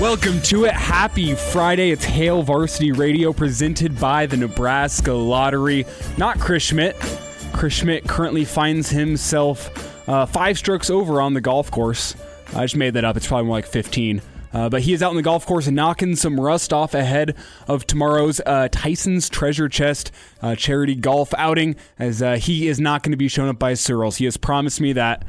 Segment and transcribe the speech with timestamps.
[0.00, 0.74] Welcome to it.
[0.74, 1.90] Happy Friday.
[1.90, 5.86] It's Hail Varsity Radio presented by the Nebraska Lottery.
[6.16, 7.18] Not Chris Schmitz.
[7.52, 12.14] Chris Schmitz currently finds himself uh, five strokes over on the golf course.
[12.54, 13.16] I just made that up.
[13.16, 14.22] It's probably more like 15.
[14.52, 17.34] Uh, but he is out on the golf course and knocking some rust off ahead
[17.66, 23.02] of tomorrow's uh, Tyson's Treasure Chest uh, charity golf outing, as uh, he is not
[23.02, 24.18] going to be shown up by Searles.
[24.18, 25.24] He has promised me that.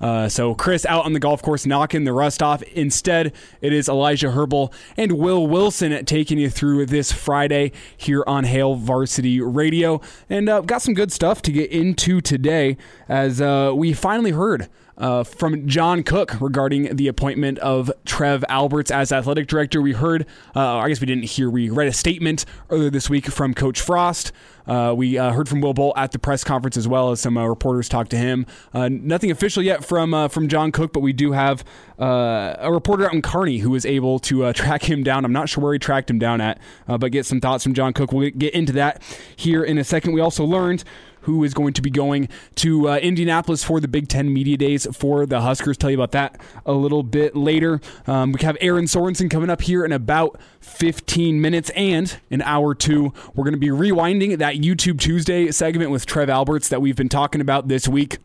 [0.00, 2.62] Uh, so Chris out on the golf course knocking the rust off.
[2.62, 8.44] Instead, it is Elijah Herbal and Will Wilson taking you through this Friday here on
[8.44, 10.00] Hail Varsity Radio.
[10.28, 12.76] And uh, got some good stuff to get into today
[13.08, 14.68] as uh, we finally heard
[14.98, 19.80] uh, from John Cook regarding the appointment of Trev Alberts as athletic director.
[19.80, 23.26] We heard, uh, I guess we didn't hear, we read a statement earlier this week
[23.26, 24.32] from Coach Frost.
[24.66, 27.36] Uh, we uh, heard from Will Bolt at the press conference as well as some
[27.36, 28.46] uh, reporters talked to him.
[28.72, 31.64] Uh, nothing official yet from from John Cook, but we do have
[31.98, 35.24] a reporter out in Kearney who was able to track him down.
[35.24, 37.92] I'm not sure where he tracked him down at, but get some thoughts from John
[37.92, 38.12] Cook.
[38.12, 39.02] We'll get into that
[39.34, 40.12] here in a second.
[40.12, 40.84] We also learned
[41.30, 44.86] who is going to be going to uh, Indianapolis for the Big Ten Media Days
[44.92, 45.76] for the Huskers.
[45.76, 47.80] Tell you about that a little bit later.
[48.06, 52.74] Um, we have Erin Sorensen coming up here in about 15 minutes and an hour
[52.74, 53.12] two.
[53.34, 57.08] We're going to be rewinding that YouTube Tuesday segment with Trev Alberts that we've been
[57.08, 58.18] talking about this week.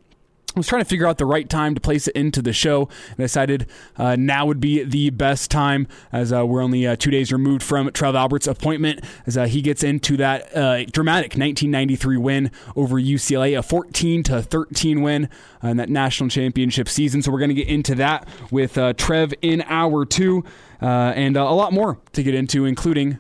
[0.56, 2.88] I was trying to figure out the right time to place it into the show,
[3.10, 3.68] and decided
[3.98, 7.62] uh, now would be the best time as uh, we're only uh, two days removed
[7.62, 12.96] from Trev Albert's appointment as uh, he gets into that uh, dramatic 1993 win over
[12.96, 15.28] UCLA, a 14 to 13 win
[15.62, 17.22] in that national championship season.
[17.22, 20.46] So we're going to get into that with uh, Trev in hour two,
[20.80, 23.20] and a lot more to get into, including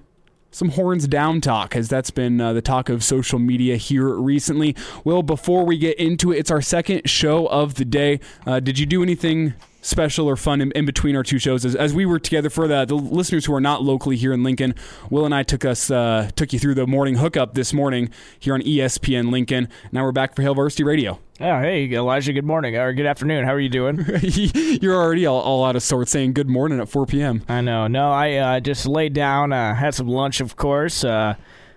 [0.55, 4.73] some horns down talk, as that's been uh, the talk of social media here recently.
[5.03, 8.21] Well, before we get into it, it's our second show of the day.
[8.47, 9.53] Uh, did you do anything
[9.85, 12.67] special or fun in, in, between our two shows as, as we were together for
[12.67, 14.73] the, the listeners who are not locally here in Lincoln.
[15.09, 18.09] Will and I took us uh, took you through the morning hookup this morning
[18.39, 19.69] here on ESPN Lincoln.
[19.91, 21.19] Now we're back for Hail Varsity Radio.
[21.39, 22.33] Yeah, hey Elijah.
[22.33, 23.45] Good morning or good afternoon.
[23.45, 24.03] How are you doing?
[24.23, 27.43] You're already all, all, out of sorts saying good morning at 4 p.m.
[27.47, 27.87] I know.
[27.87, 31.03] No, I uh, just laid down, uh, had some lunch, of course.
[31.03, 31.35] Uh,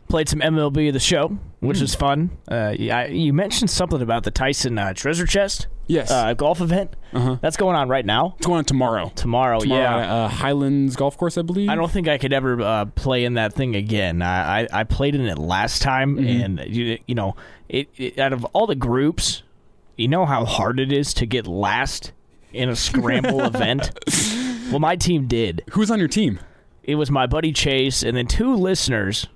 [0.08, 1.82] played some MLB the show, which mm.
[1.82, 2.30] is fun.
[2.50, 5.66] Uh, you mentioned something about the Tyson uh, Treasure Chest.
[5.88, 6.10] Yes.
[6.10, 6.94] Uh, golf event.
[7.12, 7.38] Uh-huh.
[7.40, 8.34] That's going on right now.
[8.36, 9.10] It's going on tomorrow.
[9.14, 10.04] Tomorrow, tomorrow yeah.
[10.04, 11.70] At, uh, Highlands Golf Course, I believe.
[11.70, 14.22] I don't think I could ever uh, play in that thing again.
[14.22, 16.60] I, I, I, played in it last time, mm-hmm.
[16.60, 17.34] and you, you know,
[17.68, 19.42] it, it, out of all the groups,
[19.96, 22.12] you know how hard it is to get last
[22.52, 23.90] in a scramble event.
[24.70, 25.64] Well, my team did.
[25.70, 26.38] Who's on your team?
[26.82, 29.26] It was my buddy Chase, and then two listeners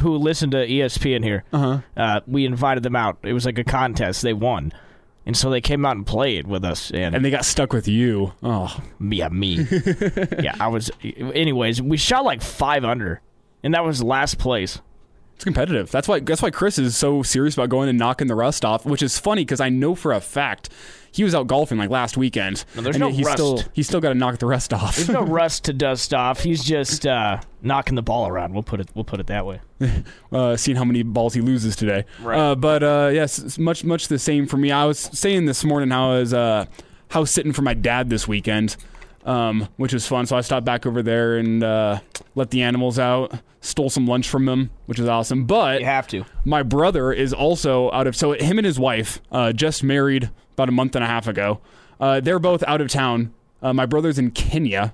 [0.00, 1.44] who listen to ESPN here.
[1.52, 1.80] Uh-huh.
[1.96, 3.18] Uh, we invited them out.
[3.22, 4.22] It was like a contest.
[4.22, 4.72] They won.
[5.26, 7.86] And so they came out and played with us, and, and they got stuck with
[7.86, 8.32] you.
[8.42, 9.60] Oh, yeah, me.
[9.60, 10.90] Uh, yeah, I was.
[11.02, 13.20] Anyways, we shot like five under,
[13.62, 14.80] and that was last place.
[15.36, 15.90] It's competitive.
[15.90, 16.20] That's why.
[16.20, 18.86] That's why Chris is so serious about going and knocking the rust off.
[18.86, 20.70] Which is funny because I know for a fact
[21.12, 22.64] he was out golfing like last weekend.
[22.76, 23.38] No, there's no he's rust.
[23.38, 24.96] Still, he's still got to knock the rust off.
[24.96, 26.40] There's no rust to dust off.
[26.40, 28.52] He's just uh, knocking the ball around.
[28.52, 28.88] We'll put it.
[28.94, 29.60] We'll put it that way.
[30.32, 32.04] uh, seeing how many balls he loses today.
[32.20, 32.38] Right.
[32.38, 34.70] Uh, but uh, yes, much much the same for me.
[34.70, 36.66] I was saying this morning how I was uh,
[37.08, 38.76] house sitting for my dad this weekend.
[39.22, 40.24] Um, which was fun.
[40.24, 42.00] So I stopped back over there and uh,
[42.34, 43.38] let the animals out.
[43.60, 45.44] Stole some lunch from them, which is awesome.
[45.44, 46.24] But you have to.
[46.46, 48.16] My brother is also out of.
[48.16, 50.30] So him and his wife uh, just married
[50.60, 51.60] about a month and a half ago.
[51.98, 53.32] Uh, they're both out of town.
[53.62, 54.92] Uh, my brother's in Kenya.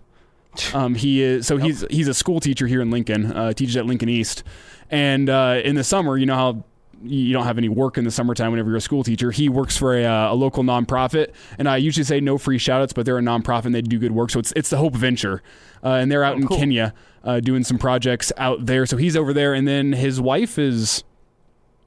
[0.73, 3.31] Um, he is so he's he's a school teacher here in Lincoln.
[3.31, 4.43] Uh, teaches at Lincoln East,
[4.91, 6.65] and uh, in the summer, you know how
[7.03, 9.31] you don't have any work in the summertime whenever you're a school teacher.
[9.31, 12.95] He works for a, uh, a local nonprofit, and I usually say no free shoutouts,
[12.95, 14.31] but they're a nonprofit and they do good work.
[14.31, 15.43] So it's it's the Hope Venture,
[15.85, 18.87] uh, and they're out in Kenya uh, doing some projects out there.
[18.87, 21.05] So he's over there, and then his wife is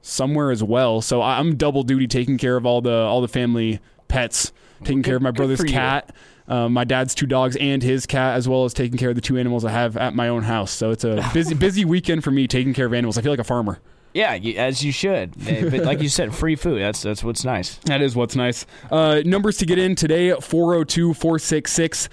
[0.02, 1.00] somewhere as well.
[1.00, 4.52] So I'm double duty taking care of all the all the family pets,
[4.84, 6.14] taking care of my brother's cat.
[6.48, 9.20] Uh, my dad's two dogs and his cat, as well as taking care of the
[9.20, 10.72] two animals I have at my own house.
[10.72, 13.16] So it's a busy, busy weekend for me taking care of animals.
[13.16, 13.78] I feel like a farmer.
[14.12, 15.34] Yeah, you, as you should.
[15.46, 16.80] Eh, but like you said, free food.
[16.80, 17.76] That's that's what's nice.
[17.84, 18.66] That is what's nice.
[18.90, 22.08] Uh, numbers to get in today 402 466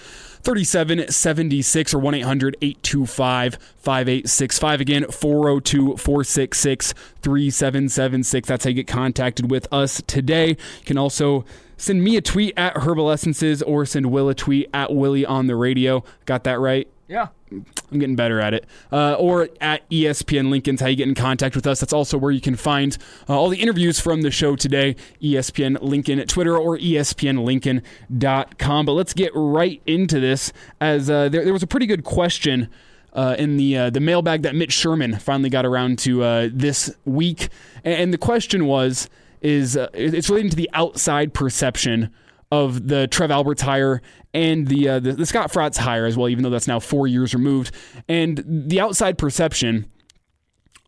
[0.48, 4.80] 3776 or 1 800 825 5865.
[4.80, 8.48] Again, 402 466 3776.
[8.48, 10.52] That's how you get contacted with us today.
[10.52, 11.44] You can also
[11.76, 15.48] send me a tweet at Herbal Essences or send Will a tweet at Willie on
[15.48, 16.06] the radio.
[16.24, 16.88] Got that right?
[17.08, 17.28] Yeah.
[17.52, 18.66] I'm getting better at it.
[18.92, 21.80] Uh, or at ESPN Lincoln's how you get in contact with us.
[21.80, 22.98] That's also where you can find
[23.30, 24.98] uh, all the interviews from the show today.
[25.22, 28.86] ESPN Lincoln Twitter or ESPNLincoln.com.
[28.86, 30.52] But let's get right into this
[30.82, 32.68] as uh, there, there was a pretty good question.
[33.14, 36.94] Uh, in the uh, the mailbag that Mitch Sherman finally got around to uh, this
[37.04, 37.50] week,
[37.84, 39.10] and, and the question was
[39.42, 42.14] is it's relating to the outside perception
[42.52, 44.02] of the Trev Alberts hire
[44.34, 47.08] and the, uh, the the Scott Frost hire as well, even though that's now four
[47.08, 47.72] years removed.
[48.08, 49.92] And the outside perception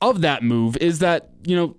[0.01, 1.75] of that move is that you know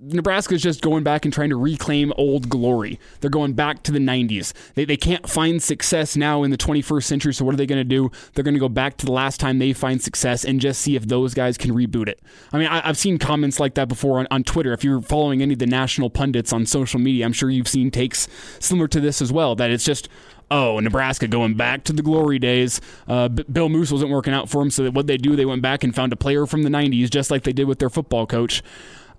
[0.00, 2.98] Nebraska is just going back and trying to reclaim old glory.
[3.20, 4.52] They're going back to the 90s.
[4.74, 7.80] They, they can't find success now in the 21st century, so what are they going
[7.80, 8.10] to do?
[8.32, 10.96] They're going to go back to the last time they find success and just see
[10.96, 12.20] if those guys can reboot it.
[12.52, 14.72] I mean, I, I've seen comments like that before on, on Twitter.
[14.72, 17.90] If you're following any of the national pundits on social media, I'm sure you've seen
[17.90, 18.26] takes
[18.60, 20.08] similar to this as well, that it's just
[20.50, 22.80] oh, Nebraska going back to the glory days.
[23.08, 25.82] Uh, Bill Moos wasn't working out for them, so what they do, they went back
[25.82, 28.62] and found a player from the 90s, just like they did with their football coach.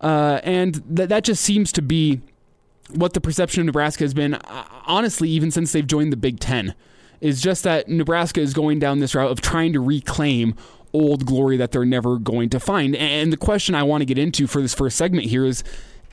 [0.02, 2.22] Uh, and th- that just seems to be
[2.94, 6.40] what the perception of Nebraska has been, uh, honestly, even since they've joined the Big
[6.40, 6.76] Ten,
[7.22, 10.56] is just that Nebraska is going down this route of trying to reclaim
[10.94, 12.96] old glory that they're never going to find.
[12.96, 15.64] And the question I want to get into for this first segment here is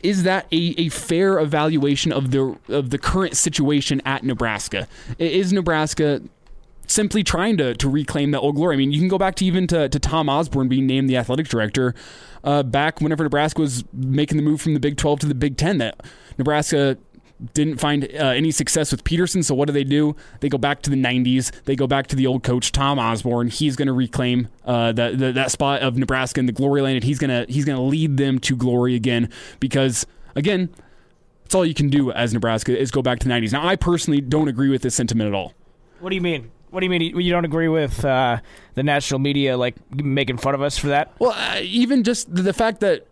[0.03, 4.89] is that a, a fair evaluation of the of the current situation at Nebraska?
[5.19, 6.23] Is Nebraska
[6.87, 8.75] simply trying to, to reclaim that old glory.
[8.75, 11.17] I mean, you can go back to even to, to Tom Osborne being named the
[11.17, 11.95] athletic director
[12.45, 15.57] uh, back whenever Nebraska was making the move from the Big 12 to the Big
[15.57, 15.79] 10.
[15.79, 16.01] That
[16.39, 16.99] Nebraska
[17.55, 19.45] didn't find uh, any success with Pederson.
[19.45, 20.17] So what do they do?
[20.41, 21.51] They go back to the 90s.
[21.65, 23.49] They go back to the old coach Tom Osborne.
[23.49, 26.97] He's going to reclaim uh, the, the, that spot of Nebraska in the glory land.
[26.97, 29.31] And he's going to he's to lead them to glory again
[29.61, 30.71] because again.
[31.45, 33.53] That's all you can do as Nebraska is go back to the 90s.
[33.53, 35.53] Now, I personally don't agree with this sentiment at all.
[36.01, 36.51] What do you mean?
[36.73, 38.39] What do you mean you don't agree with uh,
[38.75, 41.13] the national media like making fun of us for that?
[41.19, 43.07] Well, uh, even just the, fact that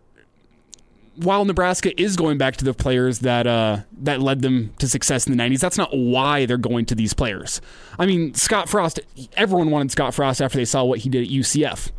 [1.17, 5.27] while Nebraska is going back to the players that uh, that led them to success
[5.27, 7.61] in the '90s, that's not why they're going to these players.
[7.99, 8.99] I mean, Scott Frost.
[9.33, 11.91] Everyone wanted Scott Frost after they saw what he did at UCF.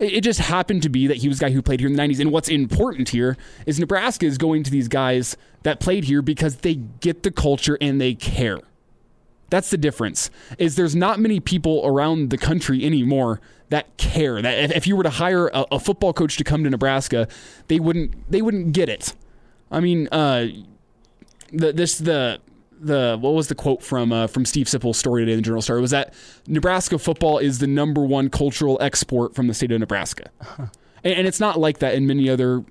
[0.00, 1.94] It, it just happened to be that he was a guy who played here in
[1.94, 2.18] the '90s.
[2.18, 6.56] And what's important here is Nebraska is going to these guys that played here because
[6.56, 8.58] they get the culture and they care.
[9.50, 10.30] That's the difference.
[10.58, 13.40] Is there's not many people around the country anymore
[13.70, 14.40] that care.
[14.40, 17.28] That if, you were to hire a, a, football coach to come to Nebraska,
[17.68, 19.14] they wouldn't they wouldn't get it.
[19.70, 20.46] I mean, uh,
[21.52, 22.40] the this the
[22.80, 25.62] the what was the quote from uh, from Steve Sipple's story today in the Journal
[25.62, 26.14] Star was that
[26.46, 30.70] Nebraska football is the number one cultural export from the state of Nebraska, and,
[31.14, 32.64] and it's not like that in many other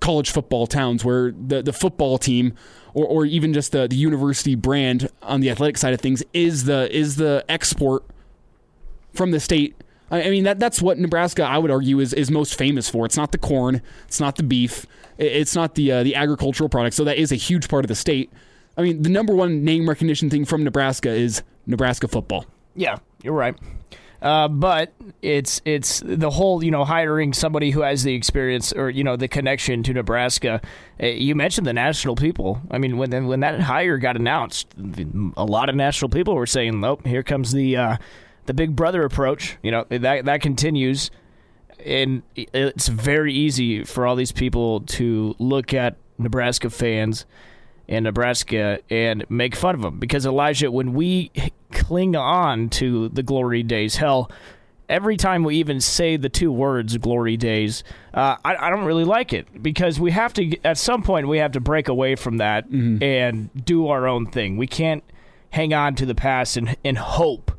[0.00, 2.52] college football towns where the, the football team
[2.94, 6.64] or, or even just the, the university brand on the athletic side of things is
[6.64, 8.04] the is the export
[9.12, 9.76] from the state.
[10.10, 13.04] I, I mean that that's what Nebraska I would argue is, is most famous for.
[13.04, 14.86] It's not the corn, it's not the beef,
[15.18, 16.96] it's not the uh, the agricultural products.
[16.96, 18.32] So that is a huge part of the state.
[18.76, 22.46] I mean the number one name recognition thing from Nebraska is Nebraska football.
[22.76, 23.56] Yeah, you're right.
[24.24, 24.90] Uh, but
[25.20, 29.16] it's it's the whole you know hiring somebody who has the experience or you know
[29.16, 30.62] the connection to Nebraska.
[31.00, 32.58] Uh, you mentioned the national people.
[32.70, 34.66] I mean, when when that hire got announced,
[35.36, 37.96] a lot of national people were saying, "Nope, here comes the uh,
[38.46, 41.10] the Big Brother approach." You know that that continues,
[41.84, 47.26] and it's very easy for all these people to look at Nebraska fans
[47.86, 51.30] in Nebraska and make fun of them because Elijah, when we
[51.72, 54.30] cling on to the glory days, hell,
[54.88, 59.04] every time we even say the two words "glory days," uh, I, I, don't really
[59.04, 60.56] like it because we have to.
[60.64, 63.02] At some point, we have to break away from that mm-hmm.
[63.02, 64.56] and do our own thing.
[64.56, 65.04] We can't
[65.50, 67.52] hang on to the past and and hope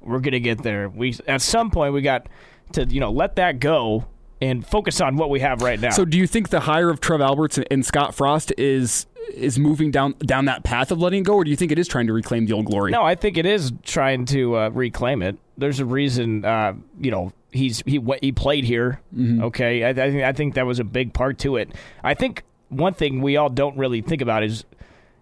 [0.00, 0.88] we're gonna get there.
[0.88, 2.28] We at some point we got
[2.72, 4.06] to you know let that go
[4.40, 5.90] and focus on what we have right now.
[5.90, 9.90] So, do you think the hire of Trev Alberts and Scott Frost is is moving
[9.90, 12.12] down down that path of letting go, or do you think it is trying to
[12.12, 12.90] reclaim the old glory?
[12.90, 15.36] No, I think it is trying to uh, reclaim it.
[15.58, 19.00] There's a reason, uh, you know, he's he he played here.
[19.14, 19.44] Mm-hmm.
[19.44, 21.70] Okay, I, I think I think that was a big part to it.
[22.02, 24.64] I think one thing we all don't really think about is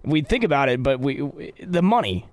[0.05, 2.27] we think about it, but we the money.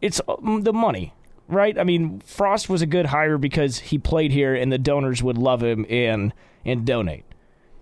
[0.00, 1.12] It's um, the money,
[1.48, 1.78] right?
[1.78, 5.38] I mean, Frost was a good hire because he played here, and the donors would
[5.38, 6.32] love him and
[6.64, 7.24] and donate.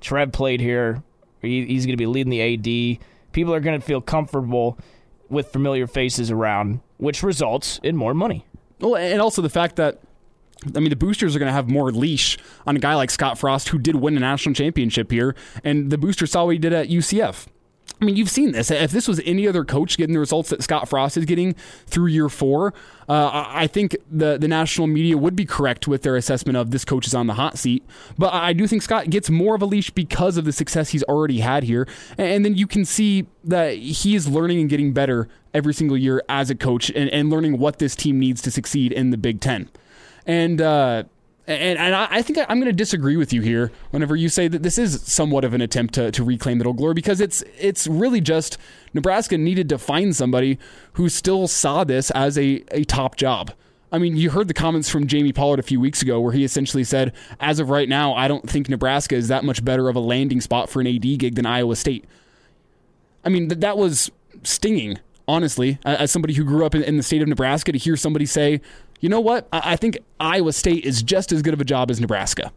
[0.00, 1.02] Trev played here.
[1.40, 2.98] He, he's going to be leading the AD.
[3.32, 4.78] People are going to feel comfortable
[5.28, 8.46] with familiar faces around, which results in more money.
[8.80, 10.00] Well, and also the fact that
[10.74, 13.38] I mean, the boosters are going to have more leash on a guy like Scott
[13.38, 16.72] Frost, who did win a national championship here, and the boosters saw what he did
[16.72, 17.46] at UCF.
[18.00, 18.70] I mean, you've seen this.
[18.70, 21.54] If this was any other coach getting the results that Scott Frost is getting
[21.86, 22.74] through year four,
[23.08, 26.84] uh, I think the the national media would be correct with their assessment of this
[26.84, 27.84] coach is on the hot seat.
[28.18, 31.04] But I do think Scott gets more of a leash because of the success he's
[31.04, 31.86] already had here,
[32.18, 36.22] and then you can see that he is learning and getting better every single year
[36.28, 39.40] as a coach, and, and learning what this team needs to succeed in the Big
[39.40, 39.70] Ten.
[40.26, 41.04] And uh,
[41.46, 44.62] and, and I think I'm going to disagree with you here whenever you say that
[44.62, 47.86] this is somewhat of an attempt to, to reclaim the old glory because it's it's
[47.86, 48.56] really just
[48.94, 50.58] Nebraska needed to find somebody
[50.94, 53.52] who still saw this as a, a top job.
[53.92, 56.42] I mean, you heard the comments from Jamie Pollard a few weeks ago where he
[56.42, 59.94] essentially said, as of right now, I don't think Nebraska is that much better of
[59.94, 62.04] a landing spot for an AD gig than Iowa State.
[63.24, 64.10] I mean, that, that was
[64.42, 64.98] stinging,
[65.28, 68.26] honestly, as somebody who grew up in, in the state of Nebraska to hear somebody
[68.26, 68.60] say,
[69.04, 69.46] you know what?
[69.52, 72.54] I, I think Iowa State is just as good of a job as Nebraska.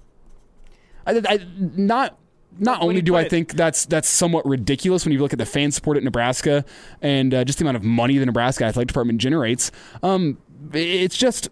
[1.06, 2.18] I, I, not
[2.58, 5.46] not only do I it, think that's that's somewhat ridiculous when you look at the
[5.46, 6.63] fan support at Nebraska
[7.01, 9.74] and uh, just the amount of money the Nebraska athletic department generates,
[10.04, 10.38] um,
[10.72, 11.50] it's just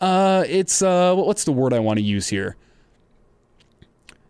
[0.00, 2.56] uh, it's uh, what's the word I want to use here?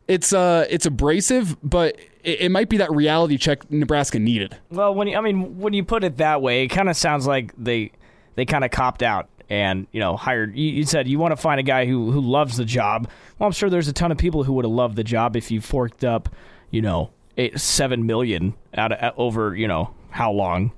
[0.09, 4.57] It's uh, it's abrasive, but it, it, might be that reality check Nebraska needed.
[4.71, 7.29] Well, when you, I mean when you put it that way, it kind of sounds
[7.29, 7.93] like they
[8.35, 10.57] they kind of copped out and you know hired.
[10.57, 13.09] You, you, said you want to find a guy who who loves the job.
[13.39, 15.51] Well, I'm sure there's a ton of people who would have loved the job if
[15.51, 16.29] you forked up,
[16.71, 20.73] you know, eight, seven million out of, over you know how long.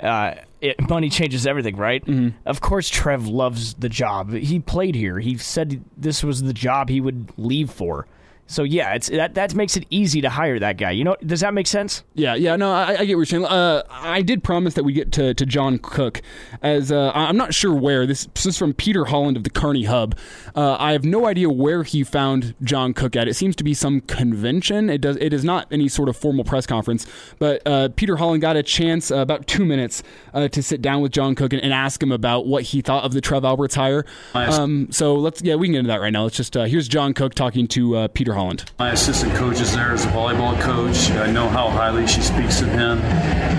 [0.00, 2.04] Uh, it, money changes everything, right?
[2.04, 2.36] Mm-hmm.
[2.44, 4.32] Of course, Trev loves the job.
[4.32, 5.18] He played here.
[5.18, 8.06] He said this was the job he would leave for.
[8.46, 10.92] So yeah, it's that that makes it easy to hire that guy.
[10.92, 12.04] You know, does that make sense?
[12.14, 12.56] Yeah, yeah.
[12.56, 13.44] No, I, I get what you're saying.
[13.44, 16.22] Uh, I did promise that we get to, to John Cook,
[16.62, 19.84] as uh, I'm not sure where this, this is from Peter Holland of the Kearney
[19.84, 20.16] Hub.
[20.56, 23.28] Uh, I have no idea where he found John Cook at.
[23.28, 24.88] It seems to be some convention.
[24.88, 25.16] It does.
[25.18, 27.06] It is not any sort of formal press conference.
[27.38, 31.02] But uh, Peter Holland got a chance, uh, about two minutes, uh, to sit down
[31.02, 33.74] with John Cook and, and, ask him about what he thought of the Trev Alberts
[33.74, 34.06] hire.
[34.32, 36.22] Um, so let's yeah, we can get into that right now.
[36.22, 38.64] Let's just here's John Cook talking to Peter Holland.
[38.78, 41.10] My assistant coach is there as a volleyball coach.
[41.10, 42.98] I know how highly she speaks of him.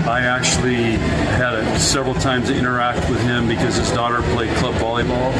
[0.08, 0.96] I actually
[1.36, 5.32] had a, several times to interact with him because his daughter played club volleyball.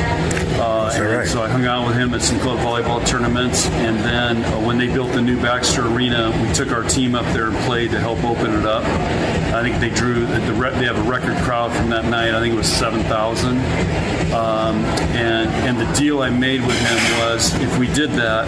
[0.59, 1.27] Uh, and right?
[1.27, 3.67] So I hung out with him at some club volleyball tournaments.
[3.67, 7.25] And then uh, when they built the new Baxter Arena, we took our team up
[7.33, 8.85] there and played to help open it up.
[9.55, 10.39] I think they drew the
[10.79, 12.35] they have a record crowd from that night.
[12.35, 13.59] I think it was seven thousand.
[14.33, 14.85] Um,
[15.17, 18.47] and and the deal I made with him was if we did that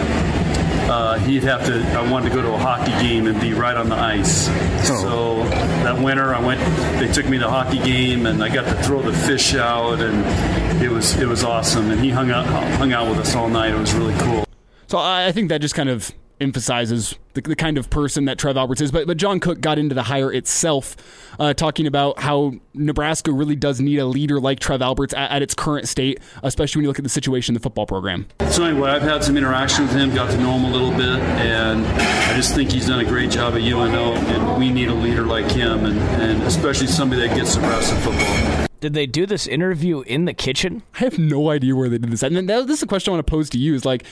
[0.91, 1.81] uh, he'd have to.
[1.99, 4.49] I wanted to go to a hockey game and be right on the ice.
[4.91, 4.97] Oh.
[5.03, 5.45] So
[5.85, 6.61] that winter, I went.
[6.99, 10.01] They took me to a hockey game, and I got to throw the fish out,
[10.01, 11.91] and it was it was awesome.
[11.91, 13.73] And he hung out hung out with us all night.
[13.73, 14.45] It was really cool.
[14.89, 18.57] So I think that just kind of emphasizes the, the, kind of person that Trev
[18.57, 18.91] Alberts is.
[18.91, 20.97] But, but John Cook got into the hire itself,
[21.39, 25.43] uh, talking about how Nebraska really does need a leader like Trev Alberts at, at,
[25.43, 28.27] its current state, especially when you look at the situation in the football program.
[28.51, 31.21] So, anyway, I've had some interaction with him, got to know him a little bit,
[31.41, 34.95] and I just think he's done a great job at UNO, and we need a
[34.95, 38.70] leader like him, and, and especially somebody that gets Nebraska football.
[38.81, 40.83] Did they do this interview in the kitchen?
[40.95, 42.23] I have no idea where they did this.
[42.23, 44.05] And that, this is a question I want to pose to you: Is like,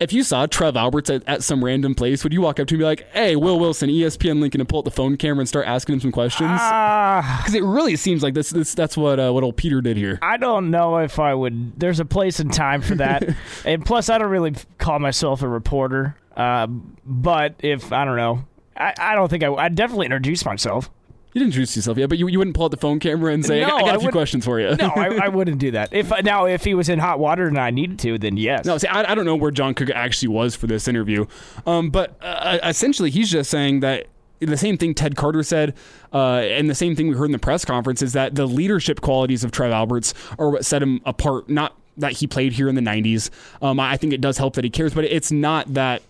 [0.00, 2.74] if you saw Trev Alberts at, at some random place, would you walk up to
[2.74, 5.40] him and be like, "Hey, Will Wilson, ESPN Lincoln," and pull out the phone camera
[5.40, 6.50] and start asking him some questions?
[6.50, 8.50] Because uh, it really seems like this.
[8.50, 10.18] this that's what uh, what old Peter did here.
[10.20, 11.78] I don't know if I would.
[11.78, 15.48] There's a place and time for that, and plus, I don't really call myself a
[15.48, 16.16] reporter.
[16.36, 18.44] Uh, but if I don't know,
[18.76, 19.52] I, I don't think I.
[19.52, 20.90] I'd definitely introduce myself.
[21.32, 23.44] You didn't introduce yourself yet, but you, you wouldn't pull out the phone camera and
[23.44, 25.92] say, no, "I got a few questions for you." no, I, I, wouldn't do that.
[25.92, 28.64] If now, if he was in hot water and I needed to, then yes.
[28.64, 31.26] No, see, I, I don't know where John Cook actually was for this interview,
[31.66, 34.06] um, but uh, essentially, he's just saying that
[34.40, 35.74] the same thing Ted Carter said,
[36.12, 39.00] uh, and the same thing we heard in the press conference is that the leadership
[39.00, 42.74] qualities of Trev Alberts are what set him apart, not that he played here in
[42.74, 43.30] the 90s.
[43.60, 46.02] Um, I think it does help that he cares, but it's not that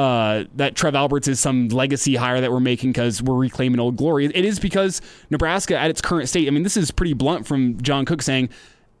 [0.00, 3.96] uh, that Trev Alberts is some legacy hire that we're making because we're reclaiming old
[3.96, 4.24] glory.
[4.24, 7.78] It is because Nebraska, at its current state, I mean, this is pretty blunt from
[7.82, 8.48] John Cook saying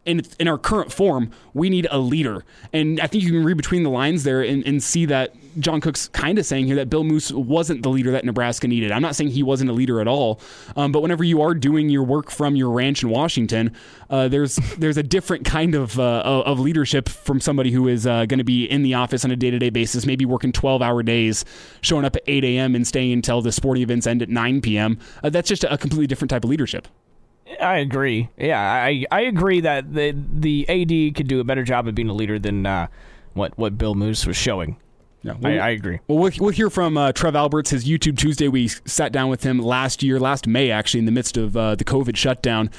[0.06, 2.44] in in our current form, we need a leader.
[2.72, 5.80] And I think you can read between the lines there and, and see that John
[5.80, 8.92] Cook's kind of saying here that Bill Moos wasn't the leader that Nebraska needed.
[8.92, 10.40] I'm not saying he wasn't a leader at all,
[10.76, 13.74] um, but whenever you are doing your work from your ranch in Washington,
[14.08, 18.24] uh, there's there's a different kind of uh, of leadership from somebody who is uh,
[18.26, 20.80] going to be in the office on a day to day basis, maybe working 12
[20.80, 21.44] hour days,
[21.82, 22.74] showing up at 8 a.m.
[22.74, 24.98] and staying until the sporting events end at 9 p.m.
[25.22, 26.88] Uh, that's just a completely different type of leadership.
[27.60, 28.28] I agree.
[28.36, 32.08] Yeah, I I agree that the the AD could do a better job of being
[32.08, 32.88] a leader than uh,
[33.34, 34.76] what what Bill Moos was showing.
[35.22, 35.98] Yeah, well, I, I, agree.
[36.08, 38.48] Well, we'll, we'll hear from uh, Trev Alberts, his YouTube Tuesday.
[38.48, 41.74] We sat down with him last year, last May, actually, in the midst of uh,
[41.74, 42.70] the COVID shutdown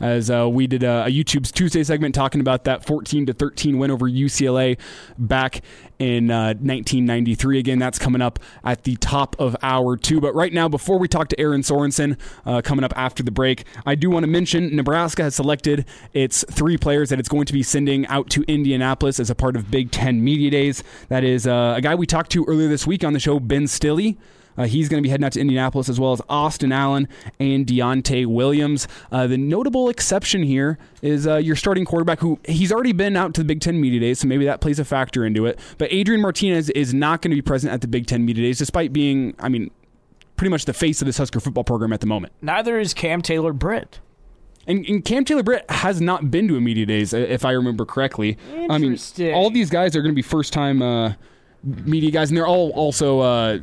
[0.00, 3.78] as uh, we did a, a YouTube's Tuesday segment talking about that 14 to 13
[3.78, 4.78] win over UCLA
[5.18, 5.62] back
[5.98, 7.58] in uh, 1993.
[7.58, 10.20] Again, that's coming up at the top of hour two.
[10.20, 13.64] But right now, before we talk to Erin Sorensen, uh, coming up after the break,
[13.86, 17.52] I do want to mention Nebraska has selected its three players that it's going to
[17.52, 20.82] be sending out to Indianapolis as a part of Big Ten Media Days.
[21.08, 23.66] That is uh, a guy we talked to earlier this week on the show, Ben
[23.66, 24.16] Stille.
[24.56, 27.66] Uh, he's going to be heading out to Indianapolis as well as Austin Allen and
[27.66, 28.88] Deontai Williams.
[29.10, 33.34] Uh, the notable exception here is uh, your starting quarterback, who he's already been out
[33.34, 35.58] to the Big Ten Media Days, so maybe that plays a factor into it.
[35.78, 38.58] But Adrian Martinez is not going to be present at the Big Ten Media Days,
[38.58, 39.70] despite being, I mean,
[40.36, 42.32] pretty much the face of this Husker football program at the moment.
[42.40, 44.00] Neither is Cam Taylor Britt.
[44.66, 47.84] And, and, Cam Taylor Britt has not been to a media days, if I remember
[47.84, 48.36] correctly.
[48.68, 48.98] I mean,
[49.34, 51.14] all these guys are going to be first time uh,
[51.62, 53.58] media guys, and they're all also uh,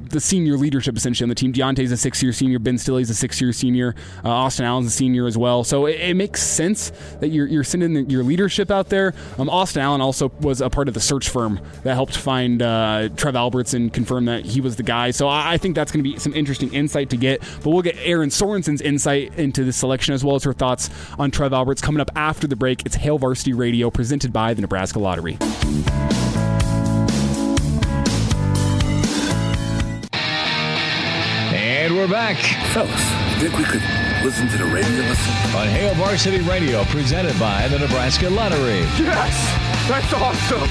[0.00, 1.52] the senior leadership essentially on the team.
[1.52, 2.58] Deontai's a six year senior.
[2.58, 3.94] Ben Stille's a six year senior.
[4.24, 5.64] Uh, Austin Allen's a senior as well.
[5.64, 6.90] So it, it makes sense
[7.20, 9.14] that you're, you're sending the, your leadership out there.
[9.38, 13.08] Um, Austin Allen also was a part of the search firm that helped find uh,
[13.16, 15.10] Trev Alberts and confirm that he was the guy.
[15.10, 17.40] So I, I think that's going to be some interesting insight to get.
[17.62, 21.30] But we'll get Erin Sorensen's insight into this selection as well as her thoughts on
[21.30, 22.84] Trev Alberts coming up after the break.
[22.86, 25.38] It's Hail Varsity Radio presented by the Nebraska Lottery.
[31.98, 32.36] We're back.
[32.72, 32.94] Fellas,
[33.40, 33.82] think we could
[34.24, 35.56] listen to the radio listen?
[35.56, 38.82] On Hail Varsity Radio, presented by the Nebraska Lottery.
[39.00, 39.34] Yes!
[39.88, 40.68] That's awesome!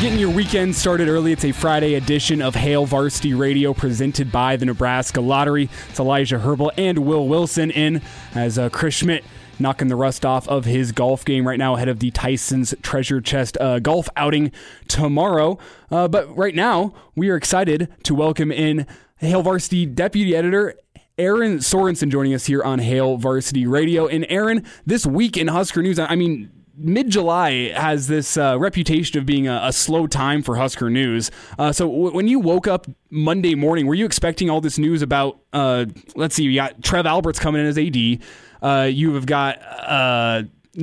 [0.00, 1.32] Getting your weekend started early.
[1.32, 5.68] It's a Friday edition of Hail Varsity Radio presented by the Nebraska Lottery.
[5.90, 8.02] It's Elijah Herbal and Will Wilson in
[8.36, 9.26] as uh, Chris Schmitz
[9.58, 13.20] knocking the rust off of his golf game right now ahead of the Tyson's Treasure
[13.20, 14.52] Chest uh, golf outing
[14.86, 15.58] tomorrow.
[15.90, 18.86] Uh, but right now, we are excited to welcome in
[19.18, 20.74] Hail Varsity Deputy Editor
[21.18, 24.06] Erin Sorensen joining us here on Hail Varsity Radio.
[24.06, 29.18] And Erin, this week in Husker News, I mean, mid July has this uh, reputation
[29.18, 31.30] of being a, a, slow time for Husker news.
[31.58, 35.00] Uh, so w- when you woke up Monday morning, were you expecting all this news
[35.00, 35.40] about?
[35.52, 38.20] Uh, let's see, you got Trev Alberts coming in as AD.
[38.62, 40.42] Uh, you have got uh,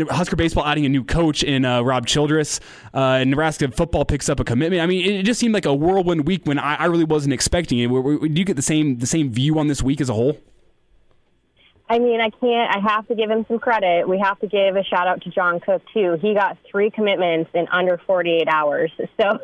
[0.10, 2.60] Husker baseball adding a new coach in uh, Rob Childress.
[2.94, 4.82] Uh, Nebraska football picks up a commitment.
[4.82, 7.80] I mean, it just seemed like a whirlwind week when I, I really wasn't expecting
[7.80, 7.88] it.
[7.88, 10.38] Do you get the same the same view on this week as a whole?
[11.90, 12.76] I mean, I can't.
[12.76, 14.08] I have to give him some credit.
[14.08, 16.18] We have to give a shout out to John Cook too.
[16.22, 18.92] He got three commitments in under 48 hours.
[19.22, 19.40] So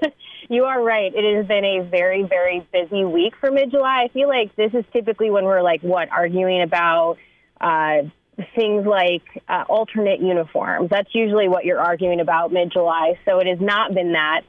[0.50, 1.14] you are right.
[1.14, 4.06] It has been a very, very busy week for mid July.
[4.06, 7.18] I feel like this is typically when we're like what arguing about.
[7.62, 8.10] Uh,
[8.56, 10.90] things like uh, alternate uniforms.
[10.90, 13.20] That's usually what you're arguing about mid July.
[13.26, 14.42] So it has not been that.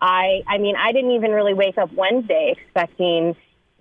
[0.00, 3.34] I, I mean, I didn't even really wake up Wednesday expecting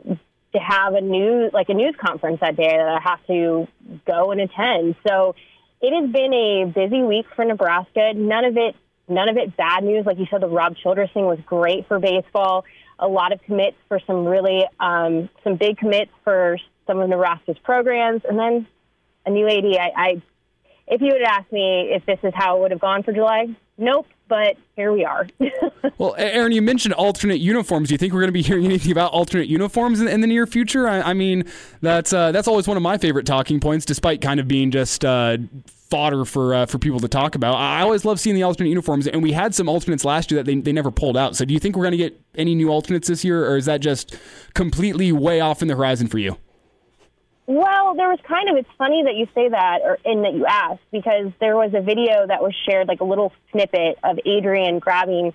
[0.04, 3.68] to have a news like a news conference that day that I have to
[4.08, 4.96] go and attend.
[5.06, 5.36] So
[5.82, 8.14] it has been a busy week for Nebraska.
[8.16, 8.76] None of it,
[9.08, 10.06] none of it bad news.
[10.06, 12.66] Like you said, the Rob Childress thing was great for baseball.
[12.98, 17.58] A lot of commits for some really um, some big commits for some of Nebraska's
[17.64, 18.68] programs, and then
[19.26, 19.66] a new AD.
[19.66, 20.22] I, I
[20.88, 23.48] if you had asked me if this is how it would have gone for July,
[23.78, 24.08] nope.
[24.28, 25.28] But here we are.
[26.00, 27.90] well, Erin, you mentioned alternate uniforms.
[27.90, 30.28] Do you think we're going to be hearing anything about alternate uniforms in, in the
[30.28, 30.88] near future?
[30.88, 31.46] I, I mean,
[31.82, 35.06] that's uh, that's always one of my favorite talking points, despite kind of being just
[35.06, 35.38] uh,
[35.90, 37.56] fodder for uh, for people to talk about.
[37.56, 40.46] I always love seeing the alternate uniforms, and we had some alternates last year that
[40.46, 41.36] they, they never pulled out.
[41.36, 43.66] So, do you think we're going to get any new alternates this year, or is
[43.66, 44.18] that just
[44.56, 46.38] completely way off in the horizon for you?
[47.48, 50.46] Well, there was kind of, it's funny that you say that or in that you
[50.48, 54.80] asked because there was a video that was shared, like a little snippet of Adrian
[54.80, 55.34] grabbing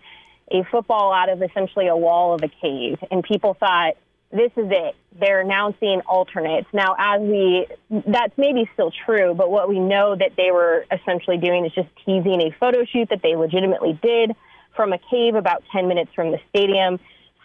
[0.50, 2.98] a football out of essentially a wall of a cave.
[3.12, 3.94] And people thought,
[4.32, 4.96] this is it.
[5.18, 6.66] They're announcing alternates.
[6.72, 11.38] Now, as we, that's maybe still true, but what we know that they were essentially
[11.38, 14.34] doing is just teasing a photo shoot that they legitimately did
[14.74, 16.98] from a cave about 10 minutes from the stadium.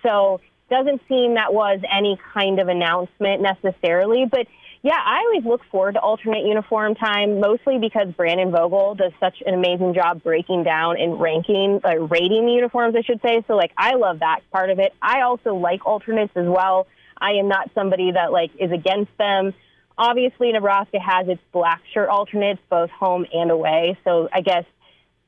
[0.03, 4.47] So, doesn't seem that was any kind of announcement necessarily, but
[4.85, 9.41] yeah, I always look forward to alternate uniform time, mostly because Brandon Vogel does such
[9.43, 13.43] an amazing job breaking down and ranking, uh, rating the uniforms, I should say.
[13.47, 14.93] So, like, I love that part of it.
[15.01, 16.85] I also like alternates as well.
[17.19, 19.55] I am not somebody that, like, is against them.
[19.97, 23.97] Obviously, Nebraska has its black shirt alternates, both home and away.
[24.03, 24.65] So, I guess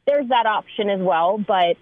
[0.05, 1.39] there's that option as well.
[1.39, 1.77] But,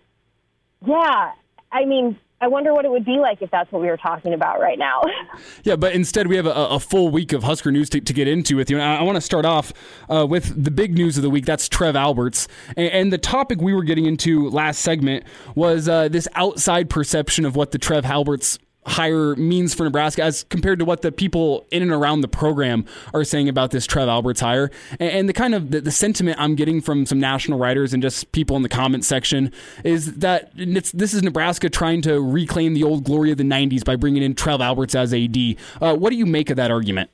[0.86, 1.34] yeah,
[1.70, 4.34] I mean, I wonder what it would be like if that's what we were talking
[4.34, 5.02] about right now.
[5.64, 8.28] yeah, but instead we have a, a, full week of Husker news to, to get
[8.28, 8.78] into with you.
[8.78, 9.72] And I, I want to start off
[10.10, 11.46] uh, with the big news of the week.
[11.46, 12.50] That's Trev Alberts.
[12.76, 15.24] And, and the topic we were getting into last segment
[15.56, 20.44] was uh, this outside perception of what the Trev Alberts hire means for Nebraska as
[20.44, 24.08] compared to what the people in and around the program are saying about this Trev
[24.08, 24.70] Alberts hire.
[25.00, 28.04] And, and the kind of the, the, sentiment I'm getting from some national writers and
[28.04, 29.52] just people in the comment section
[29.84, 33.96] is that this is Nebraska trying to reclaim the old glory of the 90s by
[33.96, 35.38] bringing in Trev Alberts as AD.
[35.82, 37.10] Uh, what do you make of that argument?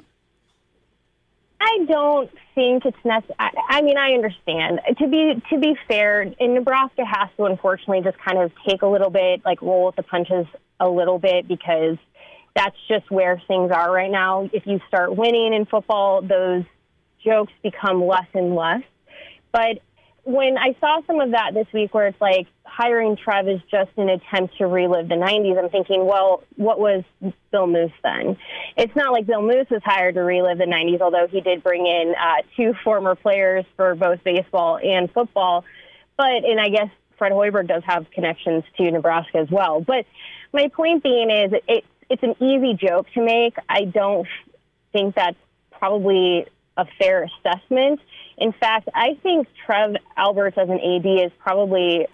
[1.62, 3.36] I don't think it's necessary.
[3.38, 4.82] I mean, I understand.
[4.98, 8.88] To be to be fair, in Nebraska has to unfortunately just kind of take a
[8.88, 10.48] little bit, like roll with the punches
[10.82, 11.98] a little bit because
[12.56, 14.50] that's just where things are right now.
[14.52, 16.64] If you start winning in football, those
[17.24, 18.82] jokes become less and less.
[19.52, 19.80] But
[20.24, 23.90] when I saw some of that this week where it's like hiring Trev is just
[23.98, 27.04] an attempt to relive the 90s, I'm thinking, well, what was
[27.52, 28.38] Bill Moos then?
[28.78, 31.86] It's not like Bill Moos was hired to relive the 90s, although he did bring
[31.86, 35.64] in uh, two former players for both baseball and football.
[36.18, 39.82] But, and I guess Fred Hoiberg does have connections to Nebraska as well.
[39.82, 40.06] But
[40.54, 43.56] my point being is it, it's an easy joke to make.
[43.70, 44.28] I don't
[44.92, 45.38] think that's
[45.72, 46.46] probably
[46.78, 48.00] a fair assessment.
[48.38, 52.08] In fact, I think Trev Alberts as an AD is probably,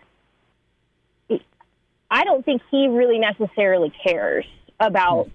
[2.10, 4.46] I don't think he really necessarily cares
[4.80, 5.30] about,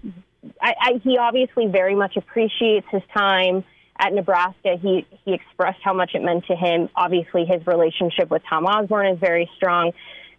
[0.61, 3.63] I, I, he obviously very much appreciates his time
[3.99, 4.77] at Nebraska.
[4.81, 6.89] He, he expressed how much it meant to him.
[6.95, 9.91] Obviously, his relationship with Tom Osborne is very strong,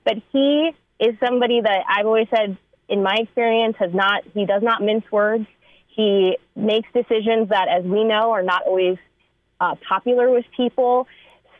[0.05, 0.71] but he
[1.05, 2.57] is somebody that I've always said,
[2.89, 5.47] in my experience, has not, he does not mince words.
[5.89, 8.99] He makes decisions that, as we know, are not always
[9.61, 11.07] uh, popular with people.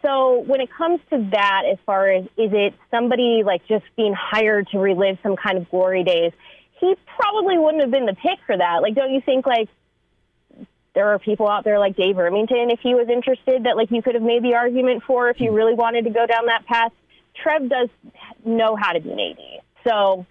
[0.03, 4.13] So when it comes to that, as far as is it somebody like just being
[4.13, 6.33] hired to relive some kind of glory days,
[6.81, 8.83] he probably wouldn't have been the pick for that.
[8.83, 9.69] Like, don't you think like
[10.95, 14.03] there are people out there like Dave Rimington, if he was interested, that like you
[14.03, 16.93] could have made the argument for if you really wanted to go down that path?
[17.35, 17.89] Trev does
[18.45, 19.63] know how to be an AD.
[19.87, 20.27] So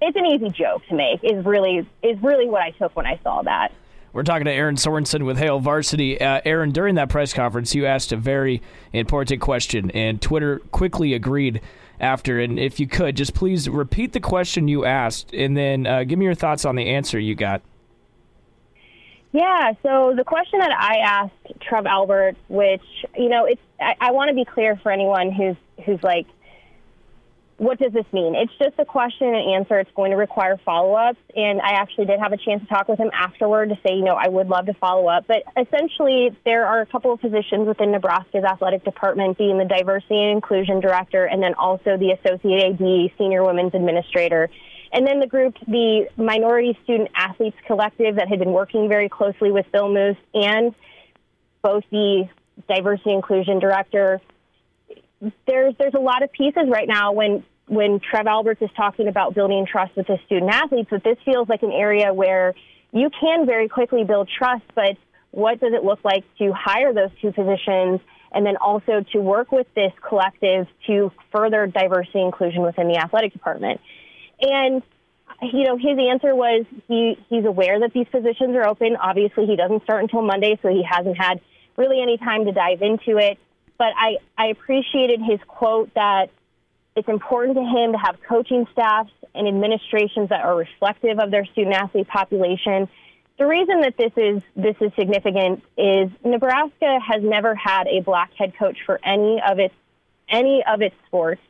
[0.00, 1.20] it's an easy joke to make.
[1.22, 3.72] Is really is really what I took when I saw that.
[4.12, 6.20] We're talking to Erin Sorensen with Hail Varsity.
[6.20, 11.12] Uh, Erin, during that press conference, you asked a very important question, and Twitter quickly
[11.12, 11.60] agreed
[12.00, 12.40] after.
[12.40, 16.18] And if you could, just please repeat the question you asked, and then uh, give
[16.18, 17.60] me your thoughts on the answer you got.
[19.32, 22.82] Yeah, so the question that I asked Trev Albert, which
[23.16, 26.26] you know, it's I, I want to be clear for anyone who's who's like
[27.58, 28.36] what does this mean?
[28.36, 29.80] It's just a question and answer.
[29.80, 31.18] It's going to require follow ups.
[31.34, 34.04] And I actually did have a chance to talk with him afterward to say, you
[34.04, 35.26] know, I would love to follow up.
[35.26, 40.22] But essentially, there are a couple of positions within Nebraska's athletic department, being the diversity
[40.22, 44.48] and inclusion director, and then also the associate AD, senior women's administrator.
[44.92, 49.50] And then the group, the Minority Student Athletes Collective, that had been working very closely
[49.50, 50.74] with Bill Moos and
[51.60, 52.28] both the
[52.68, 54.20] diversity inclusion director
[55.46, 59.34] there's there's a lot of pieces right now when when Trev Alberts is talking about
[59.34, 62.54] building trust with the student athletes, that this feels like an area where
[62.92, 64.96] you can very quickly build trust, but
[65.32, 68.00] what does it look like to hire those two positions
[68.32, 73.32] and then also to work with this collective to further diversity inclusion within the athletic
[73.34, 73.80] department?
[74.40, 74.82] And
[75.42, 78.96] you know, his answer was he he's aware that these positions are open.
[78.96, 81.40] Obviously, he doesn't start until Monday, so he hasn't had
[81.76, 83.38] really any time to dive into it.
[83.78, 86.30] But I, I appreciated his quote that
[86.96, 91.44] it's important to him to have coaching staffs and administrations that are reflective of their
[91.46, 92.88] student athlete population.
[93.38, 98.32] The reason that this is this is significant is Nebraska has never had a black
[98.34, 99.74] head coach for any of its
[100.28, 101.40] any of its sports.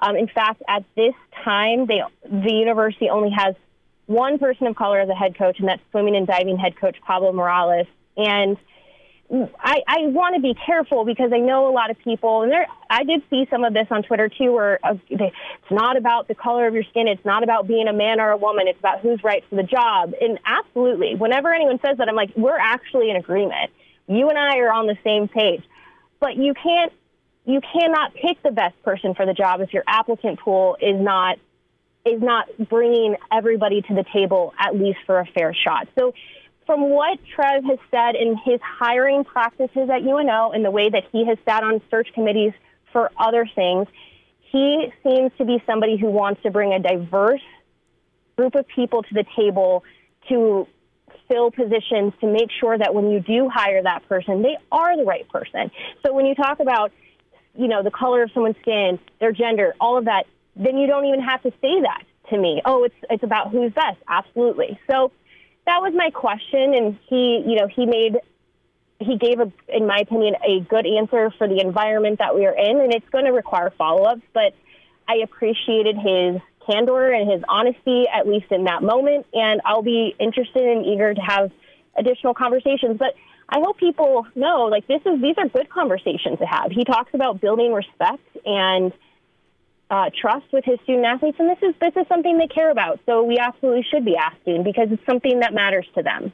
[0.00, 3.54] Um, in fact, at this time, they, the university only has
[4.06, 6.96] one person of color as a head coach, and that's swimming and diving head coach
[7.06, 7.86] Pablo Morales.
[8.16, 8.56] And
[9.32, 12.66] I, I want to be careful because I know a lot of people, and there
[12.90, 15.34] I did see some of this on Twitter too, where it's
[15.70, 18.36] not about the color of your skin, it's not about being a man or a
[18.36, 20.12] woman, it's about who's right for the job.
[20.20, 23.70] And absolutely, whenever anyone says that, I'm like, we're actually in agreement.
[24.06, 25.62] You and I are on the same page,
[26.20, 26.92] but you can't,
[27.46, 31.38] you cannot pick the best person for the job if your applicant pool is not
[32.06, 35.88] is not bringing everybody to the table at least for a fair shot.
[35.98, 36.12] So
[36.66, 41.04] from what Trev has said in his hiring practices at UNO and the way that
[41.12, 42.52] he has sat on search committees
[42.92, 43.86] for other things,
[44.50, 47.42] he seems to be somebody who wants to bring a diverse
[48.36, 49.84] group of people to the table
[50.28, 50.66] to
[51.28, 55.04] fill positions to make sure that when you do hire that person, they are the
[55.04, 55.70] right person.
[56.04, 56.92] So when you talk about,
[57.56, 60.24] you know, the color of someone's skin, their gender, all of that,
[60.56, 62.62] then you don't even have to say that to me.
[62.64, 63.98] Oh, it's it's about who's best.
[64.08, 64.78] Absolutely.
[64.90, 65.12] So
[65.66, 68.18] that was my question, and he, you know, he made,
[68.98, 72.56] he gave, a, in my opinion, a good answer for the environment that we are
[72.56, 74.22] in, and it's going to require follow ups.
[74.32, 74.54] But
[75.08, 80.14] I appreciated his candor and his honesty, at least in that moment, and I'll be
[80.18, 81.50] interested and eager to have
[81.96, 82.98] additional conversations.
[82.98, 83.14] But
[83.48, 86.70] I hope people know, like this is these are good conversations to have.
[86.70, 88.92] He talks about building respect and
[89.90, 93.00] uh, trust with his student athletes, and this is this is something they care about.
[93.06, 96.32] So we absolutely should be asking because it's something that matters to them.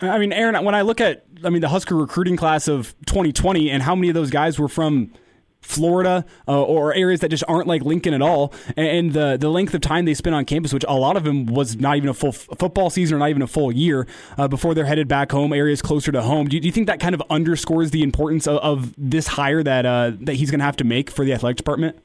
[0.00, 3.70] I mean, Erin, when I look at, I mean, the Husker recruiting class of 2020,
[3.70, 5.12] and how many of those guys were from
[5.60, 9.74] Florida uh, or areas that just aren't like Lincoln at all, and the the length
[9.74, 12.14] of time they spent on campus, which a lot of them was not even a
[12.14, 15.30] full f- football season or not even a full year uh, before they're headed back
[15.30, 16.48] home, areas closer to home.
[16.48, 19.62] Do you, do you think that kind of underscores the importance of, of this hire
[19.62, 21.96] that uh, that he's going to have to make for the athletic department?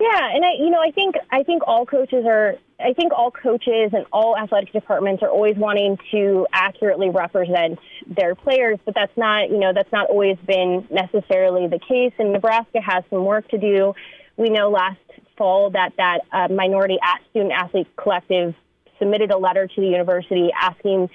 [0.00, 2.54] Yeah, and I, you know, I think I think all coaches are.
[2.80, 8.36] I think all coaches and all athletic departments are always wanting to accurately represent their
[8.36, 12.12] players, but that's not, you know, that's not always been necessarily the case.
[12.20, 13.94] And Nebraska has some work to do.
[14.36, 15.00] We know last
[15.36, 16.98] fall that that uh, minority
[17.30, 18.54] student athlete collective
[19.00, 21.10] submitted a letter to the university asking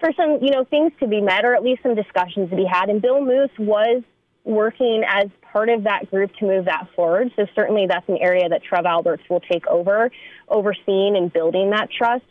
[0.00, 2.64] for some, you know, things to be met or at least some discussions to be
[2.64, 2.90] had.
[2.90, 4.02] And Bill Moos was
[4.42, 7.30] working as part of that group to move that forward.
[7.36, 10.10] So certainly that's an area that Trev Alberts will take over,
[10.48, 12.24] overseeing and building that trust.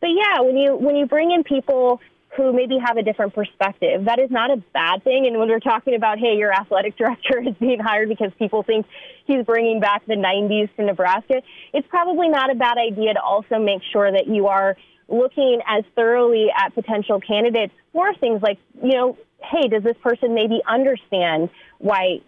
[0.00, 2.00] But yeah, when you when you bring in people
[2.36, 5.26] who maybe have a different perspective, that is not a bad thing.
[5.26, 8.86] And when we're talking about, hey, your athletic director is being hired because people think
[9.26, 11.42] he's bringing back the 90s to Nebraska,
[11.74, 14.76] it's probably not a bad idea to also make sure that you are
[15.08, 20.34] looking as thoroughly at potential candidates for things like, you know, hey, does this person
[20.34, 22.20] maybe understand why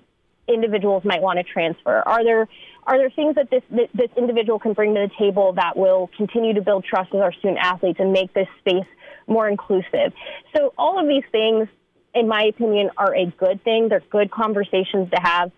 [0.48, 2.02] individuals might want to transfer?
[2.06, 2.48] Are there
[2.84, 6.54] are there things that this this individual can bring to the table that will continue
[6.54, 8.86] to build trust with our student athletes and make this space
[9.26, 10.12] more inclusive?
[10.56, 11.68] So all of these things,
[12.14, 13.88] in my opinion, are a good thing.
[13.88, 15.52] They're good conversations to have.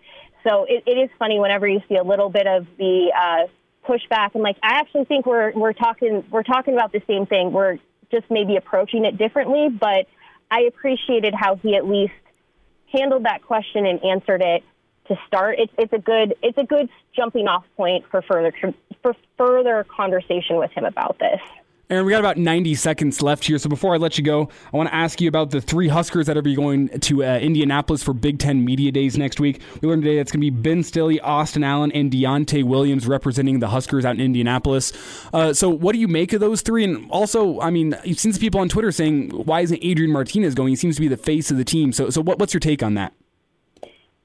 [0.47, 3.47] So it, it is funny whenever you see a little bit of the uh,
[3.89, 4.35] pushback.
[4.35, 7.51] And like, I actually think we're we're talking we're talking about the same thing.
[7.51, 7.79] We're
[8.11, 10.07] just maybe approaching it differently, but
[10.51, 12.13] I appreciated how he at least
[12.93, 14.63] handled that question and answered it
[15.07, 15.57] to start.
[15.59, 18.53] It's it's a good it's a good jumping off point for further
[19.01, 21.39] for further conversation with him about this.
[21.87, 23.59] Erin, we got about 90 seconds left here.
[23.59, 26.25] So before I let you go, I want to ask you about the three Huskers
[26.25, 29.61] that are be going to uh, Indianapolis for Big Ten Media Days next week.
[29.81, 33.59] We learned today that's going to be Ben Stille, Austin Allen, and Deontai Williams representing
[33.59, 34.93] the Huskers out in Indianapolis.
[35.31, 36.83] Uh, so what do you make of those three?
[36.83, 40.55] And also, I mean, you've seen some people on Twitter saying, why isn't Adrian Martinez
[40.55, 40.69] going?
[40.69, 41.91] He seems to be the face of the team.
[41.91, 43.13] So, so what, what's your take on that?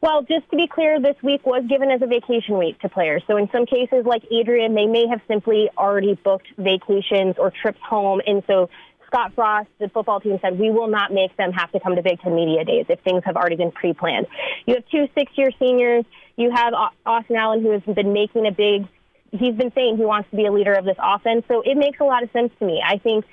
[0.03, 3.23] Well, just to be clear, this week was given as a vacation week to players.
[3.27, 7.81] So in some cases, like Adrian, they may have simply already booked vacations or trips
[7.83, 8.23] home.
[8.27, 8.71] And so
[9.07, 12.03] Scott Frost, the football team, said, we will not make them have to come to
[12.03, 14.27] Big Ten Media Days if things have already been pre-planned.
[14.67, 16.07] You have two six-year seniors.
[16.37, 16.73] You have
[17.05, 18.87] Austin Allen, who has been making a big,
[19.33, 21.45] he's been saying he wants to be a leader of this offense.
[21.47, 22.83] So it makes a lot of sense to me.
[22.83, 23.27] I think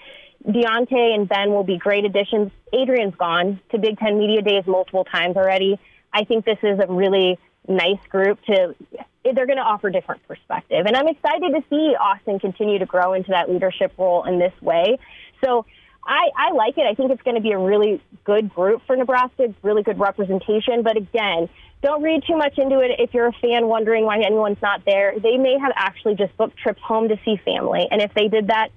[0.45, 2.51] Deontai and Ben will be great additions.
[2.73, 5.80] Adrian's gone to Big Ten Media Days multiple times already.
[6.13, 8.76] I think this is a really nice group to
[9.24, 13.12] they're going to offer different perspective and i'm excited to see austin continue to grow
[13.12, 14.98] into that leadership role in this way
[15.43, 15.65] so
[16.08, 16.86] I, I like it.
[16.89, 20.82] I think it's going to be a really good group for Nebraska, really good representation.
[20.82, 21.50] But again,
[21.84, 25.13] don't read too much into it if you're a fan wondering why anyone's not there.
[25.20, 27.88] They may have actually just booked trips home to see family.
[27.91, 28.70] And if they did that,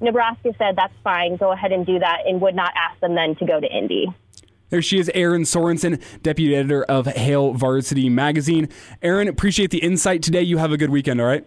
[0.00, 3.34] Nebraska said that's fine, go ahead and do that, and would not ask them then
[3.36, 4.06] to go to Indy.
[4.70, 8.68] There she is, Erin Sorensen, deputy editor of Hail Varsity Magazine.
[9.02, 10.42] Erin, appreciate the insight today.
[10.42, 11.44] You have a good weekend, all right?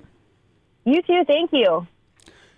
[0.85, 1.23] You too.
[1.27, 1.85] Thank you.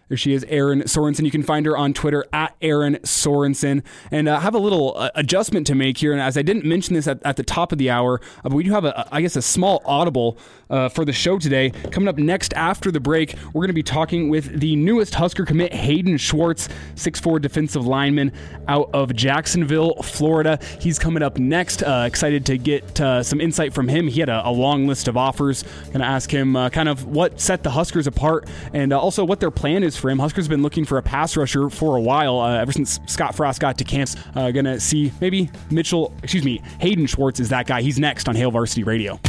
[0.09, 1.23] There she is, Erin Sorensen.
[1.23, 3.83] You can find her on Twitter at Erin Sorensen.
[4.11, 6.11] And I uh, have a little uh, adjustment to make here.
[6.11, 8.53] And as I didn't mention this at, at the top of the hour, uh, but
[8.53, 10.37] we do have, a, I guess, a small audible
[10.69, 11.69] uh, for the show today.
[11.91, 15.45] Coming up next after the break, we're going to be talking with the newest Husker
[15.45, 18.33] commit, Hayden Schwartz, 6'4 defensive lineman
[18.67, 20.59] out of Jacksonville, Florida.
[20.81, 21.81] He's coming up next.
[21.81, 24.09] Uh, excited to get uh, some insight from him.
[24.09, 25.63] He had a, a long list of offers.
[25.85, 29.51] Going to ask him kind of what set the Huskers apart and also what their
[29.51, 30.19] plan is for him.
[30.19, 33.35] Huskers have been looking for a pass rusher for a while, uh, ever since Scott
[33.35, 34.15] Frost got to camps.
[34.35, 37.81] Uh, gonna see maybe Mitchell, excuse me, Hayden Schwartz is that guy.
[37.81, 39.19] He's next on Hail Varsity Radio.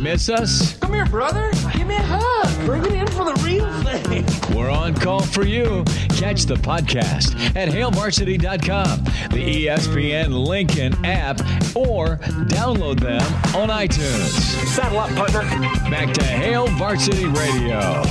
[0.00, 0.76] Miss us?
[0.78, 1.50] Come here, brother.
[1.72, 2.43] Give me a hug.
[2.64, 4.56] Bring it in for the real thing.
[4.56, 5.84] We're on call for you.
[6.10, 11.40] Catch the podcast at hailvarsity.com, the ESPN Lincoln app,
[11.76, 12.16] or
[12.48, 13.22] download them
[13.54, 14.30] on iTunes.
[14.66, 15.42] Saddle up, partner.
[15.90, 18.02] Back to Hail Varsity Radio.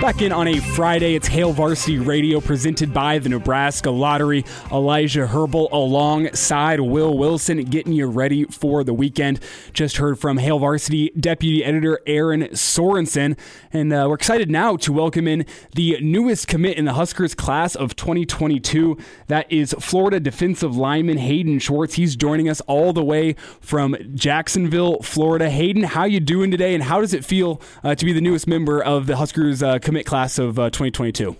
[0.00, 4.46] Back in on a Friday, it's Hail Varsity Radio presented by the Nebraska Lottery.
[4.72, 9.40] Elijah Herbal alongside Will Wilson getting you ready for the weekend.
[9.74, 13.38] Just heard from Hail Varsity Deputy Editor Erin Sorensen.
[13.74, 17.74] And uh, we're excited now to welcome in the newest commit in the Huskers class
[17.74, 18.96] of 2022.
[19.26, 21.96] That is Florida defensive lineman Hayden Schwartz.
[21.96, 25.50] He's joining us all the way from Jacksonville, Florida.
[25.50, 28.46] Hayden, how you doing today, and how does it feel uh, to be the newest
[28.46, 31.36] member of the Huskers uh, commit class of uh, 2022?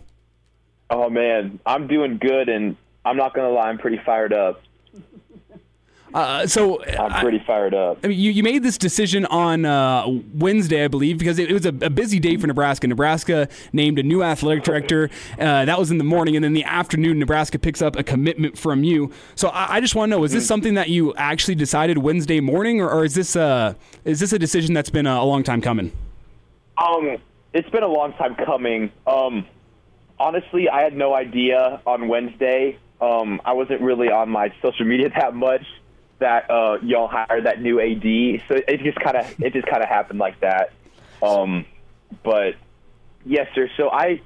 [0.90, 4.60] Oh man, I'm doing good, and I'm not gonna lie, I'm pretty fired up.
[6.12, 7.98] Uh, so I'm pretty fired up.
[8.02, 11.54] I mean, you, you made this decision on uh, Wednesday, I believe, because it, it
[11.54, 12.88] was a, a, busy day for Nebraska.
[12.88, 15.08] Nebraska named a new athletic director.
[15.38, 18.58] Uh, that was in the morning, and then the afternoon, Nebraska picks up a commitment
[18.58, 19.12] from you.
[19.36, 20.48] So I, I just want to know: is this mm.
[20.48, 24.38] something that you actually decided Wednesday morning, or, or is this uh, is this a
[24.40, 25.92] decision that's been a, a long time coming?
[26.76, 27.18] Um,
[27.52, 28.92] it's been a long time coming.
[29.06, 29.46] Um,
[30.18, 32.78] honestly, I had no idea on Wednesday.
[33.00, 35.66] Um, I wasn't really on my social media that much
[36.18, 39.82] that uh, y'all hired that new AD, so it just kind of it just kind
[39.82, 40.72] of happened like that.
[41.22, 41.64] Um,
[42.22, 42.54] but
[43.24, 43.68] yes, sir.
[43.76, 44.20] So I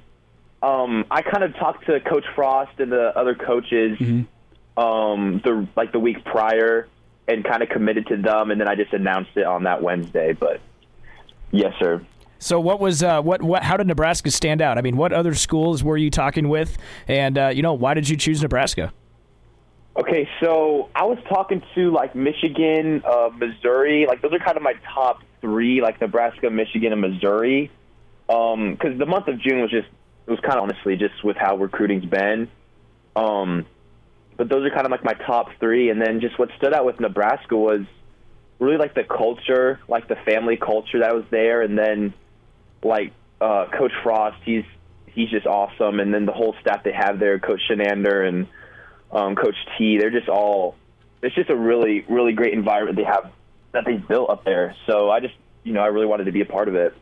[0.61, 4.81] um, I kind of talked to Coach Frost and the other coaches mm-hmm.
[4.81, 6.87] um, the like the week prior
[7.27, 10.33] and kind of committed to them, and then I just announced it on that Wednesday.
[10.33, 10.59] But
[11.51, 12.05] yes, sir.
[12.45, 14.77] So what was uh, what what how did Nebraska stand out?
[14.77, 16.77] I mean, what other schools were you talking with,
[17.07, 18.93] and uh, you know why did you choose Nebraska?
[19.97, 24.61] Okay, so I was talking to like Michigan, uh, Missouri, like those are kind of
[24.61, 27.71] my top three, like Nebraska, Michigan, and Missouri,
[28.27, 29.87] because um, the month of June was just
[30.27, 32.47] it was kind of honestly just with how recruiting's been.
[33.15, 33.65] Um,
[34.37, 36.85] but those are kind of like my top three, and then just what stood out
[36.85, 37.87] with Nebraska was
[38.59, 42.13] really like the culture, like the family culture that was there, and then
[42.85, 44.63] like uh, Coach Frost, he's
[45.07, 48.47] he's just awesome, and then the whole staff they have there, Coach Chinander and
[49.11, 50.75] um, Coach T, they're just all.
[51.21, 53.31] It's just a really really great environment they have
[53.71, 54.75] that they built up there.
[54.85, 56.95] So I just you know I really wanted to be a part of it.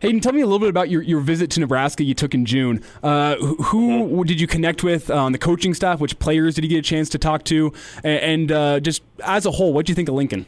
[0.00, 2.44] Hayden, tell me a little bit about your, your visit to Nebraska you took in
[2.44, 2.82] June.
[3.02, 4.22] Uh, who mm-hmm.
[4.24, 5.98] did you connect with on the coaching staff?
[5.98, 7.72] Which players did you get a chance to talk to?
[8.02, 10.44] And, and uh, just as a whole, what do you think of Lincoln?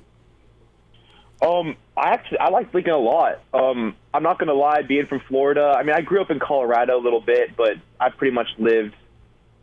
[1.42, 3.40] Um, I actually I like Lincoln a lot.
[3.52, 5.74] Um, I'm not gonna lie, being from Florida.
[5.76, 8.94] I mean, I grew up in Colorado a little bit, but I pretty much lived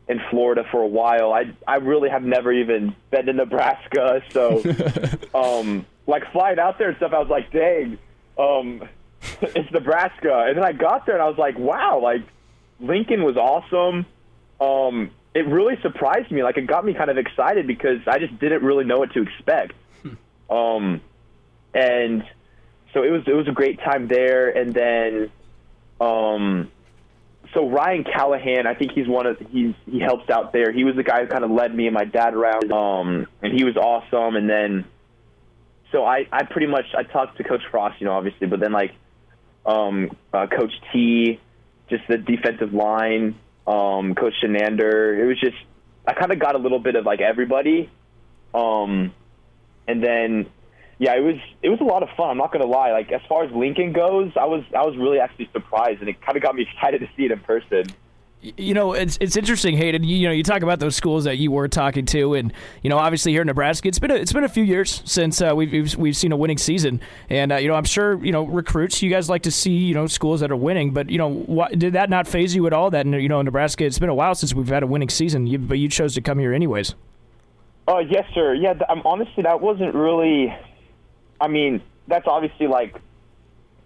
[0.07, 1.33] in Florida for a while.
[1.33, 4.61] I I really have never even been to Nebraska, so
[5.33, 7.13] um, like flying out there and stuff.
[7.13, 7.97] I was like, dang,
[8.37, 8.87] um,
[9.41, 10.45] it's Nebraska.
[10.47, 12.21] And then I got there and I was like, wow, like
[12.79, 14.05] Lincoln was awesome.
[14.61, 16.43] Um, it really surprised me.
[16.43, 19.23] Like it got me kind of excited because I just didn't really know what to
[19.23, 19.73] expect.
[20.49, 21.01] Um,
[21.73, 22.23] and
[22.93, 24.49] so it was it was a great time there.
[24.49, 25.31] And then,
[25.99, 26.71] um,
[27.53, 30.71] so Ryan Callahan, I think he's one of he's he helps out there.
[30.71, 33.53] He was the guy who kind of led me and my dad around, um, and
[33.53, 34.35] he was awesome.
[34.35, 34.85] And then,
[35.91, 38.71] so I I pretty much I talked to Coach Frost, you know, obviously, but then
[38.71, 38.91] like,
[39.65, 41.39] um, uh, Coach T,
[41.89, 45.17] just the defensive line, um, Coach Chinander.
[45.17, 45.57] It was just
[46.07, 47.89] I kind of got a little bit of like everybody,
[48.53, 49.13] um,
[49.87, 50.47] and then
[50.99, 52.29] yeah, it was it was a lot of fun.
[52.29, 52.91] I'm not gonna lie.
[52.91, 56.21] Like as far as Lincoln goes, I was I was really actually surprised, and it
[56.21, 57.85] kind of got me excited to see it in person.
[58.57, 60.03] You know, it's it's interesting, Hayden.
[60.03, 62.51] You, you, know, you talk about those schools that you were talking to, and
[62.81, 65.41] you know, obviously here in Nebraska, it's been a, it's been a few years since
[65.41, 68.33] uh, we've, we've, we've seen a winning season, and uh, you know, I'm sure you
[68.33, 69.01] know recruits.
[69.01, 71.79] You guys like to see you know schools that are winning, but you know, what,
[71.79, 72.89] did that not phase you at all?
[72.89, 75.57] That you know, Nebraska, it's been a while since we've had a winning season, you,
[75.57, 76.95] but you chose to come here anyways.
[77.87, 78.53] Uh, yes, sir.
[78.55, 80.53] Yeah, th- I'm honestly that wasn't really.
[81.43, 82.95] I mean, that's obviously like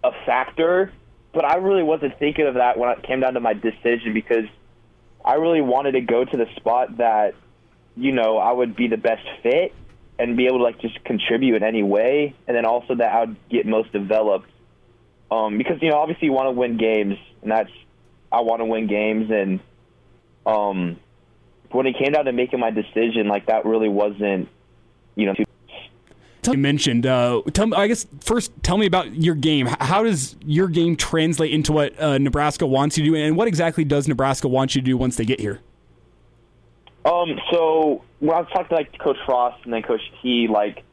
[0.04, 0.92] a factor,
[1.32, 4.44] but I really wasn't thinking of that when it came down to my decision because
[5.24, 7.34] I really wanted to go to the spot that,
[7.96, 9.74] you know, I would be the best fit
[10.20, 13.20] and be able to like just contribute in any way, and then also that I
[13.24, 14.48] would get most developed.
[15.28, 17.70] Um, because you know, obviously, you want to win games, and that's
[18.30, 19.58] I want to win games, and
[20.46, 21.00] um,
[21.72, 24.48] when it came down to making my decision, like that really wasn't,
[25.16, 25.34] you know.
[25.34, 25.44] Too-
[26.46, 27.04] You mentioned.
[27.04, 29.66] Uh, tell me, I guess first, tell me about your game.
[29.66, 33.48] How does your game translate into what uh, Nebraska wants you to do, and what
[33.48, 35.60] exactly does Nebraska want you to do once they get here?
[37.04, 40.84] Um, so when I was talking to like Coach Frost and then Coach T, like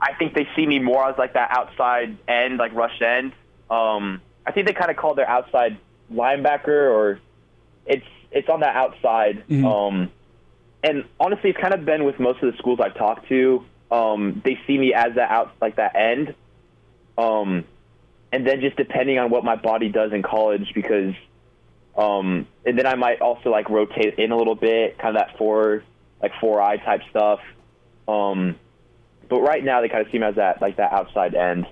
[0.00, 3.32] I think they see me more as like that outside end, like rush end.
[3.70, 5.78] Um, I think they kind of call their outside
[6.12, 7.20] linebacker, or
[7.86, 9.44] it's it's on that outside.
[9.64, 10.10] Um,
[10.82, 13.64] and honestly, it's kind of been with most of the schools I've talked to.
[13.90, 16.34] Um, they see me as that out like that end.
[17.18, 17.64] Um,
[18.32, 21.14] and then just depending on what my body does in college, because
[21.96, 25.36] um, and then I might also like rotate in a little bit, kind of that
[25.36, 25.82] four,
[26.22, 27.40] like four eye type stuff.
[28.06, 28.56] Um,
[29.28, 31.66] but right now they kind of see me as that like that outside end,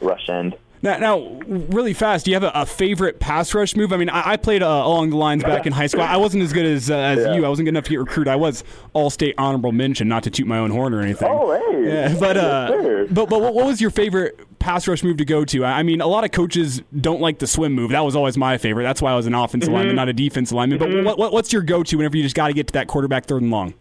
[0.00, 0.56] rush end.
[0.84, 2.26] Now, now, really fast.
[2.26, 3.90] Do you have a, a favorite pass rush move?
[3.90, 6.02] I mean, I, I played uh, along the lines back in high school.
[6.02, 7.34] I wasn't as good as uh, as Yeah.
[7.34, 7.46] you.
[7.46, 8.30] I wasn't good enough to get recruited.
[8.30, 8.62] I was
[8.92, 11.26] all state honorable mention, not to toot my own horn or anything.
[11.30, 11.88] Oh, hey.
[11.88, 15.24] Yeah, but uh, Yes, but but what what was your favorite pass rush move to
[15.24, 15.64] go to?
[15.64, 17.90] I mean, a lot of coaches don't like the swim move.
[17.90, 18.82] That was always my favorite.
[18.84, 19.74] That's why I was an offensive Mm-hmm.
[19.78, 20.78] lineman, not a defensive lineman.
[20.78, 22.88] But what, what what's your go to whenever you just got to get to that
[22.88, 23.72] quarterback third and long?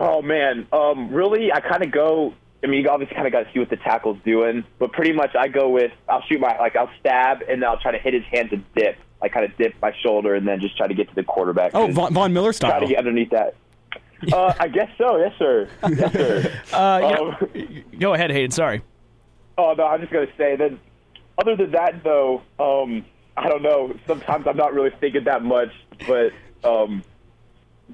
[0.00, 2.32] Oh man, um, really, I kind of go.
[2.64, 5.12] I mean, you obviously kind of got to see what the tackle's doing, but pretty
[5.12, 7.98] much I go with I'll shoot my like I'll stab and then I'll try to
[7.98, 10.86] hit his hand to dip, like kind of dip my shoulder and then just try
[10.88, 11.72] to get to the quarterback.
[11.74, 12.80] Oh, Von, Von Miller try style.
[12.80, 13.54] to get underneath that.
[14.32, 15.18] Uh, I guess so.
[15.18, 15.68] Yes, sir.
[15.90, 16.60] Yes, sir.
[16.72, 17.36] Uh, you know-
[17.84, 18.50] Um, go ahead, Hayden.
[18.50, 18.82] Sorry.
[19.58, 20.72] Oh no, I'm just gonna say that.
[21.36, 23.04] Other than that, though, um,
[23.36, 23.94] I don't know.
[24.06, 25.70] Sometimes I'm not really thinking that much,
[26.06, 26.32] but
[26.68, 27.02] um,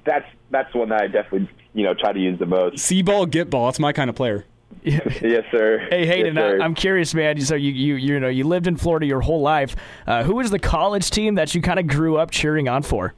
[0.04, 2.78] that's that's one that I definitely you know try to use the most.
[2.78, 3.66] See ball, get ball.
[3.66, 4.44] That's my kind of player.
[4.82, 5.86] yes, sir.
[5.90, 6.60] Hey Hayden, Yes, sir.
[6.60, 7.38] I, I'm curious, man.
[7.40, 9.76] So you you you know you lived in Florida your whole life.
[10.06, 13.14] Uh, who was the college team that you kind of grew up cheering on for?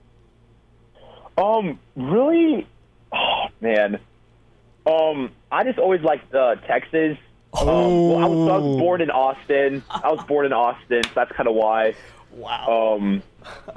[1.38, 2.66] Um, really,
[3.12, 4.00] oh man.
[4.84, 7.16] Um, I just always liked uh, Texas.
[7.54, 9.84] Um, well, I, was, I was born in Austin.
[9.88, 11.94] I was born in Austin, so that's kind of why.
[12.32, 12.96] Wow.
[12.98, 13.22] Um,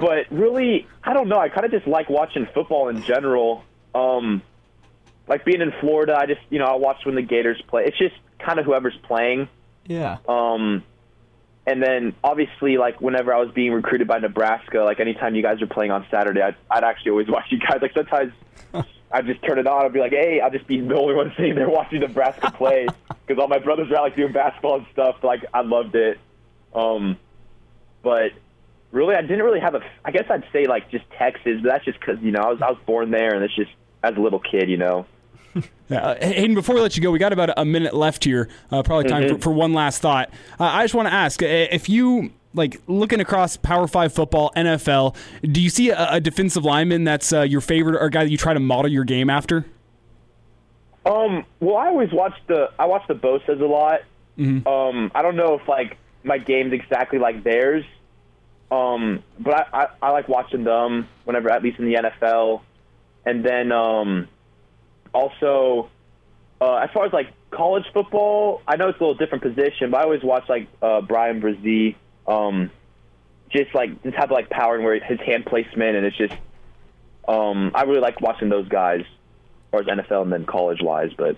[0.00, 1.38] but really, I don't know.
[1.38, 3.62] I kind of just like watching football in general.
[3.94, 4.42] Um,
[5.28, 7.84] like being in Florida, I just you know I watch when the Gators play.
[7.86, 9.48] It's just kind of whoever's playing.
[9.84, 10.18] yeah.
[10.28, 10.84] Um,
[11.68, 15.60] and then obviously, like whenever I was being recruited by Nebraska, like anytime you guys
[15.60, 17.78] are playing on Saturday, I'd, I'd actually always watch you guys.
[17.82, 18.32] Like sometimes
[19.10, 19.84] I'd just turn it on.
[19.84, 22.86] I'd be like, hey, I'll just be the only one sitting there watching Nebraska play
[23.26, 25.16] because all my brothers are out like doing basketball and stuff.
[25.22, 26.18] Like I loved it.
[26.74, 27.16] Um,
[28.02, 28.32] but
[28.92, 29.80] really, I didn't really have a.
[30.04, 32.62] I guess I'd say like just Texas, but that's just because you know I was
[32.62, 33.70] I was born there, and it's just
[34.02, 35.06] as a little kid, you know.
[35.88, 38.48] Yeah, uh, Hayden, before we let you go, we got about a minute left here.
[38.72, 40.30] Uh, probably time for, for one last thought.
[40.58, 45.14] Uh, I just want to ask if you like looking across Power Five football, NFL.
[45.42, 48.30] Do you see a, a defensive lineman that's uh, your favorite or a guy that
[48.30, 49.64] you try to model your game after?
[51.04, 54.00] Um, well, I always watch the I watch the Bosa's a lot.
[54.38, 57.84] Um, I don't know if like my game's exactly like theirs.
[58.70, 62.62] Um, but I, I, I like watching them whenever, at least in the NFL.
[63.24, 64.28] And then um,
[65.12, 65.90] also,
[66.60, 70.00] uh, as far as like college football, I know it's a little different position, but
[70.00, 71.96] I always watch like uh, Brian Brzee.
[72.26, 72.70] Um,
[73.50, 76.34] just like type of like power and where his hand placement, and it's just
[77.28, 81.12] um, I really like watching those guys, as far as NFL and then college wise.
[81.16, 81.36] But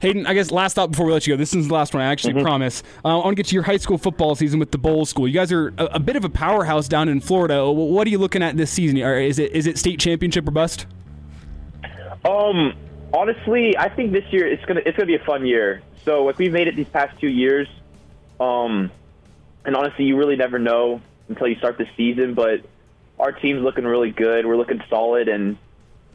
[0.00, 1.36] Hayden, I guess last thought before we let you go.
[1.36, 2.02] This is the last one.
[2.02, 2.82] I actually promise.
[3.04, 5.28] Uh, I want to get to your high school football season with the Bolles School.
[5.28, 7.70] You guys are a, a bit of a powerhouse down in Florida.
[7.70, 8.96] What are you looking at this season?
[8.96, 10.86] Is it is it state championship or bust?
[12.24, 12.74] Um,
[13.12, 15.82] honestly, I think this year it's gonna it's gonna be a fun year.
[16.04, 17.68] So like we've made it these past two years,
[18.38, 18.90] um,
[19.64, 22.34] and honestly, you really never know until you start the season.
[22.34, 22.64] But
[23.18, 24.46] our team's looking really good.
[24.46, 25.56] We're looking solid, and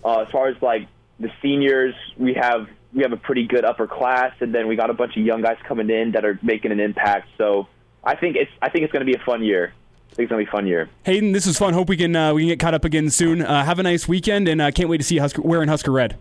[0.03, 0.87] uh, as far as like
[1.19, 4.89] the seniors, we have we have a pretty good upper class, and then we got
[4.89, 7.27] a bunch of young guys coming in that are making an impact.
[7.37, 7.67] So
[8.03, 9.73] I think it's I think it's gonna be a fun year.
[10.11, 10.89] I think it's gonna be a fun year.
[11.03, 11.73] Hayden, this was fun.
[11.73, 13.41] Hope we can uh, we can get caught up again soon.
[13.41, 15.91] Uh, have a nice weekend, and uh, can't wait to see you Husker, wearing Husker
[15.91, 16.17] red.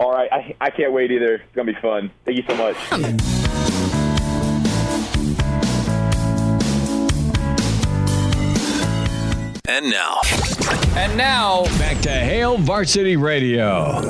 [0.00, 1.34] All right, I, I can't wait either.
[1.36, 2.10] It's gonna be fun.
[2.24, 2.76] Thank you so much.
[9.70, 10.20] And now,
[10.96, 14.00] And now, back to Hail Varsity Radio.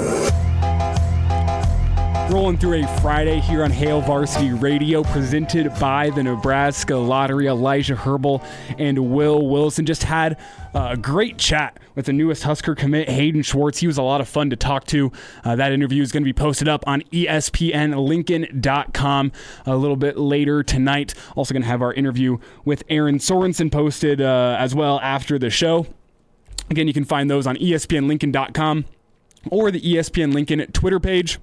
[2.30, 7.46] Rolling through a Friday here on Hail Varsity Radio, presented by the Nebraska Lottery.
[7.46, 8.42] Elijah Herbal
[8.76, 10.36] and Will Wilson just had
[10.74, 13.78] a great chat with the newest Husker commit, Hayden Schwartz.
[13.78, 15.10] He was a lot of fun to talk to.
[15.42, 19.32] Uh, that interview is going to be posted up on ESPNLincoln.com
[19.64, 21.14] a little bit later tonight.
[21.34, 25.48] Also, going to have our interview with Erin Sorensen posted uh, as well after the
[25.48, 25.86] show.
[26.68, 28.84] Again, you can find those on ESPNLincoln.com
[29.50, 31.38] or the ESPN Lincoln Twitter page.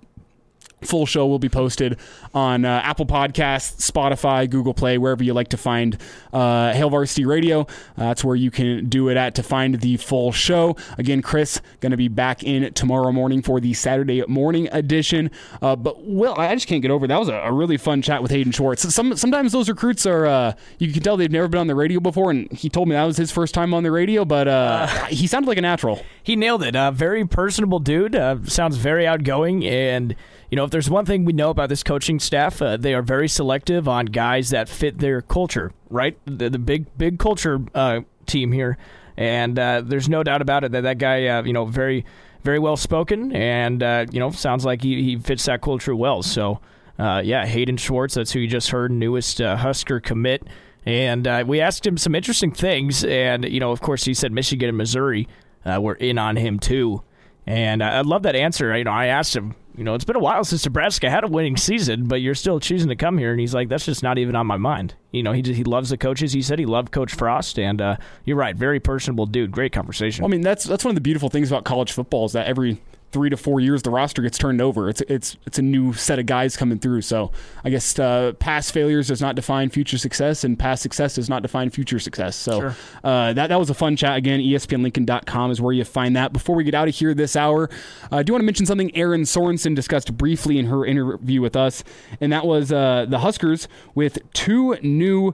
[0.86, 1.98] Full show will be posted
[2.34, 5.98] on uh, Apple Podcasts, Spotify, Google Play, wherever you like to find
[6.34, 7.62] uh, Hail Varsity Radio.
[7.62, 7.66] Uh,
[7.98, 10.76] that's where you can do it at to find the full show.
[10.98, 15.32] Again, Chris going to be back in tomorrow morning for the Saturday morning edition.
[15.62, 18.22] Uh, but Will, I just can't get over that was a, a, really fun chat
[18.22, 18.94] with Hayden Schwartz.
[18.94, 22.00] Some sometimes those recruits are uh, you can tell they've never been on the radio
[22.00, 24.26] before, and he told me that was his first time on the radio.
[24.26, 26.02] But uh, he sounded like a natural.
[26.22, 26.76] He nailed it.
[26.76, 28.16] A very personable dude.
[28.50, 30.16] sounds very outgoing and
[30.52, 33.02] you know, if there's one thing we know about this coaching staff, uh, they are
[33.02, 36.18] very selective on guys that fit their culture, right?
[36.26, 38.78] The, the big, big culture uh, team here.
[39.18, 42.06] And uh, there's no doubt about it that that guy, uh, you know, very,
[42.44, 46.22] very well spoken and, uh, you know, sounds like he, he fits that culture well.
[46.22, 46.60] So,
[47.00, 50.44] uh, yeah, Hayden Schwartz, that's who you just heard, newest Husker commit.
[50.86, 53.04] And we asked him some interesting things.
[53.04, 55.28] And, you know, of course, he said Michigan and Missouri
[55.66, 57.02] were in on him too.
[57.48, 58.78] And I love that answer.
[58.78, 61.28] You know, I asked him, you know, it's been a while since Nebraska had a
[61.28, 63.32] winning season, but you're still choosing to come here.
[63.32, 64.96] And he's like, that's just not even on my mind.
[65.12, 66.34] You know, he he loves the coaches.
[66.34, 69.52] He said he loved Coach Frost, and uh, you're right, very personable dude.
[69.52, 70.24] Great conversation.
[70.24, 72.48] Well, I mean, that's that's one of the beautiful things about college football is that
[72.48, 72.82] every
[73.16, 74.90] three to four years, the roster gets turned over.
[74.90, 77.02] It's it's it's a new set of guys coming through.
[77.02, 77.32] So
[77.64, 81.42] I guess uh, past failures does not define future success, and past success does not
[81.42, 82.36] define future success.
[82.36, 82.76] So sure.
[83.06, 84.18] uh, that that was a fun chat.
[84.18, 86.34] Again, ESPNLincoln.com is where you find that.
[86.34, 87.70] Before we get out of here this hour,
[88.12, 91.56] uh, I do want to mention something Erin Sorensen discussed briefly in her interview with
[91.56, 91.86] us,
[92.20, 95.34] and that was uh, the Huskers with two new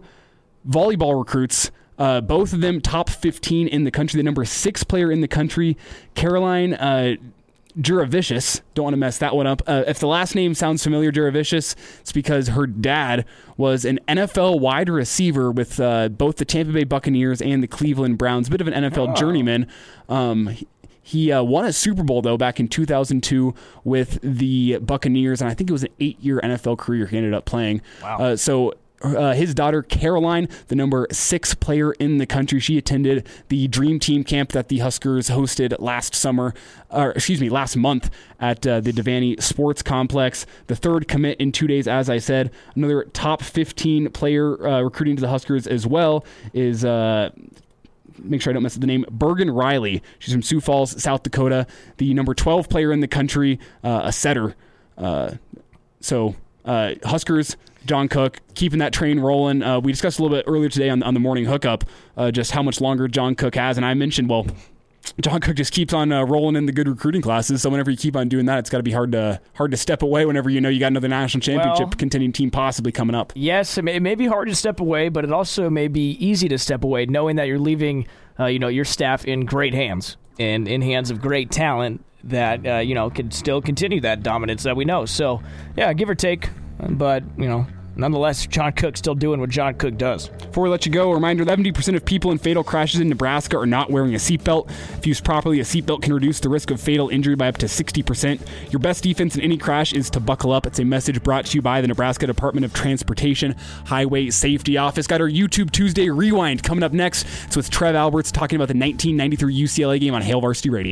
[0.69, 1.71] volleyball recruits.
[1.97, 4.17] Uh, both of them top 15 in the country.
[4.17, 5.77] The number six player in the country,
[6.15, 7.17] Caroline uh,
[7.78, 8.61] Jurevicius.
[8.74, 9.61] Don't want to mess that one up.
[9.67, 13.26] Uh, if the last name sounds familiar, Jurevicius, it's because her dad
[13.57, 18.17] was an NFL wide receiver with uh, both the Tampa Bay Buccaneers and the Cleveland
[18.17, 18.47] Browns.
[18.47, 19.15] A bit of an NFL oh.
[19.15, 19.67] journeyman.
[20.09, 20.57] Um,
[21.03, 23.53] he uh, won a Super Bowl though back in 2002
[23.84, 27.45] with the Buccaneers, and I think it was an eight-year NFL career he ended up
[27.45, 27.82] playing.
[28.01, 28.17] Wow.
[28.19, 28.74] Uh, so
[29.04, 32.60] uh, his daughter Caroline, the number six player in the country.
[32.60, 36.54] She attended the Dream Team camp that the Huskers hosted last summer,
[36.89, 40.45] or excuse me, last month at uh, the Devaney Sports Complex.
[40.68, 42.52] The third commit in two days, as I said.
[42.76, 47.30] Another top 15 player uh, recruiting to the Huskers as well is uh,
[48.24, 50.02] make sure I don't mess up the name, Bergen Reilly.
[50.20, 54.12] She's from Sioux Falls, South Dakota, the number 12 player in the country, uh, a
[54.12, 54.56] setter.
[54.97, 55.36] Uh,
[55.99, 56.36] so
[56.66, 59.63] uh, Huskers, John Cook, keeping that train rolling.
[59.63, 61.84] Uh, we discussed a little bit earlier today on, on the morning hookup
[62.17, 64.45] uh, just how much longer John Cook has, and I mentioned, well,
[65.19, 67.61] John Cook just keeps on uh, rolling in the good recruiting classes.
[67.61, 69.77] So whenever you keep on doing that, it's got to be hard to hard to
[69.77, 70.25] step away.
[70.25, 73.34] Whenever you know you got another national championship well, contending team possibly coming up.
[73.36, 76.11] Yes, it may, it may, be hard to step away, but it also may be
[76.11, 78.07] easy to step away, knowing that you're leaving,
[78.39, 82.65] uh, you know, your staff in great hands and in hands of great talent that
[82.65, 85.05] uh, you know can still continue that dominance that we know.
[85.05, 85.41] So
[85.75, 86.49] yeah, give or take,
[86.89, 87.65] but you know
[87.95, 90.27] nonetheless, John Cook still doing what John Cook does.
[90.27, 93.57] Before we let you go, a reminder 70% of people in fatal crashes in Nebraska
[93.57, 94.69] are not wearing a seatbelt.
[94.97, 97.67] If used properly, a seatbelt can reduce the risk of fatal injury by up to
[97.67, 98.71] 60%.
[98.71, 100.65] Your best defense in any crash is to buckle up.
[100.65, 103.55] It's a message brought to you by the Nebraska Department of Transportation
[103.86, 105.07] Highway Safety Office.
[105.07, 107.25] Got our YouTube Tuesday Rewind coming up next.
[107.45, 110.91] It's with Trev Alberts talking about the 1993 UCLA game on Hail Varsity Radio.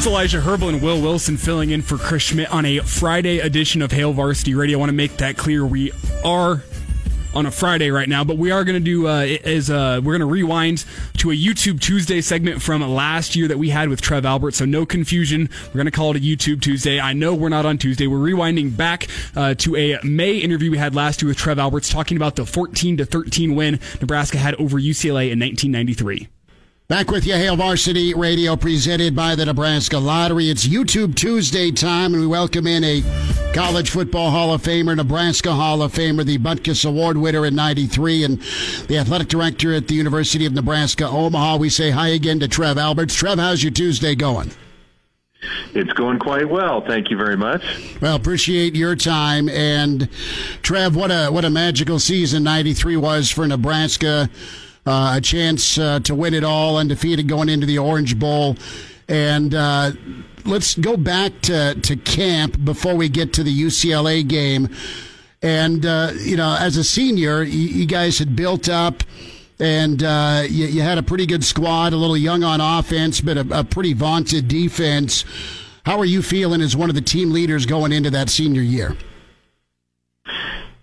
[0.00, 3.82] It's Elijah Herbal and Will Wilson filling in for Chris Schmitz on a Friday edition
[3.82, 4.78] of Hail Varsity Radio.
[4.78, 5.66] I want to make that clear.
[5.66, 5.92] We
[6.24, 6.62] are
[7.34, 10.16] on a Friday right now, but we are going to do uh, is uh, we're
[10.16, 10.86] going to rewind
[11.18, 14.54] to a YouTube Tuesday segment from last year that we had with Trev Albert.
[14.54, 15.50] So no confusion.
[15.66, 16.98] We're going to call it a YouTube Tuesday.
[16.98, 18.06] I know we're not on Tuesday.
[18.06, 21.90] We're rewinding back uh, to a May interview we had last year with Trev Alberts,
[21.90, 26.28] talking about the 14 to 13 win Nebraska had over UCLA in 1993.
[26.90, 30.50] Back with you, Hail Varsity Radio, presented by the Nebraska Lottery.
[30.50, 33.04] It's YouTube Tuesday time, and we welcome in a
[33.54, 38.24] College Football Hall of Famer, Nebraska Hall of Famer, the Butkus Award winner in 93,
[38.24, 38.42] and
[38.88, 41.58] the athletic director at the University of Nebraska Omaha.
[41.58, 43.14] We say hi again to Trev Alberts.
[43.14, 44.50] Trev, how's your Tuesday going?
[45.74, 46.84] It's going quite well.
[46.84, 47.62] Thank you very much.
[48.00, 49.48] Well, appreciate your time.
[49.48, 50.08] And
[50.62, 54.28] Trev, what a what a magical season 93 was for Nebraska
[54.86, 58.56] uh, a chance uh, to win it all, undefeated going into the Orange Bowl.
[59.08, 59.92] And uh,
[60.44, 64.68] let's go back to, to camp before we get to the UCLA game.
[65.42, 69.02] And, uh, you know, as a senior, you, you guys had built up
[69.58, 73.36] and uh, you, you, had a pretty good squad, a little young on offense, but
[73.36, 75.24] a, a pretty vaunted defense.
[75.84, 78.96] How are you feeling as one of the team leaders going into that senior year?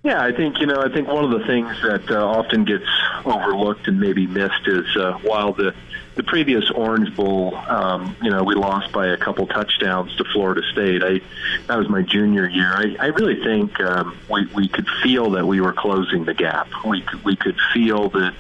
[0.07, 0.81] Yeah, I think you know.
[0.81, 2.85] I think one of the things that uh, often gets
[3.25, 5.75] overlooked and maybe missed is uh, while the
[6.15, 10.61] the previous Orange Bowl, um, you know, we lost by a couple touchdowns to Florida
[10.71, 11.03] State.
[11.03, 11.19] I
[11.67, 12.71] that was my junior year.
[12.73, 16.69] I, I really think um, we we could feel that we were closing the gap.
[16.85, 18.33] We we could feel that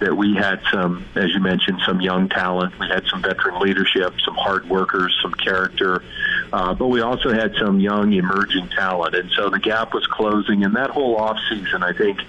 [0.00, 2.78] that we had some, as you mentioned, some young talent.
[2.78, 6.02] We had some veteran leadership, some hard workers, some character.
[6.52, 10.64] Uh, but we also had some young emerging talent, and so the gap was closing.
[10.64, 12.20] And that whole off season, I think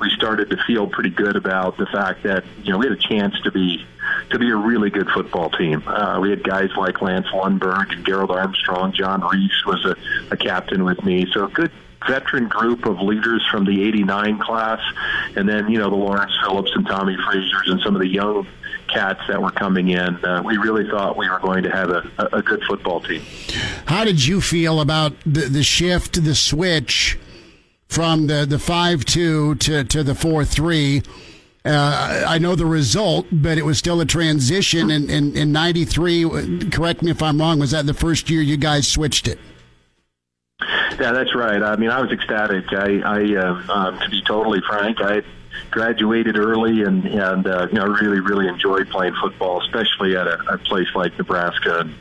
[0.00, 3.00] we started to feel pretty good about the fact that you know we had a
[3.00, 3.84] chance to be
[4.30, 5.82] to be a really good football team.
[5.86, 8.92] Uh, we had guys like Lance Lundberg and Gerald Armstrong.
[8.92, 9.96] John Reece was a,
[10.30, 11.70] a captain with me, so a good
[12.06, 14.78] veteran group of leaders from the 89 class
[15.36, 18.46] and then you know the Lawrence Phillips and Tommie Frazier's and some of the young
[18.88, 20.24] cats that were coming in.
[20.24, 23.22] Uh, we really thought we were going to have a, a good football team.
[23.86, 27.18] How did you feel about the, the shift, the switch
[27.88, 31.02] from the, the 5 2 to, to the 4 3?
[31.66, 34.90] Uh, I know the result, but it was still a transition.
[34.90, 38.58] And in, in 93, correct me if I'm wrong, was that the first year you
[38.58, 39.38] guys switched it?
[40.60, 41.62] Yeah, that's right.
[41.62, 42.66] I mean, I was ecstatic.
[42.72, 45.22] I, I uh, um, to be totally frank, I
[45.74, 50.54] graduated early and and uh, you know really really enjoyed playing football, especially at a,
[50.54, 51.80] a place like Nebraska.
[51.80, 51.94] And,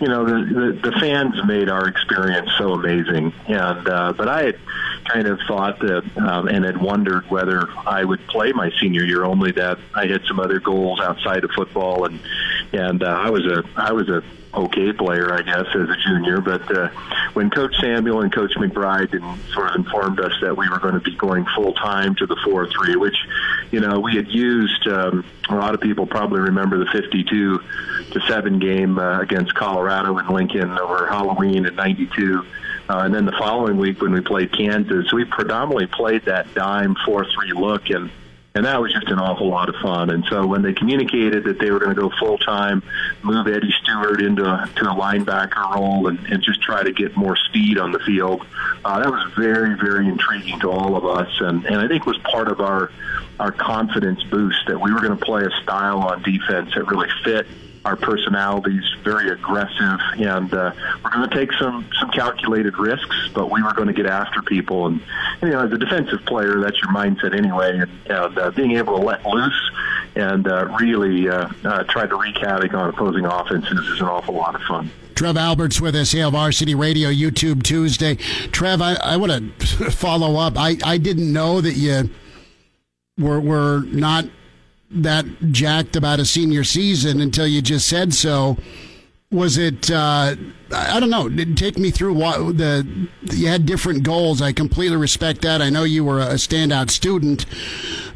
[0.00, 3.32] you know the, the the fans made our experience so amazing.
[3.46, 4.58] And uh, but I had
[5.06, 9.24] kind of thought that um, and had wondered whether I would play my senior year.
[9.24, 12.18] Only that I had some other goals outside of football, and
[12.72, 16.40] and uh, I was a I was a okay player, I guess, as a junior.
[16.40, 16.88] But uh,
[17.34, 20.94] when Coach Samuel and Coach McBride and sort of informed us that we were going
[20.94, 23.16] to be going full time to the four three, which
[23.70, 24.86] you know we had used.
[24.86, 27.60] Um, a lot of people probably remember the fifty-two
[28.12, 32.44] to seven game uh, against Colorado and Lincoln over Halloween in '92.
[32.88, 36.96] Uh, and then the following week when we played Kansas, we predominantly played that dime
[37.06, 37.88] 4 3 look.
[37.88, 38.10] And
[38.54, 40.10] and that was just an awful lot of fun.
[40.10, 42.82] And so when they communicated that they were going to go full time,
[43.22, 47.36] move Eddie Stewart into to a linebacker role, and, and just try to get more
[47.36, 48.44] speed on the field,
[48.84, 52.18] uh, that was very very intriguing to all of us, and and I think was
[52.18, 52.90] part of our
[53.38, 57.08] our confidence boost that we were going to play a style on defense that really
[57.24, 57.46] fit
[57.84, 60.72] our personalities, very aggressive, and uh,
[61.02, 64.42] we're going to take some some calculated risks, but we were going to get after
[64.42, 64.86] people.
[64.86, 65.00] And
[65.42, 67.78] you know, as a defensive player, that's your mindset anyway.
[67.78, 69.70] And, and uh, being able to let loose
[70.14, 74.34] and uh, really uh, uh, try to wreak havoc on opposing offenses is an awful
[74.34, 74.90] lot of fun.
[75.14, 78.16] Trev Alberts with us, Hail Varsity Radio, YouTube Tuesday.
[78.52, 80.54] Trev, I, I want to follow up.
[80.56, 82.10] I, I didn't know that you
[83.18, 84.24] were, were not
[84.90, 88.56] that jacked about a senior season until you just said so.
[89.30, 89.88] Was it?
[89.92, 90.34] Uh,
[90.74, 91.28] I don't know.
[91.54, 94.42] Take me through what the you had different goals.
[94.42, 95.62] I completely respect that.
[95.62, 97.46] I know you were a standout student,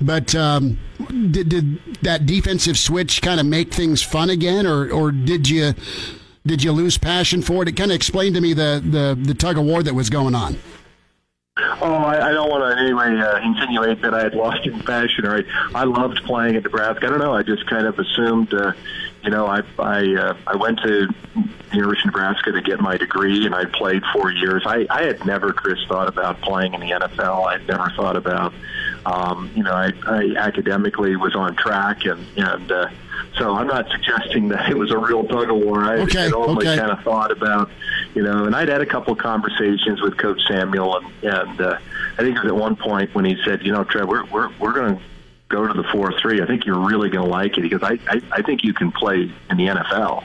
[0.00, 0.76] but um,
[1.30, 5.74] did, did that defensive switch kind of make things fun again, or or did you
[6.44, 7.68] did you lose passion for it?
[7.68, 10.34] It kind of explained to me the the the tug of war that was going
[10.34, 10.58] on.
[11.57, 14.66] Oh, I, I don't want to in any way uh, insinuate that I had lost
[14.66, 15.42] in fashion Or I,
[15.72, 17.07] I loved playing at Nebraska.
[17.07, 17.32] I don't know.
[17.32, 18.72] I just kind of assumed, uh,
[19.22, 21.09] you know, I I uh, I went to
[21.72, 24.64] University of Nebraska to get my degree, and I played four years.
[24.66, 27.46] I I had never, Chris, thought about playing in the NFL.
[27.46, 28.52] I'd never thought about,
[29.07, 32.88] um, you know, I, I academically was on track, and and uh,
[33.38, 35.84] so I'm not suggesting that it was a real tug of war.
[35.84, 36.78] I okay, had only okay.
[36.78, 37.70] kind of thought about,
[38.14, 41.78] you know, and I'd had a couple of conversations with Coach Samuel, and, and uh,
[42.12, 44.50] I think it was at one point when he said, you know, Trev, we're we're
[44.58, 45.02] we're going to
[45.48, 46.40] go to the four three.
[46.40, 48.92] I think you're really going to like it because I, I I think you can
[48.92, 50.24] play in the NFL.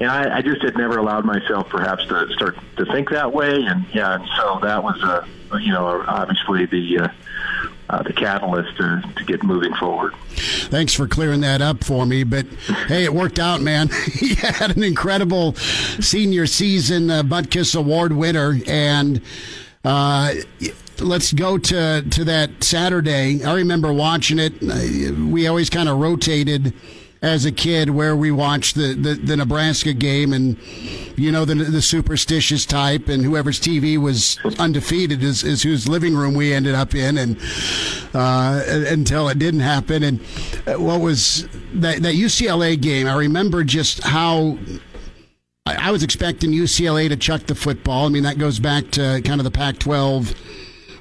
[0.00, 3.62] And I, I just had never allowed myself, perhaps, to start to think that way,
[3.62, 5.26] and yeah, and so that was a,
[5.60, 7.08] you know, obviously the uh,
[7.90, 10.14] uh, the catalyst to, to get moving forward.
[10.68, 12.22] Thanks for clearing that up for me.
[12.22, 12.46] But
[12.86, 13.88] hey, it worked out, man.
[14.12, 19.20] he had an incredible senior season, uh, Butkus Award winner, and
[19.84, 20.34] uh,
[21.00, 23.42] let's go to to that Saturday.
[23.44, 24.62] I remember watching it.
[24.62, 26.72] We always kind of rotated
[27.22, 30.56] as a kid where we watched the, the, the, Nebraska game and
[31.16, 36.14] you know the the superstitious type and whoever's TV was undefeated is, is whose living
[36.14, 37.38] room we ended up in and
[38.14, 40.02] uh, until it didn't happen.
[40.02, 40.20] And
[40.82, 44.58] what was that that UCLA game I remember just how
[45.66, 48.06] I was expecting UCLA to chuck the football.
[48.06, 50.34] I mean that goes back to kind of the Pac-12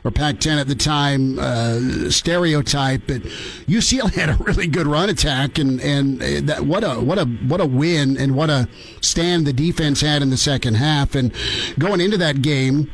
[0.04, 3.22] or Pac-10 at the time uh, stereotype, but
[3.68, 7.62] UCLA had a really good run attack, and and that what a what a what
[7.62, 8.68] a win and what a
[9.02, 11.34] stand the defense had in the second half, and
[11.78, 12.92] going into that game.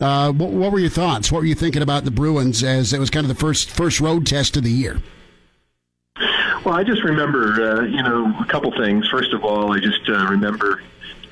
[0.00, 1.30] Uh, what, what were your thoughts?
[1.30, 4.00] What were you thinking about the Bruins as it was kind of the first first
[4.00, 5.00] road test of the year?
[6.64, 9.06] Well, I just remember, uh, you know, a couple things.
[9.08, 10.82] First of all, I just uh, remember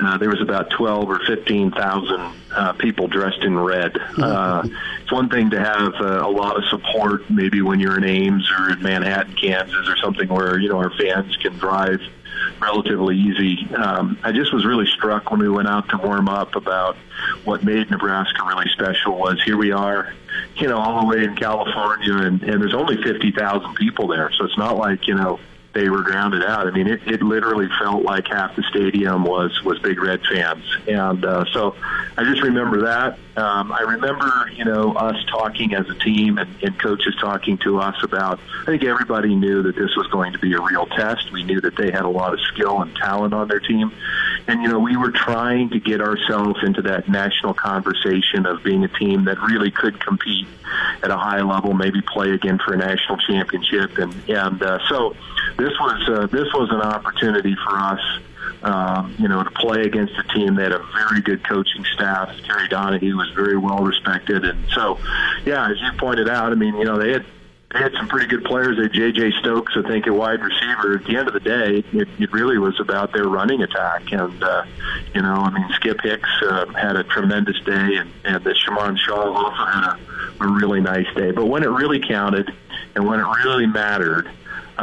[0.06, 3.96] uh, there was about 12 or 15,000 uh, people dressed in red.
[4.16, 4.66] Uh,
[5.02, 8.50] it's one thing to have uh, a lot of support, maybe when you're in Ames
[8.50, 12.00] or in Manhattan, Kansas, or something where you know our fans can drive
[12.60, 13.66] relatively easy.
[13.74, 16.96] Um, I just was really struck when we went out to warm up about
[17.44, 19.18] what made Nebraska really special.
[19.18, 20.12] Was here we are,
[20.56, 24.44] you know, all the way in California, and, and there's only 50,000 people there, so
[24.44, 25.40] it's not like you know
[25.74, 26.66] they were grounded out.
[26.66, 30.64] I mean, it, it literally felt like half the stadium was was Big Red fans,
[30.86, 31.74] and uh, so
[32.16, 33.18] I just remember that.
[33.34, 37.80] Um, I remember, you know, us talking as a team and, and coaches talking to
[37.80, 38.38] us about.
[38.62, 41.32] I think everybody knew that this was going to be a real test.
[41.32, 43.92] We knew that they had a lot of skill and talent on their team,
[44.46, 48.84] and you know, we were trying to get ourselves into that national conversation of being
[48.84, 50.46] a team that really could compete
[51.02, 55.16] at a high level, maybe play again for a national championship, and and uh, so
[55.56, 58.00] this was uh, this was an opportunity for us
[58.62, 62.34] um, you know, to play against a team that had a very good coaching staff.
[62.44, 64.98] Terry Donahue was very well respected, and so,
[65.44, 67.26] yeah, as you pointed out, I mean, you know, they had
[67.72, 68.76] they had some pretty good players.
[68.76, 69.32] They J.J.
[69.40, 70.94] Stokes, I think, at wide receiver.
[70.98, 74.12] At the end of the day, it, it really was about their running attack.
[74.12, 74.64] And, uh,
[75.14, 78.98] you know, I mean, Skip Hicks uh, had a tremendous day, and, and the Sharmon
[78.98, 81.30] Shah also had a, a really nice day.
[81.30, 82.52] But when it really counted
[82.94, 84.30] and when it really mattered,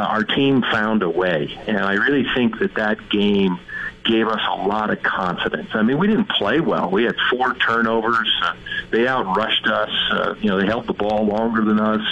[0.00, 1.58] uh, our team found a way.
[1.66, 3.58] And I really think that that game
[4.04, 5.68] gave us a lot of confidence.
[5.74, 6.90] I mean, we didn't play well.
[6.90, 8.30] We had four turnovers.
[8.42, 8.54] Uh,
[8.90, 9.90] they outrushed us.
[10.10, 12.06] Uh, you know, they held the ball longer than us,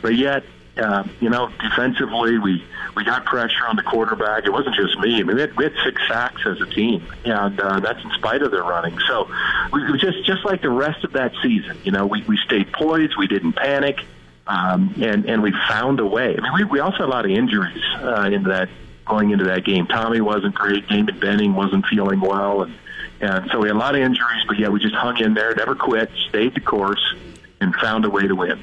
[0.00, 0.44] but yet.
[0.76, 2.60] Uh, you know, defensively, we
[2.96, 4.44] we got pressure on the quarterback.
[4.44, 5.20] It wasn't just me.
[5.20, 8.10] I mean, we had, we had six sacks as a team, and uh, that's in
[8.18, 8.98] spite of their running.
[9.06, 9.30] So,
[9.72, 12.72] we, we just just like the rest of that season, you know, we we stayed
[12.72, 13.14] poised.
[13.16, 14.00] We didn't panic,
[14.46, 16.36] um, and and we found a way.
[16.36, 18.68] I mean, we we also had a lot of injuries uh, into that
[19.06, 19.86] going into that game.
[19.86, 20.88] Tommie wasn't great.
[20.88, 22.74] Damon Benning wasn't feeling well, and
[23.20, 24.44] and so we had a lot of injuries.
[24.46, 27.14] But yeah, we just hung in there, never quit, stayed the course,
[27.60, 28.62] and found a way to win.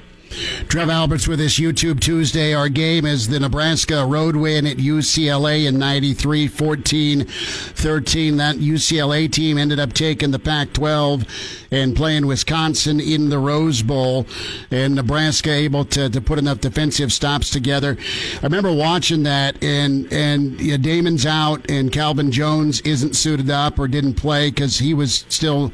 [0.68, 2.54] Trev Alberts with this YouTube Tuesday.
[2.54, 8.38] Our game is the Nebraska road win at UCLA in 93, 14 13.
[8.38, 11.26] That UCLA team ended up taking the Pac 12
[11.72, 14.26] and playing Wisconsin in the Rose Bowl.
[14.70, 17.98] And Nebraska able to, to put enough defensive stops together.
[18.42, 23.80] I remember watching that, and, and yeah, Damon's out, and Calvin Jones isn't suited up
[23.80, 25.72] or didn't play because he was still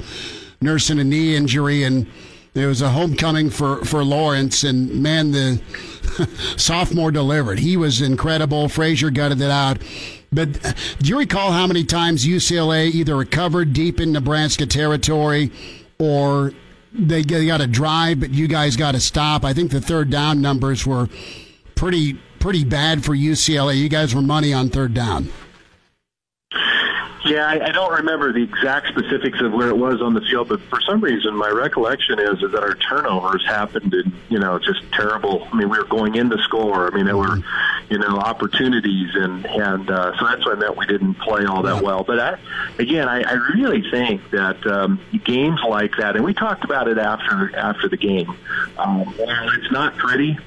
[0.61, 1.83] nursing a knee injury.
[1.83, 2.07] And
[2.59, 5.61] it was a homecoming for, for Lawrence, and man, the
[6.57, 7.59] sophomore delivered.
[7.59, 8.69] He was incredible.
[8.69, 9.79] Frazier gutted it out.
[10.31, 15.51] But do you recall how many times UCLA either recovered deep in Nebraska territory
[15.99, 16.53] or
[16.93, 19.45] they, they got a drive, but you guys got to stop?
[19.45, 21.07] I think the third down numbers were
[21.75, 23.77] pretty pretty bad for UCLA.
[23.77, 25.29] You guys were money on third down.
[27.27, 30.49] Yeah, I, I don't remember the exact specifics of where it was on the field,
[30.49, 34.59] but for some reason, my recollection is, is that our turnovers happened in, you know,
[34.59, 35.47] just terrible.
[35.51, 36.91] I mean, we were going in to score.
[36.91, 37.39] I mean, there were,
[37.89, 41.61] you know, opportunities, and and uh, so that's what I meant we didn't play all
[41.63, 42.03] that well.
[42.03, 42.39] But I,
[42.79, 46.97] again, I, I really think that um, games like that, and we talked about it
[46.97, 48.29] after after the game.
[48.77, 50.37] Um, it's not pretty,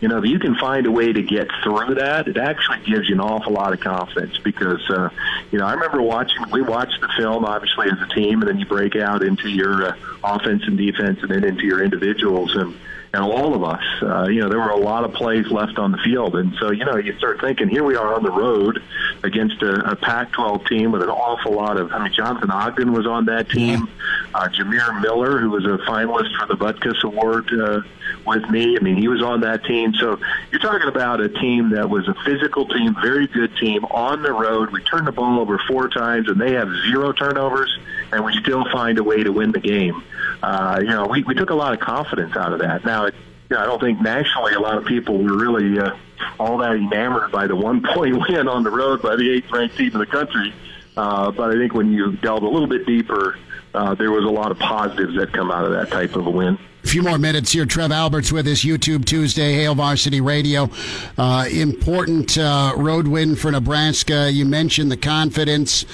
[0.00, 3.08] you know, if you can find a way to get through that, it actually gives
[3.08, 5.10] you an awful lot of confidence because, uh,
[5.50, 8.58] you know, I remember watching, we watched the film obviously as a team and then
[8.58, 12.56] you break out into your uh, offense and defense and then into your individuals.
[12.56, 12.74] And,
[13.12, 15.90] and all of us, uh, you know, there were a lot of plays left on
[15.90, 16.36] the field.
[16.36, 18.80] And so, you know, you start thinking, here we are on the road
[19.24, 23.08] against a, a Pac-12 team with an awful lot of, I mean, Jonathan Ogden was
[23.08, 23.88] on that team.
[24.32, 27.80] Uh, Jamir Miller, who was a finalist for the Butkus Award uh,
[28.24, 29.92] with me, I mean, he was on that team.
[29.94, 30.20] So
[30.52, 34.32] you're talking about a team that was a physical team, very good team on the
[34.32, 34.70] road.
[34.70, 37.76] We turned the ball over four times, and they have zero turnovers,
[38.12, 40.00] and we still find a way to win the game.
[40.42, 42.84] Uh, you know, we, we took a lot of confidence out of that.
[42.84, 43.14] Now, it,
[43.48, 45.96] you know, I don't think nationally a lot of people were really uh,
[46.38, 49.76] all that enamored by the one point win on the road by the eighth ranked
[49.76, 50.54] team in the country.
[50.96, 53.38] Uh, but I think when you delve a little bit deeper,
[53.74, 56.30] uh, there was a lot of positives that come out of that type of a
[56.30, 56.58] win.
[56.82, 57.66] A few more minutes here.
[57.66, 60.70] Trev Alberts with us, YouTube Tuesday, Hail Varsity Radio.
[61.16, 64.30] Uh, important uh, road win for Nebraska.
[64.30, 65.84] You mentioned the confidence.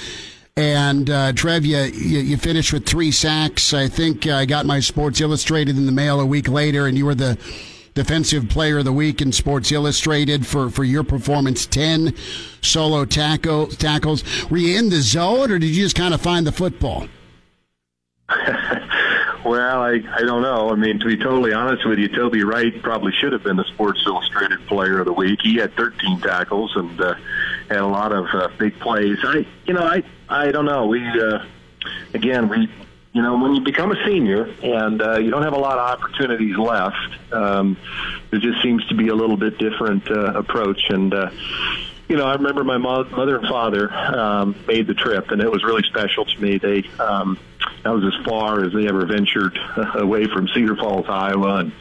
[0.57, 3.75] And uh, Trev, you, you, finished with three sacks.
[3.75, 7.05] I think I got my Sports Illustrated in the mail a week later, and you
[7.05, 7.37] were the
[7.93, 11.67] Defensive Player of the Week in Sports Illustrated for, for your performance.
[11.67, 12.15] 10
[12.61, 14.23] solo tackle, tackles.
[14.49, 17.07] Were you in the zone or did you just kind of find the football?
[19.47, 20.69] well, I, I don't know.
[20.69, 23.65] I mean, to be totally honest with you, Toby Wright probably should have been the
[23.65, 25.39] Sports Illustrated Player of the Week.
[25.41, 27.15] He had 13 tackles and uh,
[27.69, 29.17] had a lot of uh, big plays.
[29.23, 30.87] I, you know, I, I don't know.
[30.87, 31.45] We, uh,
[32.13, 32.69] again, we
[33.17, 35.99] you know, when you become a senior and uh, you don't have a lot of
[35.99, 37.75] opportunities left, um,
[38.29, 40.91] there just seems to be a little bit different uh, approach.
[40.91, 41.31] And, uh,
[42.07, 45.51] you know, I remember my mo- mother and father um, made the trip, and it
[45.51, 46.59] was really special to me.
[46.59, 47.39] They um,
[47.87, 49.57] that was as far as they ever ventured
[49.95, 51.71] away from Cedar Falls, Iowa, and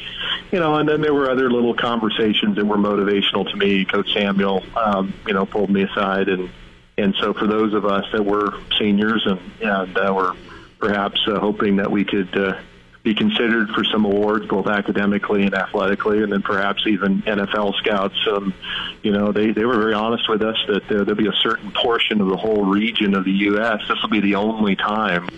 [0.53, 3.85] you know, and then there were other little conversations that were motivational to me.
[3.85, 6.49] Coach Samuel, um, you know, pulled me aside, and
[6.97, 10.35] and so for those of us that were seniors and and uh, were
[10.79, 12.57] perhaps uh, hoping that we could uh,
[13.03, 18.17] be considered for some awards, both academically and athletically, and then perhaps even NFL scouts.
[18.31, 18.55] Um,
[19.03, 21.73] you know, they, they were very honest with us that uh, there'll be a certain
[21.73, 23.81] portion of the whole region of the U.S.
[23.89, 25.29] This will be the only time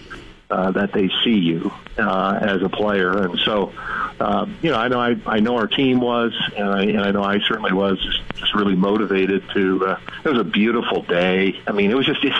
[0.50, 3.72] uh, that they see you uh, as a player, and so
[4.18, 7.10] uh, you know I know I, I know our team was, and I, and I
[7.10, 9.86] know I certainly was just, just really motivated to.
[9.86, 11.60] Uh, it was a beautiful day.
[11.66, 12.32] I mean, it was just it,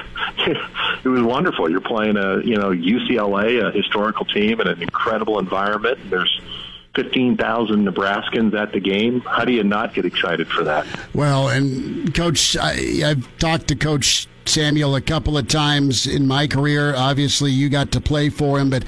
[1.05, 1.71] it was wonderful.
[1.71, 5.99] You're playing a you know UCLA, a historical team, in an incredible environment.
[6.09, 6.41] There's
[6.95, 9.21] 15,000 Nebraskans at the game.
[9.21, 10.85] How do you not get excited for that?
[11.15, 16.46] Well, and Coach, I, I've talked to Coach Samuel a couple of times in my
[16.46, 16.94] career.
[16.94, 18.84] Obviously, you got to play for him, but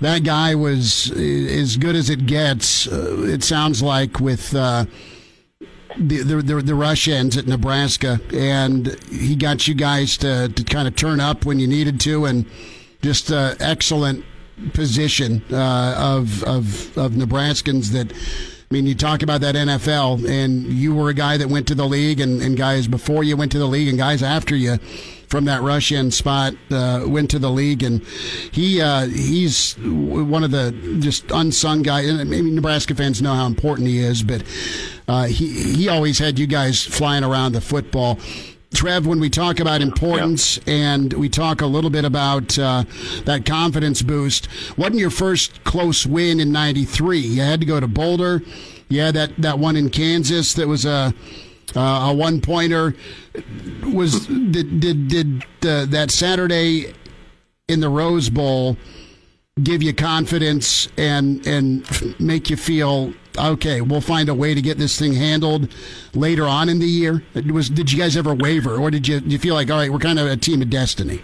[0.00, 2.86] that guy was as good as it gets.
[2.86, 4.54] Uh, it sounds like with.
[4.54, 4.84] Uh,
[5.98, 10.86] the, the, the rush ends at Nebraska, and he got you guys to, to kind
[10.86, 12.46] of turn up when you needed to, and
[13.02, 14.24] just uh, excellent
[14.72, 18.12] position uh, of of of Nebraskans that.
[18.72, 21.74] I mean, you talk about that NFL, and you were a guy that went to
[21.74, 24.76] the league, and, and guys before you went to the league, and guys after you
[25.26, 28.00] from that rush end spot uh, went to the league, and
[28.52, 32.08] he uh, he's one of the just unsung guys.
[32.08, 34.44] And mean, Nebraska fans know how important he is, but
[35.08, 38.20] uh, he he always had you guys flying around the football.
[38.72, 42.84] Trev, when we talk about importance and we talk a little bit about uh,
[43.24, 47.18] that confidence boost, wasn't your first close win in '93?
[47.18, 48.42] You had to go to Boulder.
[48.88, 51.12] Yeah, that, that one in Kansas that was a
[51.74, 52.94] uh, a one pointer.
[53.84, 56.94] Was did did did uh, that Saturday
[57.68, 58.76] in the Rose Bowl
[59.62, 64.78] give you confidence and and make you feel okay, we'll find a way to get
[64.78, 65.72] this thing handled
[66.14, 67.22] later on in the year?
[67.52, 69.92] Was did you guys ever waver, or did you, did you feel like all right,
[69.92, 71.22] we're kind of a team of destiny?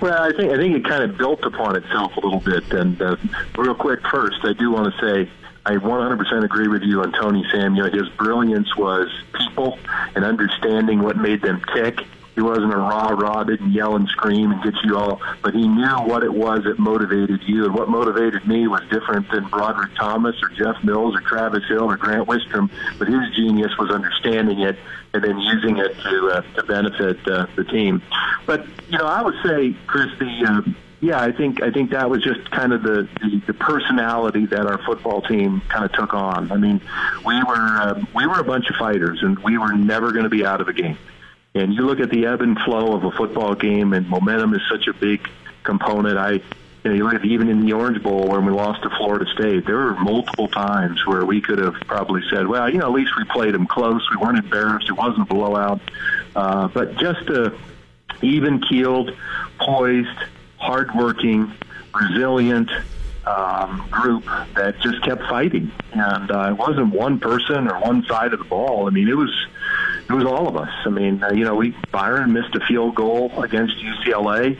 [0.00, 2.72] Well, I think I think it kind of built upon itself a little bit.
[2.72, 3.16] And uh,
[3.56, 5.30] real quick, first, I do want to say
[5.64, 7.88] I 100% agree with you on Tony Samuel.
[7.90, 9.08] His brilliance was
[9.38, 9.78] people
[10.16, 12.04] and understanding what made them tick
[12.34, 15.66] he wasn't a rah rah, didn't yell and scream and get you all, but he
[15.68, 17.66] knew what it was that motivated you.
[17.66, 21.84] And what motivated me was different than Broderick Thomas or Jeff Mills or Travis Hill
[21.90, 22.70] or Grant Wistrom.
[22.98, 24.78] But his genius was understanding it
[25.12, 28.02] and then using it to uh, to benefit uh, the team.
[28.46, 30.72] But you know, I would say, Chris, the uh,
[31.02, 34.66] yeah, I think I think that was just kind of the, the, the personality that
[34.66, 36.50] our football team kind of took on.
[36.50, 36.80] I mean,
[37.26, 40.30] we were uh, we were a bunch of fighters, and we were never going to
[40.30, 40.96] be out of a game.
[41.54, 44.62] And you look at the ebb and flow of a football game, and momentum is
[44.70, 45.28] such a big
[45.64, 46.16] component.
[46.16, 46.40] I, you
[46.84, 49.66] know, you look at even in the Orange Bowl when we lost to Florida State,
[49.66, 53.12] there were multiple times where we could have probably said, well, you know, at least
[53.18, 54.02] we played them close.
[54.10, 54.88] We weren't embarrassed.
[54.88, 55.80] It wasn't a blowout.
[56.34, 57.54] Uh, but just a
[58.22, 59.14] even keeled,
[59.58, 60.08] poised,
[60.56, 61.52] hardworking,
[61.94, 62.70] resilient
[63.26, 65.70] um, group that just kept fighting.
[65.92, 68.86] And uh, it wasn't one person or one side of the ball.
[68.86, 69.32] I mean, it was
[70.08, 70.72] it was all of us.
[70.84, 74.58] I mean, uh, you know, we Byron missed a field goal against UCLA.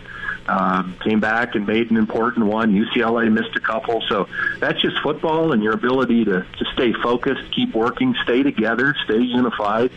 [0.48, 2.74] Um, came back and made an important one.
[2.74, 7.52] UCLA missed a couple, so that's just football and your ability to, to stay focused,
[7.52, 9.92] keep working, stay together, stay unified.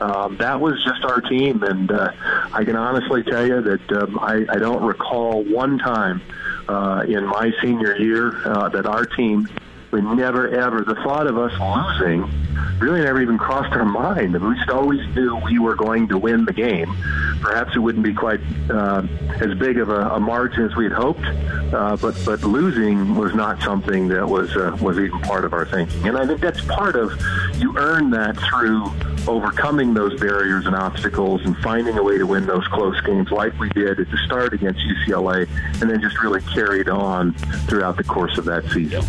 [0.00, 2.12] Um, that was just our team, and uh,
[2.52, 6.22] I can honestly tell you that um, I, I don't recall one time
[6.68, 9.48] uh, in my senior year uh, that our team
[9.90, 12.30] we never ever the thought of us losing
[12.78, 14.34] really never even crossed our mind.
[14.40, 16.94] we just always knew we were going to win the game.
[17.40, 18.40] Perhaps it wouldn't be quite
[18.70, 19.02] uh,
[19.40, 23.34] as big of a, a margin as we had hoped, uh, but but losing was
[23.34, 26.06] not something that was uh, was even part of our thinking.
[26.06, 27.12] And I think that's part of
[27.56, 28.92] you earn that through
[29.28, 33.56] overcoming those barriers and obstacles and finding a way to win those close games like
[33.58, 35.48] we did at the start against UCLA,
[35.80, 37.34] and then just really carried on
[37.68, 39.04] throughout the course of that season.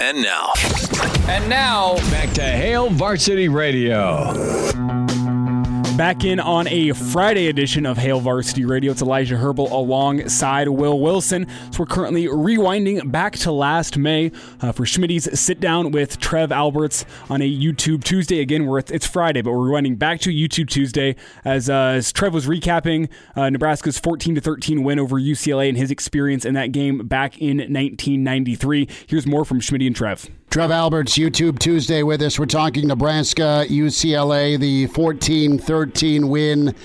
[0.00, 0.52] And now.
[1.28, 4.32] And now, back to Hail Varsity Radio.
[5.96, 8.90] Back in on a Friday edition of Hail Varsity Radio.
[8.90, 11.46] It's Elijah Herbal alongside Will Wilson.
[11.70, 16.50] So we're currently rewinding back to last May uh, for Schmitty's sit down with Trev
[16.50, 18.40] Alberts on a YouTube Tuesday.
[18.40, 21.14] Again, we're, it's Friday, but we're rewinding back to YouTube Tuesday
[21.44, 25.78] as, uh, as Trev was recapping uh, Nebraska's 14 to 13 win over UCLA and
[25.78, 28.88] his experience in that game back in 1993.
[29.06, 30.28] Here's more from Schmitty and Trev.
[30.54, 32.38] Trev Alberts, YouTube Tuesday with us.
[32.38, 36.76] We're talking Nebraska, UCLA, the 14 13 win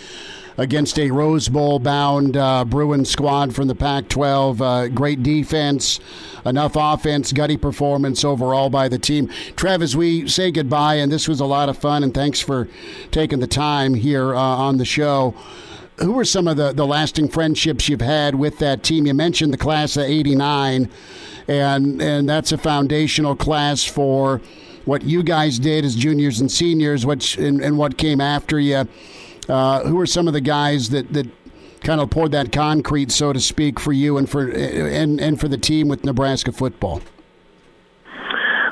[0.58, 4.60] against a Rose Bowl bound uh, Bruin squad from the Pac 12.
[4.60, 6.00] Uh, great defense,
[6.48, 9.28] enough offense, gutty performance overall by the team.
[9.56, 12.68] Trev, as we say goodbye, and this was a lot of fun, and thanks for
[13.12, 15.36] taking the time here uh, on the show
[16.00, 19.06] who are some of the, the lasting friendships you've had with that team?
[19.06, 20.90] You mentioned the class of 89
[21.50, 24.40] and and that's a foundational class for
[24.86, 28.88] what you guys did as juniors and seniors, which and, and what came after you.
[29.48, 31.28] Uh, who are some of the guys that that
[31.82, 35.48] kind of poured that concrete, so to speak, for you and for and and for
[35.48, 37.02] the team with Nebraska football?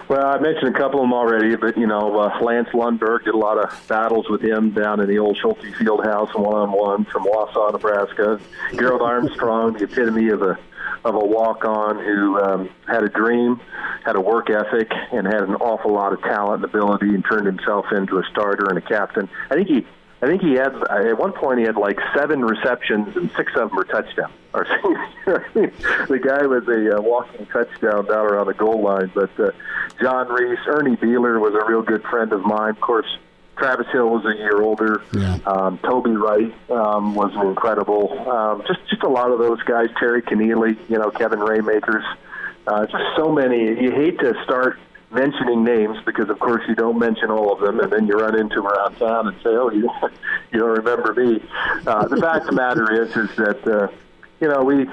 [0.10, 3.34] Well, I mentioned a couple of them already, but you know, uh, Lance Lundberg did
[3.34, 6.72] a lot of battles with him down in the old Schulte Field House one on
[6.72, 8.40] one from Wausau, Nebraska.
[8.76, 10.58] Gerald Armstrong, the epitome of a
[11.04, 13.60] of a walk on who um, had a dream,
[14.06, 17.46] had a work ethic, and had an awful lot of talent and ability, and turned
[17.46, 19.28] himself into a starter and a captain.
[19.50, 19.86] I think he.
[20.22, 23.70] I think he had at one point he had like seven receptions and six of
[23.70, 24.34] them were touchdowns.
[24.54, 29.12] the guy was a uh, walking touchdown down around the goal line.
[29.14, 29.52] But uh,
[30.02, 32.72] John Reece, Ernie Beler was a real good friend of mine.
[32.72, 33.06] Of course,
[33.58, 35.04] Travis Hill was a year older.
[35.14, 35.38] Yeah.
[35.46, 38.28] Um, Toby Wright um, was incredible.
[38.28, 39.90] Um, just just a lot of those guys.
[40.00, 42.06] Terry Connealy, you know, Kevin Ramaekers.
[42.66, 43.82] Uh, just so many.
[43.82, 44.80] You hate to start
[45.12, 48.38] mentioning names because, of course, you don't mention all of them, and then you run
[48.40, 49.90] into them around town and say, "Oh, you
[50.52, 51.44] you don't remember me."
[51.86, 53.88] Uh, the fact of the matter is, is that uh,
[54.40, 54.88] you know we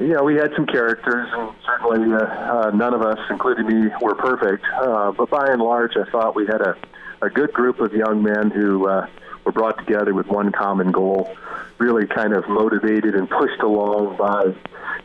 [0.00, 3.90] you know, we had some characters, and certainly uh, uh, none of us, including me,
[4.00, 4.64] were perfect.
[4.80, 6.76] Uh, but by and large, I thought we had a
[7.22, 9.06] a good group of young men who uh,
[9.44, 11.34] were brought together with one common goal,
[11.78, 14.52] really kind of motivated and pushed along by,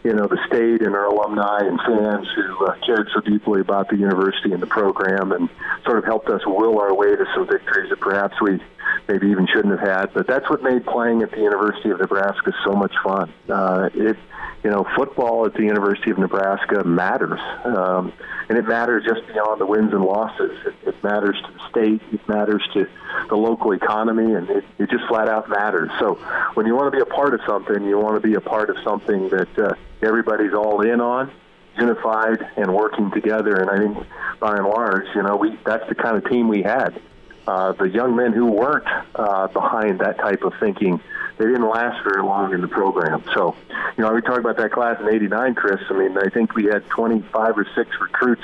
[0.04, 3.90] you know, the state and our alumni and fans who uh, cared so deeply about
[3.90, 5.48] the university and the program and
[5.86, 8.60] sort of helped us will our way to some victories that perhaps we
[9.08, 10.14] maybe even shouldn't have had.
[10.14, 13.34] But that's what made playing at the University of Nebraska so much fun.
[13.50, 14.18] Uh, it
[14.64, 18.12] you know, football at the University of Nebraska matters, um,
[18.50, 20.52] and it matters just beyond the wins and losses.
[20.66, 22.88] It, it matters to the state, it matters to
[23.30, 25.90] the local economy, and it, it just flat out matters.
[26.00, 26.16] So,
[26.56, 28.70] when you want to be a part of something, you want to be a part
[28.70, 31.32] of something that uh, everybody's all in on,
[31.78, 33.56] unified, and working together.
[33.56, 34.08] And I think,
[34.40, 37.00] by and large, you know, we that's the kind of team we had.
[37.48, 38.86] Uh, the young men who weren't
[39.16, 41.00] uh, behind that type of thinking
[41.38, 43.24] they didn't last very long in the program.
[43.34, 43.56] So,
[43.96, 45.80] you know, we talk about that class in '89, Chris.
[45.90, 48.44] I mean, I think we had 25 or six recruits.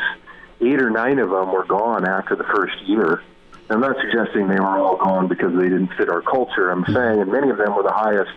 [0.61, 3.21] Eight or nine of them were gone after the first year.
[3.69, 6.69] I'm not suggesting they were all gone because they didn't fit our culture.
[6.69, 8.31] I'm saying, and many of them were the highest,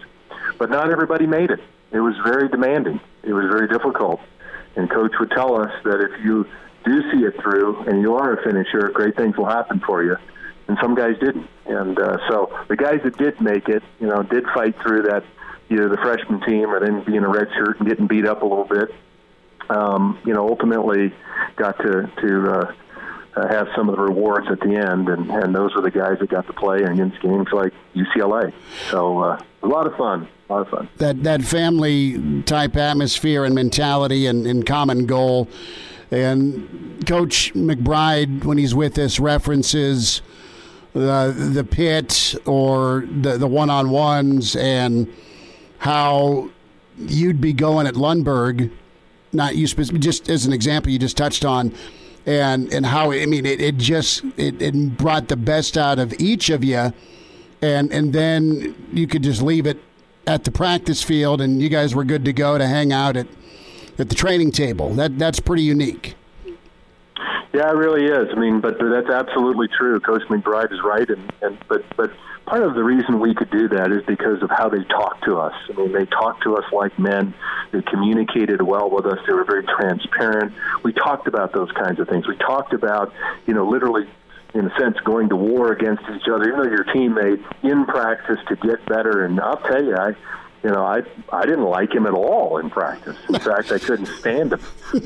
[0.59, 1.61] but not everybody made it.
[1.93, 2.99] It was very demanding.
[3.23, 4.21] It was very difficult.
[4.75, 6.49] And coach would tell us that if you
[6.85, 10.17] do see it through and you are a finisher, great things will happen for you
[10.69, 11.49] and some guys didn't.
[11.67, 15.25] And uh, so the guys that did make it, you know, did fight through that,
[15.71, 18.47] either the freshman team or then being a red shirt and getting beat up a
[18.47, 18.95] little bit.
[19.69, 21.13] Um, you know, ultimately
[21.57, 22.73] got to to uh,
[23.37, 26.19] uh, have some of the rewards at the end, and, and those were the guys
[26.21, 28.53] that got to play against games like UCLA.
[28.91, 30.29] So uh, a lot of fun.
[30.49, 30.89] A lot of fun.
[30.99, 35.49] That that family type atmosphere and mentality and, and common goal.
[36.11, 40.23] And Coach McBride, when he's with us, references
[41.01, 45.13] the the pit or the the one on ones and
[45.79, 46.51] how
[46.99, 48.71] you'd be going at Lundberg,
[49.33, 51.73] not you just as an example you just touched on,
[52.25, 56.15] and and how I mean it, it just it, it brought the best out of
[56.19, 56.93] each of you,
[57.61, 59.79] and and then you could just leave it
[60.27, 63.27] at the practice field, and you guys were good to go to hang out at
[63.99, 64.95] at the training table.
[64.95, 66.15] That that's pretty unique.
[67.53, 68.29] Yeah, it really is.
[68.31, 69.99] I mean, but that's absolutely true.
[70.01, 72.11] Coach McBride is right, and, and but but
[72.47, 75.39] part of the reason we could do that is because of how they talked to
[75.39, 75.55] us.
[75.71, 77.35] I mean, they talked to us like men.
[77.73, 79.19] They communicated well with us.
[79.27, 80.53] They were very transparent.
[80.83, 82.29] We talked about those kinds of things.
[82.29, 83.13] We talked about,
[83.47, 84.07] you know, literally
[84.55, 88.39] in a sense, going to war against each other, even though your teammate in practice
[88.49, 89.25] to get better.
[89.25, 90.15] And I'll tell you, I,
[90.67, 91.03] you know, I
[91.33, 93.17] I didn't like him at all in practice.
[93.29, 94.61] In fact, I couldn't stand him.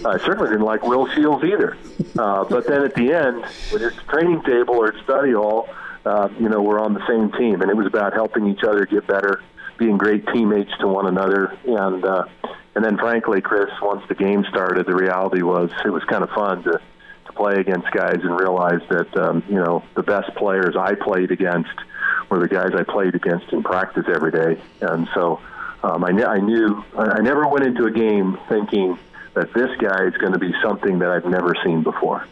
[0.07, 1.77] I certainly didn't like Will Shields either.
[2.19, 5.69] Uh, but then at the end, when it's training table or study hall,
[6.07, 8.87] uh, you know, we're on the same team, and it was about helping each other
[8.87, 9.43] get better,
[9.77, 12.25] being great teammates to one another, and uh,
[12.75, 16.31] and then frankly, Chris, once the game started, the reality was it was kind of
[16.31, 16.81] fun to
[17.27, 21.31] to play against guys and realize that um, you know the best players I played
[21.31, 21.69] against
[22.31, 25.41] were the guys I played against in practice every day, and so
[25.83, 28.99] um, I, I knew I never went into a game thinking
[29.35, 32.27] that this guy is going to be something that I've never seen before.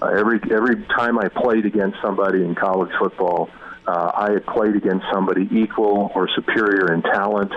[0.00, 3.50] Uh, every every time I played against somebody in college football,
[3.86, 7.52] uh, I had played against somebody equal or superior in talent,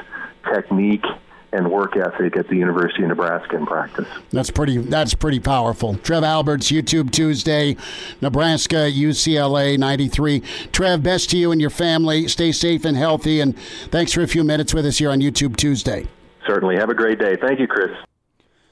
[0.52, 1.06] technique,
[1.54, 4.08] and work ethic at the University of Nebraska in practice.
[4.32, 4.78] That's pretty.
[4.78, 5.96] That's pretty powerful.
[5.98, 7.78] Trev Alberts, YouTube Tuesday,
[8.22, 10.42] Nebraska, UCLA, ninety three.
[10.72, 12.28] Trev, best to you and your family.
[12.28, 13.58] Stay safe and healthy, and
[13.90, 16.08] thanks for a few minutes with us here on YouTube Tuesday.
[16.46, 16.76] Certainly.
[16.76, 17.38] Have a great day.
[17.40, 17.92] Thank you, Chris.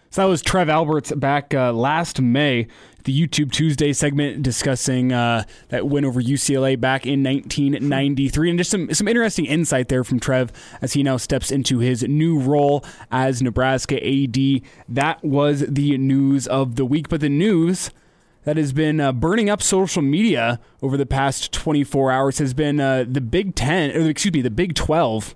[0.09, 2.67] So that was Trev Alberts back uh, last May,
[3.03, 8.71] the YouTube Tuesday segment discussing uh, that win over UCLA back in 1993, and just
[8.71, 12.83] some some interesting insight there from Trev as he now steps into his new role
[13.11, 14.61] as Nebraska AD.
[14.87, 17.91] That was the news of the week, but the news
[18.43, 22.79] that has been uh, burning up social media over the past 24 hours has been
[22.79, 25.35] uh, the Big Ten, or excuse me, the Big 12,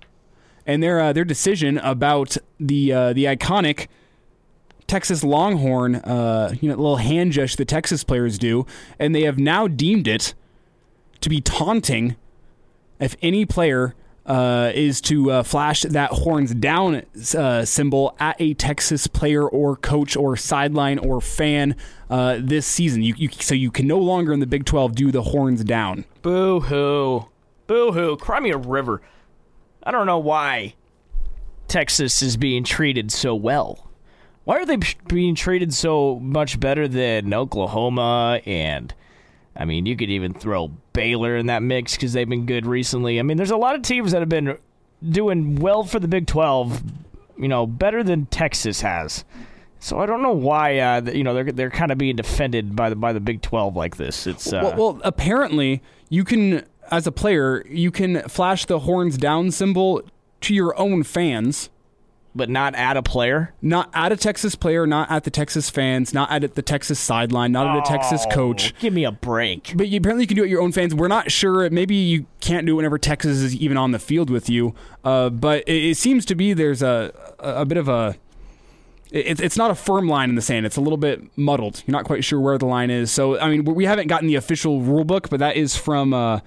[0.66, 3.86] and their uh, their decision about the uh, the iconic
[4.86, 8.66] Texas Longhorn, uh, you know, little hand gesture the Texas players do,
[8.98, 10.34] and they have now deemed it
[11.20, 12.16] to be taunting
[13.00, 13.94] if any player
[14.26, 17.02] uh, is to uh, flash that horns down
[17.36, 21.76] uh, symbol at a Texas player or coach or sideline or fan
[22.10, 23.02] uh, this season.
[23.02, 26.04] You, you, so you can no longer in the Big 12 do the horns down.
[26.22, 27.28] Boo hoo.
[27.66, 28.16] Boo hoo.
[28.16, 29.00] Cry me a river.
[29.82, 30.74] I don't know why
[31.68, 33.85] Texas is being treated so well.
[34.46, 34.78] Why are they
[35.08, 38.40] being treated so much better than Oklahoma?
[38.46, 38.94] And
[39.56, 43.18] I mean, you could even throw Baylor in that mix because they've been good recently.
[43.18, 44.56] I mean, there's a lot of teams that have been
[45.02, 46.80] doing well for the Big 12,
[47.36, 49.24] you know, better than Texas has.
[49.80, 52.88] So I don't know why uh, you know they're they're kind of being defended by
[52.88, 54.28] the by the Big 12 like this.
[54.28, 59.18] It's uh, well, well, apparently you can as a player you can flash the horns
[59.18, 60.02] down symbol
[60.42, 61.68] to your own fans
[62.36, 63.54] but not at a player.
[63.62, 67.52] Not at a Texas player, not at the Texas fans, not at the Texas sideline,
[67.52, 68.78] not at a Texas coach.
[68.78, 69.72] Give me a break.
[69.74, 70.94] But you apparently you can do it your own fans.
[70.94, 71.68] We're not sure.
[71.70, 74.74] Maybe you can't do it whenever Texas is even on the field with you.
[75.04, 78.16] Uh, but it, it, seems to be there's a a, a bit of a.
[79.10, 80.66] It, it's not a firm line in the sand.
[80.66, 81.82] It's a little bit muddled.
[81.86, 83.10] You're not quite sure where the line is.
[83.10, 86.40] So I mean, we haven't gotten the official rule book, but that is from uh,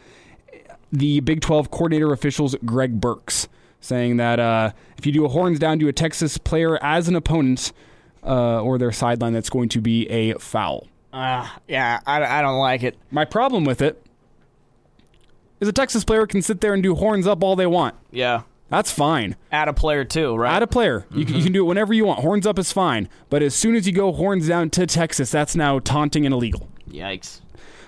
[0.91, 3.47] the Big 12 coordinator officials, Greg Burks
[3.79, 7.15] saying that uh, if you do a horns down to a Texas player as an
[7.15, 7.71] opponent
[8.23, 10.87] uh, or their sideline, that's going to be a foul.
[11.11, 12.97] Uh, yeah, I, I don't like it.
[13.09, 14.03] My problem with it
[15.59, 17.95] is a Texas player can sit there and do horns up all they want.
[18.11, 18.43] Yeah.
[18.69, 19.35] That's fine.
[19.51, 20.53] Add a player too, right?
[20.53, 20.99] Add a player.
[20.99, 21.19] Mm-hmm.
[21.19, 22.19] You, can, you can do it whenever you want.
[22.19, 23.09] Horns up is fine.
[23.29, 26.69] But as soon as you go horns down to Texas, that's now taunting and illegal.
[26.87, 27.41] Yikes.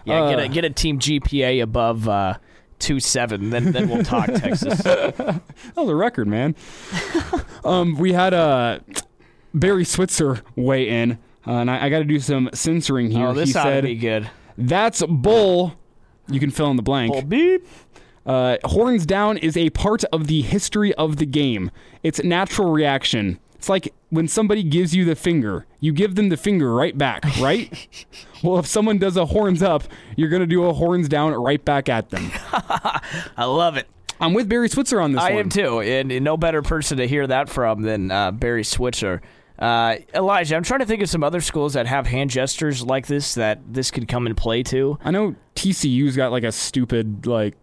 [0.06, 2.38] Yeah, uh, get a get a team GPA above uh,
[2.82, 3.50] two seven.
[3.50, 4.82] Then then we'll talk Texas.
[4.84, 5.42] that
[5.76, 6.56] was a record, man.
[7.64, 8.80] um, we had uh,
[9.54, 11.14] Barry Switzer weigh in,
[11.48, 13.28] uh, and I, I got to do some censoring here.
[13.28, 14.30] Oh, this he ought said, to be good.
[14.58, 15.76] That's bull.
[16.28, 17.14] You can fill in the blank.
[17.14, 17.66] Bull beep.
[18.26, 21.72] Uh, horns down is a part of the history of the game.
[22.04, 23.40] It's a natural reaction.
[23.56, 27.24] It's like when somebody gives you the finger, you give them the finger right back,
[27.40, 27.88] right?
[28.44, 29.84] well, if someone does a horns up,
[30.16, 32.30] you're going to do a horns down right back at them.
[33.36, 33.88] I love it.
[34.20, 35.40] I'm with Barry Switzer on this I one.
[35.40, 39.22] am too, and, and no better person to hear that from than uh, Barry Switzer.
[39.58, 43.08] Uh, Elijah, I'm trying to think of some other schools that have hand gestures like
[43.08, 44.98] this that this could come and play to.
[45.04, 47.56] I know TCU's got like a stupid like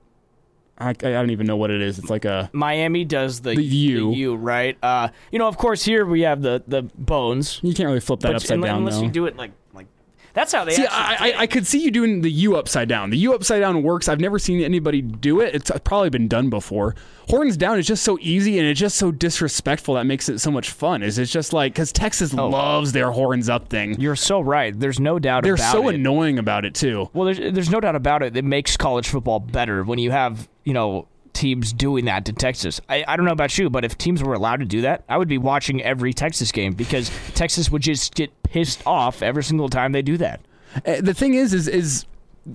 [0.81, 1.99] I, I don't even know what it is.
[1.99, 4.11] It's like a Miami does the, The U.
[4.11, 4.77] the U, right?
[4.83, 7.61] Uh, you know, of course, here we have the the bones.
[7.63, 9.03] you can't really flip that but upside unless, down unless though.
[9.03, 9.87] you do it like like
[10.35, 13.11] that's how they See, I, I, I could see you doing the U upside down.
[13.11, 14.09] The U upside down works.
[14.09, 15.53] I've never seen anybody do it.
[15.55, 16.95] It's probably been done before.
[17.29, 20.51] Horns down is just so easy and it's just so disrespectful that makes it so
[20.53, 21.03] much fun.
[21.03, 23.95] Is it's just like because Texas loves their horns up thing.
[23.95, 24.01] Oh.
[24.01, 24.79] You're so right.
[24.79, 25.97] There's no doubt They're so it.
[25.97, 27.11] annoying about it too.
[27.15, 28.37] Well, there's there's no doubt about it.
[28.37, 32.79] It makes college football better when you have you know teams doing that to Texas.
[32.91, 35.17] I, I don't know about you, but if teams were allowed to do that, I
[35.17, 39.71] would be watching every Texas game because Texas would just get pissed off every single
[39.71, 40.41] time they do that.
[40.85, 42.05] Uh, the thing is, is is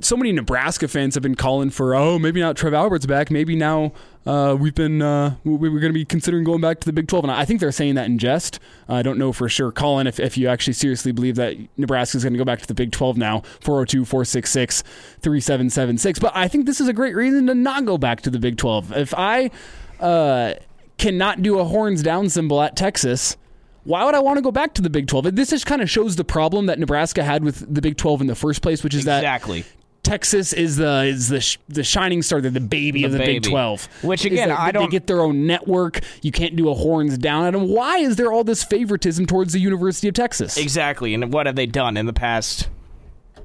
[0.01, 3.29] so many Nebraska fans have been calling for, oh, maybe not Trev Albert's back.
[3.29, 3.93] Maybe now
[4.25, 6.93] uh, we've been uh, we we were going to be considering going back to the
[6.93, 7.25] Big 12.
[7.25, 8.59] And I think they're saying that in jest.
[8.87, 12.23] I don't know for sure, Colin, if, if you actually seriously believe that Nebraska is
[12.23, 16.19] going to go back to the Big 12 now, 402 466 3776.
[16.19, 18.57] But I think this is a great reason to not go back to the Big
[18.57, 18.91] 12.
[18.93, 19.51] If I
[19.99, 20.53] uh,
[20.97, 23.37] cannot do a horns down symbol at Texas,
[23.83, 25.35] why would I want to go back to the Big 12?
[25.35, 28.27] This just kind of shows the problem that Nebraska had with the Big 12 in
[28.27, 29.65] the first place, which is that Exactly.
[30.03, 33.19] Texas is the is the sh- the shining star, they're the baby The of the
[33.19, 33.87] Big 12.
[34.03, 36.01] Which, again, that I They don't- get their own network.
[36.21, 37.69] You can't do a horns down at them.
[37.69, 40.57] Why is there all this favoritism towards the University of Texas?
[40.57, 41.13] Exactly.
[41.13, 42.67] And what have they done in the past,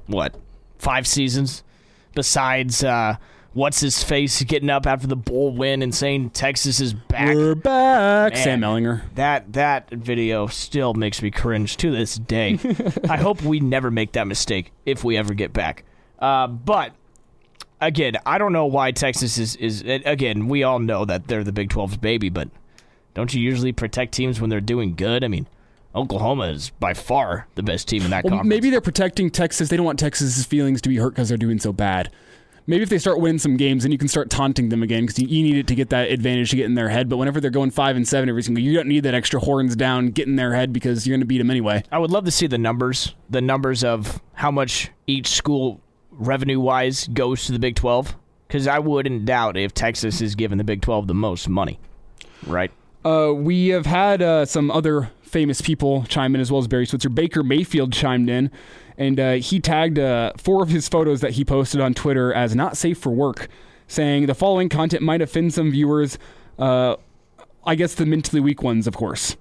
[0.07, 0.35] what,
[0.77, 1.63] five seasons?
[2.13, 3.15] Besides, uh,
[3.53, 7.35] what's his face getting up after the bowl win and saying Texas is back?
[7.35, 9.01] We're back, Man, Sam Ehlinger.
[9.15, 12.59] That that video still makes me cringe to this day.
[13.09, 15.83] I hope we never make that mistake if we ever get back.
[16.19, 16.93] Uh, but
[17.81, 20.47] again, I don't know why Texas is is again.
[20.47, 22.49] We all know that they're the Big 12's baby, but
[23.13, 25.23] don't you usually protect teams when they're doing good?
[25.23, 25.47] I mean,
[25.95, 28.49] Oklahoma is by far the best team in that Well, conference.
[28.49, 29.69] maybe they're protecting Texas.
[29.69, 32.11] They don't want Texas's feelings to be hurt because they're doing so bad.
[32.67, 35.17] Maybe if they start winning some games, then you can start taunting them again because
[35.17, 37.09] you, you need it to get that advantage to get in their head.
[37.09, 39.75] But whenever they're going five and seven every single, you don't need that extra horns
[39.75, 41.81] down, get in their head because you're going to beat them anyway.
[41.91, 45.81] I would love to see the numbers, the numbers of how much each school
[46.19, 48.15] revenue wise goes to the Big 12.
[48.47, 51.79] Because I wouldn't doubt if Texas is giving the Big 12 the most money,
[52.47, 52.71] right?
[53.05, 56.87] Uh, we have had uh, some other famous people chime in as well as Barry
[56.87, 57.09] Switzer.
[57.09, 58.49] Baker Mayfield chimed in,
[58.97, 62.55] and uh, he tagged uh, four of his photos that he posted on Twitter as
[62.55, 63.47] not safe for work,
[63.87, 66.17] saying the following content might offend some viewers.
[66.57, 66.95] Uh,
[67.65, 69.37] I guess the mentally weak ones, of course.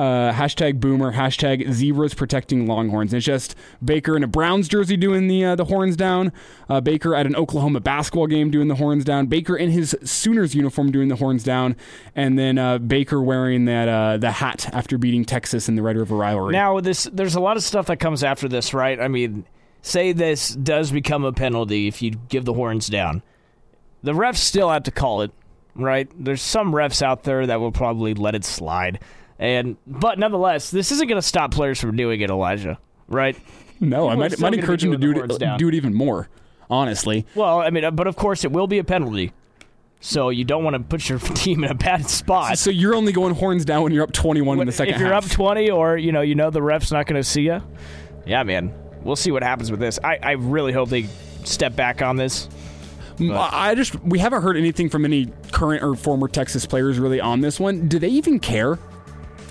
[0.00, 3.12] Uh, hashtag boomer, hashtag zebras protecting longhorns.
[3.12, 3.54] And it's just
[3.84, 6.32] Baker in a Browns jersey doing the uh, the horns down.
[6.70, 9.26] Uh, Baker at an Oklahoma basketball game doing the horns down.
[9.26, 11.76] Baker in his Sooners uniform doing the horns down,
[12.16, 15.98] and then uh, Baker wearing that uh, the hat after beating Texas in the Red
[15.98, 16.52] River rivalry.
[16.52, 18.98] Now, this there's a lot of stuff that comes after this, right?
[18.98, 19.44] I mean,
[19.82, 23.22] say this does become a penalty if you give the horns down.
[24.02, 25.30] The refs still have to call it,
[25.74, 26.08] right?
[26.18, 28.98] There's some refs out there that will probably let it slide.
[29.40, 33.36] And but nonetheless, this isn't going to stop players from doing it, Elijah, right?
[33.80, 35.58] no, I People are might, might encourage him to do it, down.
[35.58, 36.28] do it even more.
[36.68, 39.32] Honestly, Well, I mean, uh, but of course it will be a penalty.
[39.98, 42.58] So you don't want to put your team in a bad spot.
[42.58, 45.12] so you're only going horns down when you're up 21 in the second if you're
[45.12, 45.24] half.
[45.24, 47.60] up 20 or you know you know the ref's not going to see you
[48.24, 48.72] yeah man
[49.02, 51.06] we'll see what happens with this i, I really hope they
[51.44, 52.48] step back on this
[53.16, 57.20] Mm, I just we haven't heard anything from any current or former Texas players really
[57.20, 57.86] on this one.
[57.86, 58.78] Do they even care?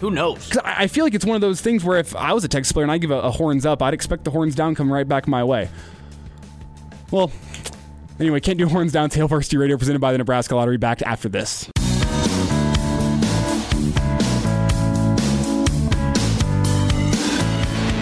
[0.01, 2.33] Who knows Because I I feel like it's one of those things where if I
[2.33, 4.55] was a Texas player and I give a, a horns up, I'd expect the horns
[4.55, 5.69] down come right back my way.
[7.11, 7.31] Well,
[8.19, 9.09] anyway, can't do horns down.
[9.09, 10.77] Hail Varsity Radio presented by the Nebraska Lottery.
[10.77, 11.69] Back after this.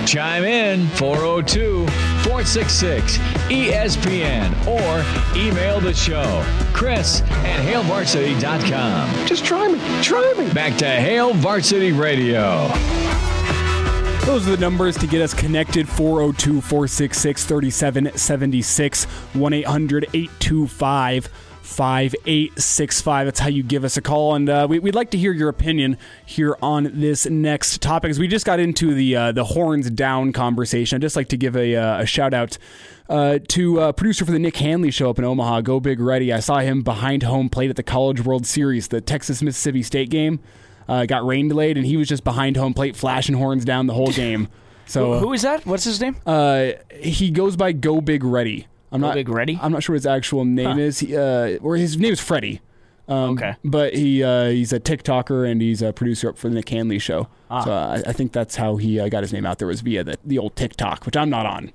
[0.06, 1.86] Chime in 402
[2.28, 3.18] 466
[3.48, 6.46] ESPN or email the show.
[6.74, 9.26] Chris at HailVarsity.com.
[9.26, 9.80] Just try me.
[10.04, 10.52] Try me.
[10.52, 12.68] Back to Hail Varsity Radio.
[14.26, 21.30] Those are the numbers to get us connected 402 466 3776 1 800 825
[21.68, 23.28] 5865.
[23.28, 24.36] That's how you give us a call.
[24.36, 28.10] And uh, we, would like to hear your opinion here on this next topic.
[28.10, 31.38] As we just got into the uh, the horns down conversation, I'd just like to
[31.38, 32.58] give a, uh, a shout out
[33.10, 36.34] uh, to uh, producer for the Nick Hanley show up in Omaha, Go Big Ready.
[36.34, 40.10] I saw him behind home plate at the College World Series, the Texas Mississippi State
[40.10, 40.40] game.
[40.88, 43.94] Uh, got rain delayed, and he was just behind home plate, flashing horns down the
[43.94, 44.48] whole game.
[44.90, 48.68] So who, who is that what's his name uh, he goes by Go Big Ready.
[48.92, 49.60] I'm Go not Big Ready?
[49.62, 51.00] I'm not sure what his actual name is.
[51.00, 52.62] He, uh, or his name is Freddie.
[53.10, 53.56] Um, Okay.
[53.64, 57.00] But he uh, he's a TikToker and he's a producer up for the Nick Hanley
[57.00, 57.28] show.
[57.50, 57.64] Ah.
[57.64, 59.82] So uh, I, I think that's how he uh, got his name out there was
[59.82, 61.72] via the, the old TikTok, which I'm not on.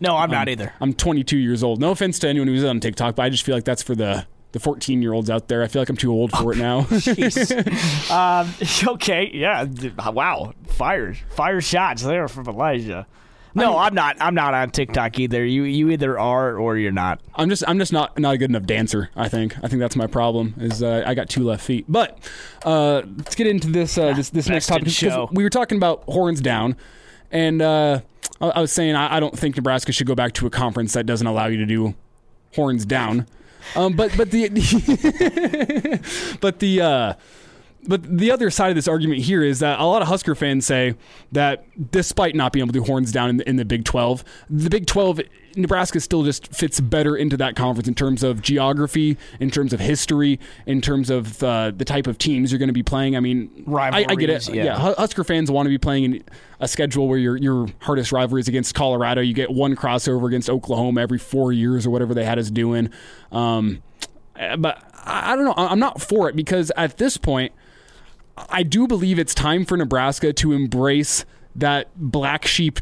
[0.00, 1.80] no i'm Um, not either I'm 22 years old.
[1.80, 4.26] No offense to anyone who's on TikTok, but I just feel like that's for the
[4.52, 5.62] the 14 year olds out there.
[5.62, 6.86] I feel like I'm too old for it now.
[8.10, 8.54] Um,
[8.94, 9.66] okay, yeah.
[10.10, 13.06] Wow, fire, fire shots there from Elijah.
[13.56, 14.16] No, I'm not.
[14.20, 15.44] I'm not on TikTok either.
[15.44, 17.20] You you either are or you're not.
[17.34, 19.10] I'm just I'm just not not a good enough dancer.
[19.16, 20.54] I think I think that's my problem.
[20.58, 21.86] Is uh, I got two left feet.
[21.88, 22.18] But
[22.64, 24.88] uh, let's get into this uh, this this next topic.
[24.88, 25.28] show.
[25.32, 26.76] We were talking about horns down,
[27.30, 28.00] and uh,
[28.40, 30.92] I, I was saying I, I don't think Nebraska should go back to a conference
[30.92, 31.94] that doesn't allow you to do
[32.54, 33.26] horns down.
[33.74, 34.48] Um, but but the
[36.40, 37.14] but the uh,
[37.86, 40.66] but the other side of this argument here is that a lot of Husker fans
[40.66, 40.94] say
[41.32, 44.24] that despite not being able to do horns down in the, in the Big 12,
[44.50, 45.20] the Big 12,
[45.56, 49.80] Nebraska still just fits better into that conference in terms of geography, in terms of
[49.80, 53.16] history, in terms of uh, the type of teams you're going to be playing.
[53.16, 54.46] I mean, I, I get it.
[54.46, 54.94] Rivalries, yeah.
[54.94, 56.24] Husker fans want to be playing in
[56.60, 59.20] a schedule where your your hardest rivalry is against Colorado.
[59.20, 62.90] You get one crossover against Oklahoma every four years or whatever they had us doing.
[63.32, 63.82] Um,
[64.58, 65.54] but I I don't know.
[65.56, 67.52] I'm not for it because at this point,
[68.36, 72.80] I do believe it's time for Nebraska to embrace that black sheep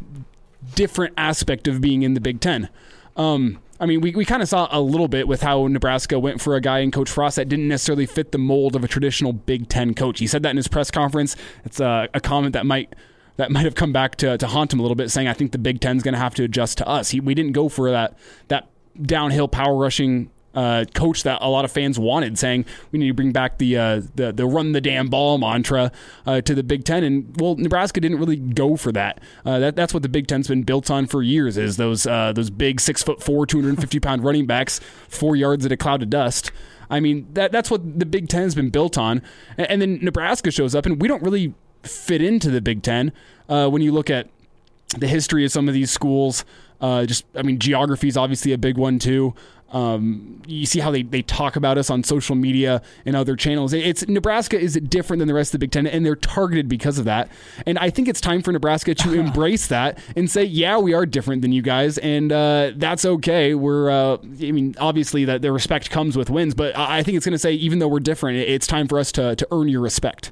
[0.75, 2.69] different aspect of being in the Big Ten.
[3.17, 6.41] Um, I mean, we, we kind of saw a little bit with how Nebraska went
[6.41, 9.33] for a guy in Coach Frost that didn't necessarily fit the mold of a traditional
[9.33, 10.21] Big Ten coach.
[10.21, 11.37] He said that in his press conference.
[11.65, 12.95] It's a, a comment that might
[13.37, 15.53] that might have come back to, to haunt him a little bit, saying, "I think
[15.53, 17.91] the Big Ten's going to have to adjust to us." He, we didn't go for
[17.91, 18.17] that
[18.49, 18.69] that
[19.03, 23.15] downhill power rushing uh, coach that a lot of fans wanted, saying we need to
[23.15, 25.91] bring back the uh, the, the run the damn ball mantra
[26.27, 27.05] uh, to the Big Ten.
[27.05, 29.21] And well, Nebraska didn't really go for that.
[29.45, 32.33] Uh, that that's what the Big Ten's been built on for years is those uh,
[32.33, 35.73] those big six foot four, two hundred and fifty pound running backs, four yards at
[35.73, 36.51] a cloud of dust.
[36.91, 39.23] I mean that that's what the Big Ten has been built on.
[39.57, 43.13] And, and then Nebraska shows up, and we don't really fit into the Big Ten
[43.49, 44.29] uh, when you look at
[44.99, 46.45] the history of some of these schools.
[46.81, 49.35] Uh, just, I mean, geography is obviously a big one too.
[49.75, 53.73] Um, you see how they, they talk about us on social media and other channels.
[53.73, 56.97] It's Nebraska is different than the rest of the Big Ten, and they're targeted because
[56.99, 57.29] of that.
[57.67, 61.05] And I think it's time for Nebraska to embrace that and say, yeah, we are
[61.05, 63.55] different than you guys, and uh, that's okay.
[63.55, 67.27] We're, uh, I mean, obviously that the respect comes with wins, but I think it's
[67.27, 69.81] going to say, even though we're different, it's time for us to to earn your
[69.81, 70.31] respect.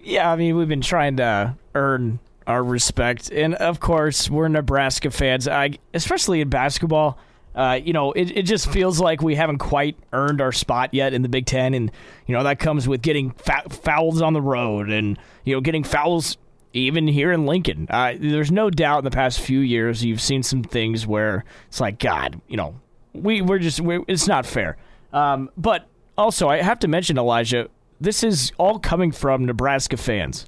[0.00, 5.10] Yeah, I mean, we've been trying to earn our respect, and of course, we're Nebraska
[5.10, 5.48] fans.
[5.48, 7.18] I, especially in basketball,
[7.56, 11.14] uh, you know, it, it just feels like we haven't quite earned our spot yet
[11.14, 11.90] in the Big Ten, and
[12.26, 15.82] you know that comes with getting fa- fouls on the road, and you know, getting
[15.82, 16.36] fouls
[16.72, 17.86] even here in Lincoln.
[17.88, 21.80] Uh, there's no doubt in the past few years you've seen some things where it's
[21.80, 22.74] like, God, you know,
[23.14, 24.76] we we're just we're, it's not fair.
[25.12, 25.88] Um, but
[26.18, 27.68] also, I have to mention Elijah.
[27.98, 30.46] This is all coming from Nebraska fans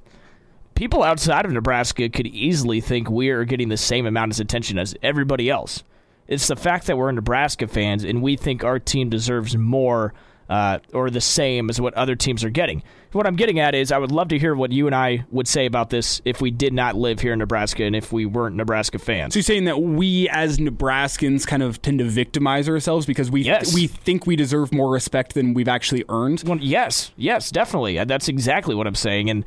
[0.78, 4.78] people outside of Nebraska could easily think we are getting the same amount of attention
[4.78, 5.82] as everybody else.
[6.29, 10.13] It's the fact that we're Nebraska fans and we think our team deserves more
[10.51, 12.83] uh, or the same as what other teams are getting.
[13.13, 15.47] What I'm getting at is I would love to hear what you and I would
[15.49, 18.57] say about this if we did not live here in Nebraska and if we weren't
[18.57, 19.35] Nebraska fans.
[19.35, 23.43] So you're saying that we as Nebraskans kind of tend to victimize ourselves because we
[23.43, 23.75] Yes.
[23.75, 26.43] we think we deserve more respect than we've actually earned.
[26.47, 27.99] Well, yes, yes, definitely.
[27.99, 29.29] Uh, That's exactly what I'm saying.
[29.31, 29.45] And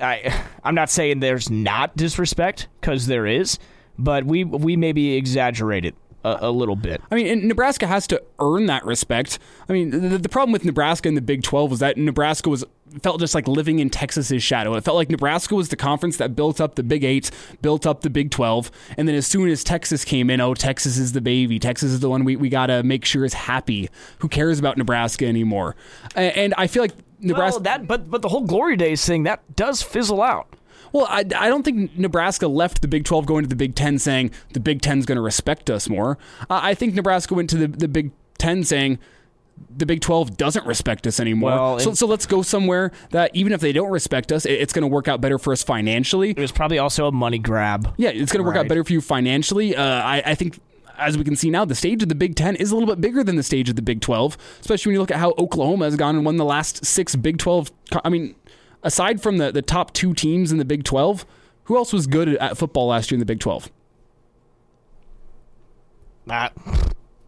[0.00, 3.58] I, I'm not saying there's not disrespect because there is,
[4.02, 7.00] but we we maybe exaggerate it a, a little bit.
[7.10, 9.38] I mean, and Nebraska has to earn that respect.
[9.68, 12.64] I mean, the, the problem with Nebraska in the Big 12 was that Nebraska was
[13.02, 14.74] felt just like living in Texas's shadow.
[14.74, 17.30] It felt like Nebraska was the conference that built up the Big 8,
[17.62, 20.98] built up the Big 12, and then as soon as Texas came in, oh, Texas
[20.98, 21.58] is the baby.
[21.58, 23.88] Texas is the one we, we got to make sure is happy.
[24.18, 25.74] Who cares about Nebraska anymore?
[26.16, 29.22] A- And I feel like Nebraska Well, that but but the whole glory days thing
[29.22, 30.48] that does fizzle out.
[30.92, 33.98] Well, I, I don't think Nebraska left the Big 12 going to the Big 10
[33.98, 36.18] saying the Big 10's going to respect us more.
[36.50, 38.98] Uh, I think Nebraska went to the, the Big 10 saying
[39.76, 41.50] the Big 12 doesn't respect us anymore.
[41.50, 44.72] Well, so, so let's go somewhere that even if they don't respect us, it- it's
[44.72, 46.30] going to work out better for us financially.
[46.30, 47.94] It was probably also a money grab.
[47.96, 49.76] Yeah, it's going to work out better for you financially.
[49.76, 50.58] Uh, I, I think,
[50.98, 53.00] as we can see now, the stage of the Big Ten is a little bit
[53.00, 55.84] bigger than the stage of the Big 12, especially when you look at how Oklahoma
[55.86, 57.70] has gone and won the last six Big 12.
[58.04, 58.34] I mean,
[58.82, 61.24] aside from the, the top two teams in the Big 12,
[61.64, 63.70] who else was good at football last year in the Big 12?
[66.26, 66.52] That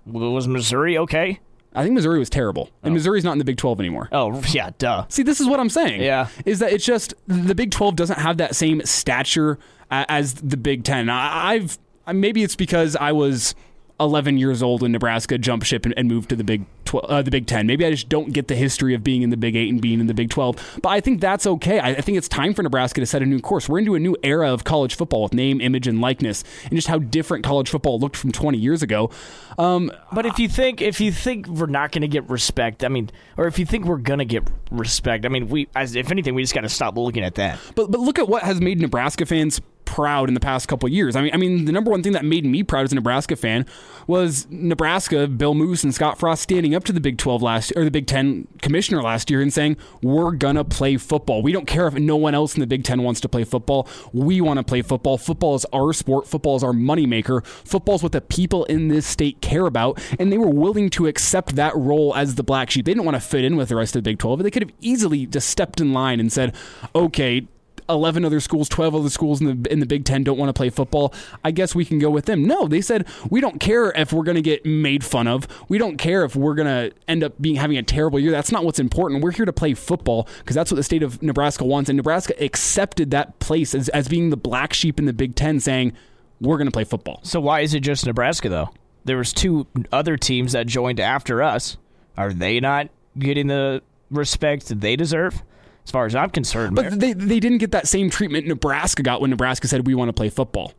[0.07, 1.41] was Missouri okay?
[1.75, 2.95] I think Missouri was terrible, and oh.
[2.95, 4.09] Missouri's not in the Big 12 anymore.
[4.13, 5.07] Oh yeah, duh.
[5.09, 6.03] See, this is what I'm saying.
[6.03, 6.29] Yeah.
[6.45, 9.59] Is that it's just the Big 12 doesn't have that same stature
[9.91, 11.09] as the Big 10.
[11.11, 11.79] I, I've
[12.13, 13.55] maybe it's because I was
[14.01, 17.23] 11 years old in Nebraska jump ship and, and move to the Big 12, uh,
[17.23, 17.67] the Big 10.
[17.67, 20.01] Maybe I just don't get the history of being in the Big 8 and being
[20.01, 20.81] in the Big 12.
[20.83, 21.79] But I think that's okay.
[21.79, 23.69] I, I think it's time for Nebraska to set a new course.
[23.69, 26.89] We're into a new era of college football with name, image, and likeness, and just
[26.89, 29.11] how different college football looked from 20 years ago.
[29.59, 32.89] Um, but if you think if you think we're not going to get respect, I
[32.89, 34.43] mean, or if you think we're going to get
[34.73, 37.61] respect, I mean, we as if anything, we just got to stop looking at that.
[37.77, 39.61] But but look at what has made Nebraska fans
[39.95, 41.15] proud in the past couple years.
[41.15, 43.37] I mean, I mean, the number one thing that made me proud as a Nebraska
[43.37, 43.65] fan
[44.09, 47.85] was Nebraska, Bill Moos and Scott Frost standing up to the Big 12 last or
[47.85, 51.43] the Big 10 commissioner last year and saying, "We're to play football.
[51.43, 53.89] We don't care if no one else in the Big 10 wants to play football.
[54.13, 55.17] We want to play football.
[55.17, 56.27] Football is our sport.
[56.27, 57.47] Football is our moneymaker.
[57.47, 61.07] Football is what the people in this state care about." And they were willing to
[61.07, 62.85] accept that role as the black sheep.
[62.85, 64.43] They didn't want to fit in with the rest of the Big 12.
[64.43, 66.53] They could have easily just stepped in line and said,
[66.97, 67.47] "Okay,
[67.89, 70.53] 11 other schools, 12 other schools in the in the Big 10 don't want to
[70.53, 71.13] play football.
[71.45, 72.45] I guess we can go with them.
[72.45, 75.47] No, they said we don't care if we're going to get made fun of.
[75.69, 78.31] We don't care if we're going to end up being having a terrible year.
[78.31, 79.23] That's not what's important.
[79.23, 82.35] We're here to play football because that's what the state of Nebraska wants and Nebraska
[82.43, 85.93] accepted that place as as being the black sheep in the Big 10 saying
[86.41, 87.21] we're going to play football.
[87.23, 88.71] So why is it just Nebraska though?
[89.05, 91.77] There was two other teams that joined after us.
[92.17, 92.89] Are they not
[93.19, 95.43] getting the respect they deserve?
[95.85, 96.77] As far as I'm concerned.
[96.77, 100.09] But they they didn't get that same treatment Nebraska got when Nebraska said we want
[100.09, 100.73] to play football.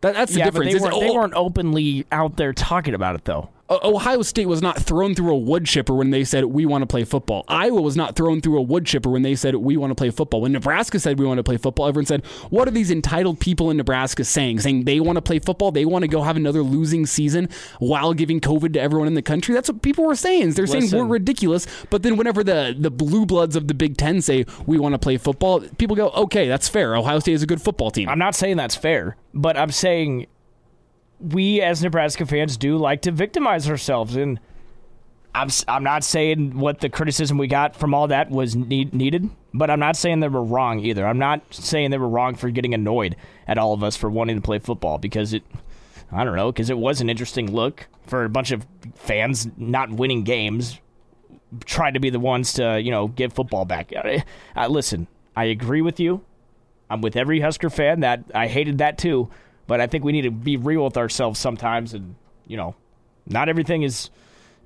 [0.00, 0.72] That, that's the yeah, difference.
[0.72, 3.50] But they, weren't, they weren't openly out there talking about it though.
[3.82, 6.86] Ohio State was not thrown through a wood chipper when they said we want to
[6.86, 7.44] play football.
[7.48, 10.10] Iowa was not thrown through a wood chipper when they said we want to play
[10.10, 10.40] football.
[10.40, 13.70] When Nebraska said we want to play football, everyone said, "What are these entitled people
[13.70, 14.60] in Nebraska saying?
[14.60, 18.14] Saying they want to play football, they want to go have another losing season while
[18.14, 20.52] giving COVID to everyone in the country." That's what people were saying.
[20.52, 20.88] They're Listen.
[20.88, 21.66] saying we're ridiculous.
[21.90, 24.98] But then whenever the the blue bloods of the Big Ten say we want to
[24.98, 26.96] play football, people go, "Okay, that's fair.
[26.96, 30.26] Ohio State is a good football team." I'm not saying that's fair, but I'm saying
[31.22, 34.40] we as Nebraska fans do like to victimize ourselves, and
[35.34, 39.30] I'm I'm not saying what the criticism we got from all that was need, needed,
[39.54, 41.06] but I'm not saying they were wrong either.
[41.06, 43.16] I'm not saying they were wrong for getting annoyed
[43.46, 45.42] at all of us for wanting to play football because it,
[46.10, 49.90] I don't know, because it was an interesting look for a bunch of fans not
[49.90, 50.80] winning games,
[51.64, 53.92] trying to be the ones to you know get football back.
[54.68, 56.22] Listen, I agree with you.
[56.90, 59.30] I'm with every Husker fan that I hated that too.
[59.72, 62.14] But I think we need to be real with ourselves sometimes, and
[62.46, 62.74] you know,
[63.26, 64.10] not everything is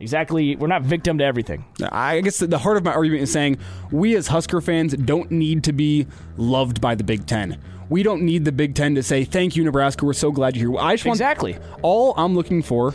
[0.00, 0.56] exactly.
[0.56, 1.64] We're not victim to everything.
[1.92, 3.58] I guess the heart of my argument is saying
[3.92, 7.62] we as Husker fans don't need to be loved by the Big Ten.
[7.88, 10.04] We don't need the Big Ten to say thank you, Nebraska.
[10.04, 10.80] We're so glad you're here.
[10.80, 11.56] I just want, exactly.
[11.82, 12.92] All I'm looking for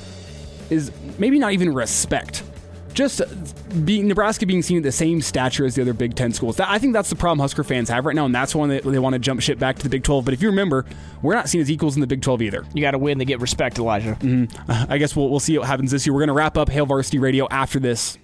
[0.69, 2.43] is maybe not even respect
[2.93, 3.21] just
[3.85, 6.57] being Nebraska being seen at the same stature as the other Big Ten schools.
[6.57, 8.79] That, I think that's the problem Husker fans have right now, and that's why they,
[8.79, 10.25] they want to jump ship back to the Big 12.
[10.25, 10.85] But if you remember,
[11.21, 12.65] we're not seen as equals in the Big 12 either.
[12.73, 14.17] You got to win to get respect, Elijah.
[14.19, 14.91] Mm-hmm.
[14.91, 16.13] I guess we'll, we'll see what happens this year.
[16.13, 18.17] We're going to wrap up Hail Varsity Radio after this.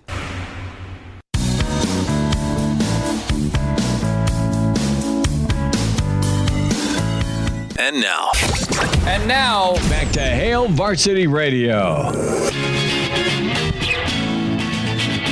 [7.80, 8.32] And now.
[9.08, 12.12] And now, back to Hail Varsity Radio.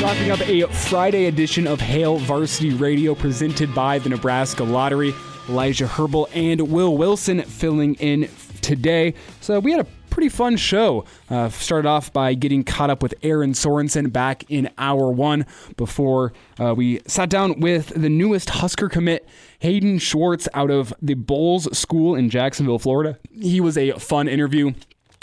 [0.05, 5.15] Wrapping up a Friday edition of Hail Varsity Radio presented by the Nebraska Lottery.
[5.49, 8.29] Elijah Herbal and Will Wilson filling in
[8.61, 9.15] today.
[9.41, 11.05] So we had a pretty fun show.
[11.27, 16.33] Uh, started off by getting caught up with Erin Sorensen back in hour one before
[16.59, 19.27] uh, we sat down with the newest Husker commit,
[19.57, 23.17] Hayden Schwartz, out of the Bolles School in Jacksonville, Florida.
[23.31, 24.73] He was a fun interview.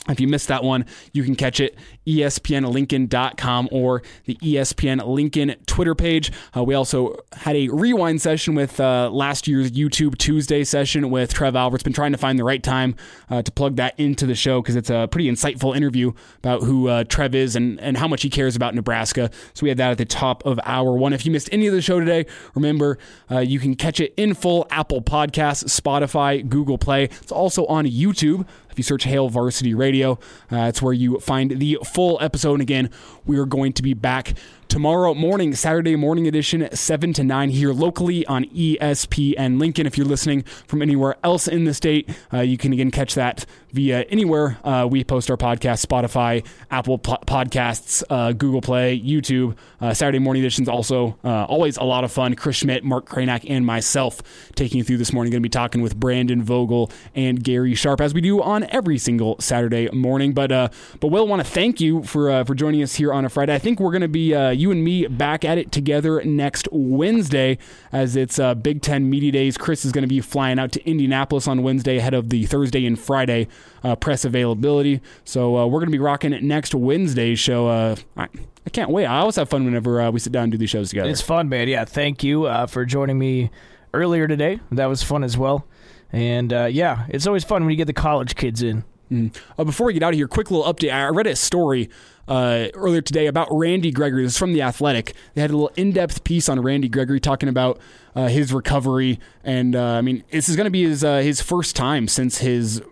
[0.09, 1.76] If you missed that one, you can catch it
[2.06, 6.32] espnlincoln.com or the ESPN Lincoln Twitter page.
[6.56, 11.32] Uh, we also had a rewind session with uh, last year's YouTube Tuesday session with
[11.32, 11.82] Trev Alberts.
[11.82, 12.94] Been trying to find the right time
[13.30, 16.88] uh, to plug that into the show because it's a pretty insightful interview about who
[16.88, 19.30] uh, Trev is and, and how much he cares about Nebraska.
[19.54, 21.12] So we had that at the top of hour one.
[21.12, 22.98] If you missed any of the show today, remember
[23.30, 27.04] uh, you can catch it in full Apple Podcasts, Spotify, Google Play.
[27.04, 28.46] It's also on YouTube.
[28.70, 30.18] If you search Hail Varsity Radio,
[30.50, 32.55] uh, it's where you find the full episode.
[32.55, 32.90] And again,
[33.27, 34.35] we are going to be back
[34.69, 39.86] tomorrow morning, Saturday morning edition, 7 to 9 here locally on ESPN Lincoln.
[39.86, 43.44] If you're listening from anywhere else in the state, uh, you can again catch that
[43.72, 49.56] via anywhere uh, we post our podcast Spotify, Apple Podcasts, uh, Google Play, YouTube.
[49.80, 52.34] Uh, Saturday morning editions also uh, always a lot of fun.
[52.34, 54.22] Chris Schmitz, Mark Kranak, and myself
[54.54, 55.30] taking you through this morning.
[55.30, 58.98] Going to be talking with Brandon Vogel and Gary Sharp as we do on every
[58.98, 60.32] single Saturday morning.
[60.32, 60.68] But uh,
[61.00, 63.54] but Will, want to thank you for for joining us here on a Friday.
[63.54, 67.58] I think we're going to be you and me back at it together next Wednesday
[67.90, 69.56] as it's uh, Big Ten Media Days.
[69.56, 72.86] Chris is going to be flying out to Indianapolis on Wednesday ahead of the Thursday
[72.86, 73.48] and Friday
[73.82, 75.01] uh, press availability.
[75.24, 77.68] So uh, we're going to be rocking it next Wednesday's show.
[77.68, 78.28] Uh, I,
[78.66, 79.06] I can't wait.
[79.06, 81.10] I always have fun whenever uh, we sit down and do these shows together.
[81.10, 81.68] It's fun, man.
[81.68, 83.51] Yeah, thank you uh, for joining me
[83.93, 84.60] earlier today.
[84.70, 85.66] That was fun as well.
[86.12, 88.84] And uh, yeah, it's always fun when you get the college kids in.
[89.10, 89.34] Mm.
[89.59, 90.93] Uh, before we get out of here, quick little update.
[90.93, 91.90] I read a story
[92.28, 94.22] uh, earlier today about Randy Gregory.
[94.22, 95.14] This is from The Athletic.
[95.34, 97.80] They had a little in depth piece on Randy Gregory talking about
[98.14, 99.20] uh, his recovery.
[99.44, 102.39] And uh, I mean, this is going to be his, uh, his first time since
[102.39, 102.82] his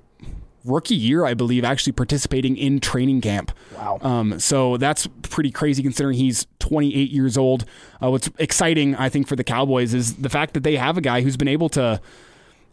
[0.64, 3.52] rookie year, I believe, actually participating in training camp.
[3.76, 3.98] Wow.
[4.02, 7.64] Um, so that's pretty crazy considering he's 28 years old.
[8.02, 11.00] Uh, what's exciting, I think, for the Cowboys is the fact that they have a
[11.00, 12.00] guy who's been able to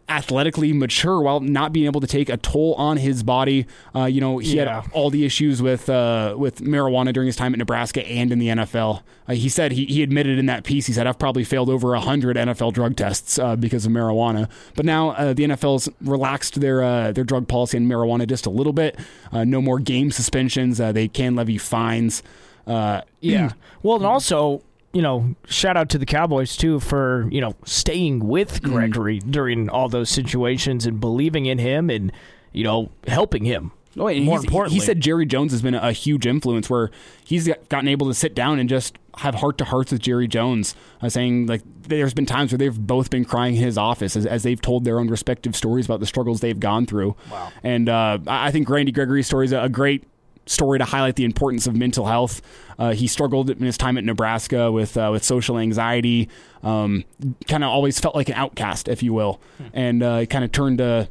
[0.08, 3.66] athletically mature while not being able to take a toll on his body.
[3.94, 4.80] Uh, you know, he Yeah.
[4.82, 8.38] had all the issues with uh, with marijuana during his time at Nebraska and in
[8.38, 9.02] the NFL.
[9.28, 10.86] Uh, he said he, he admitted in that piece.
[10.86, 14.48] He said I've probably failed over hundred NFL drug tests uh, because of marijuana.
[14.74, 18.50] But now uh, the NFL's relaxed their uh, their drug policy on marijuana just a
[18.50, 18.98] little bit.
[19.32, 20.80] Uh, no more game suspensions.
[20.80, 22.22] Uh, they can levy fines.
[22.66, 23.52] Uh, Yeah.
[23.82, 24.62] Well, and also,
[24.92, 29.68] you know, shout out to the Cowboys too for you know staying with Gregory during
[29.68, 32.12] all those situations and believing in him and
[32.52, 33.72] you know helping him.
[33.98, 36.90] Oh, and More importantly, he said Jerry Jones has been a, huge influence where
[37.24, 40.76] he's gotten able to sit down and just have heart to hearts with Jerry Jones,
[41.02, 44.24] uh, saying like there's been times where they've both been crying in his office as,
[44.24, 47.16] as they've told their own respective stories about the struggles they've gone through.
[47.30, 47.50] Wow.
[47.62, 50.04] And uh, I I think Randy Gregory's story is a, a great
[50.48, 52.42] story to highlight the importance of mental health.
[52.78, 56.28] Uh, he struggled in his time at Nebraska with uh, with social anxiety.
[56.62, 57.04] Um,
[57.46, 59.40] kind of always felt like an outcast, if you will,
[59.72, 61.08] and uh, kind of turned to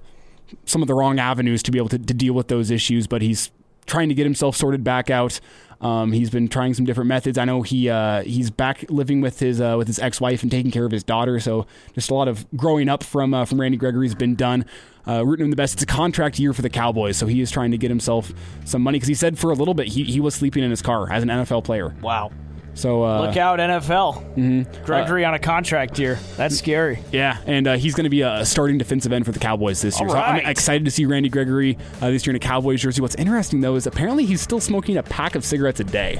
[0.65, 3.07] some of the wrong avenues to be able to, to deal with those issues.
[3.07, 3.51] But he's
[3.85, 5.39] trying to get himself sorted back out.
[5.81, 7.37] Um, he's been trying some different methods.
[7.37, 10.51] I know he uh, he's back living with his uh, with his ex wife and
[10.51, 11.39] taking care of his daughter.
[11.39, 14.65] So just a lot of growing up from uh, from Randy Gregory has been done.
[15.07, 15.75] Uh, rooting him the best.
[15.75, 18.33] It's a contract year for the Cowboys, so he is trying to get himself
[18.65, 20.81] some money because he said for a little bit he, he was sleeping in his
[20.81, 21.95] car as an NFL player.
[22.01, 22.31] Wow.
[22.77, 24.35] So uh, Look out, NFL.
[24.35, 24.85] mhm.
[24.85, 26.19] Gregory on a contract here.
[26.37, 26.99] That's scary.
[27.11, 29.99] Yeah, and uh, he's going to be a starting defensive end for the Cowboys this
[29.99, 30.07] year.
[30.07, 33.01] All So I'm excited to see Randy Gregory uh, this year in a Cowboys jersey.
[33.01, 36.17] What's interesting though is apparently he's still smoking a pack of cigarettes a day,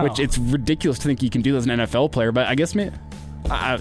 [0.00, 0.22] which Oh.
[0.22, 2.32] it's ridiculous to think he can do as an NFL player.
[2.32, 2.90] But I guess me.
[3.48, 3.78] I,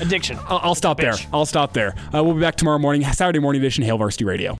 [0.00, 0.38] Addiction.
[0.48, 1.12] I'll, I'll stop there.
[1.32, 1.94] I'll stop there.
[2.14, 4.56] Uh, we'll be back tomorrow morning, Saturday morning edition, Hail Varsity Radio.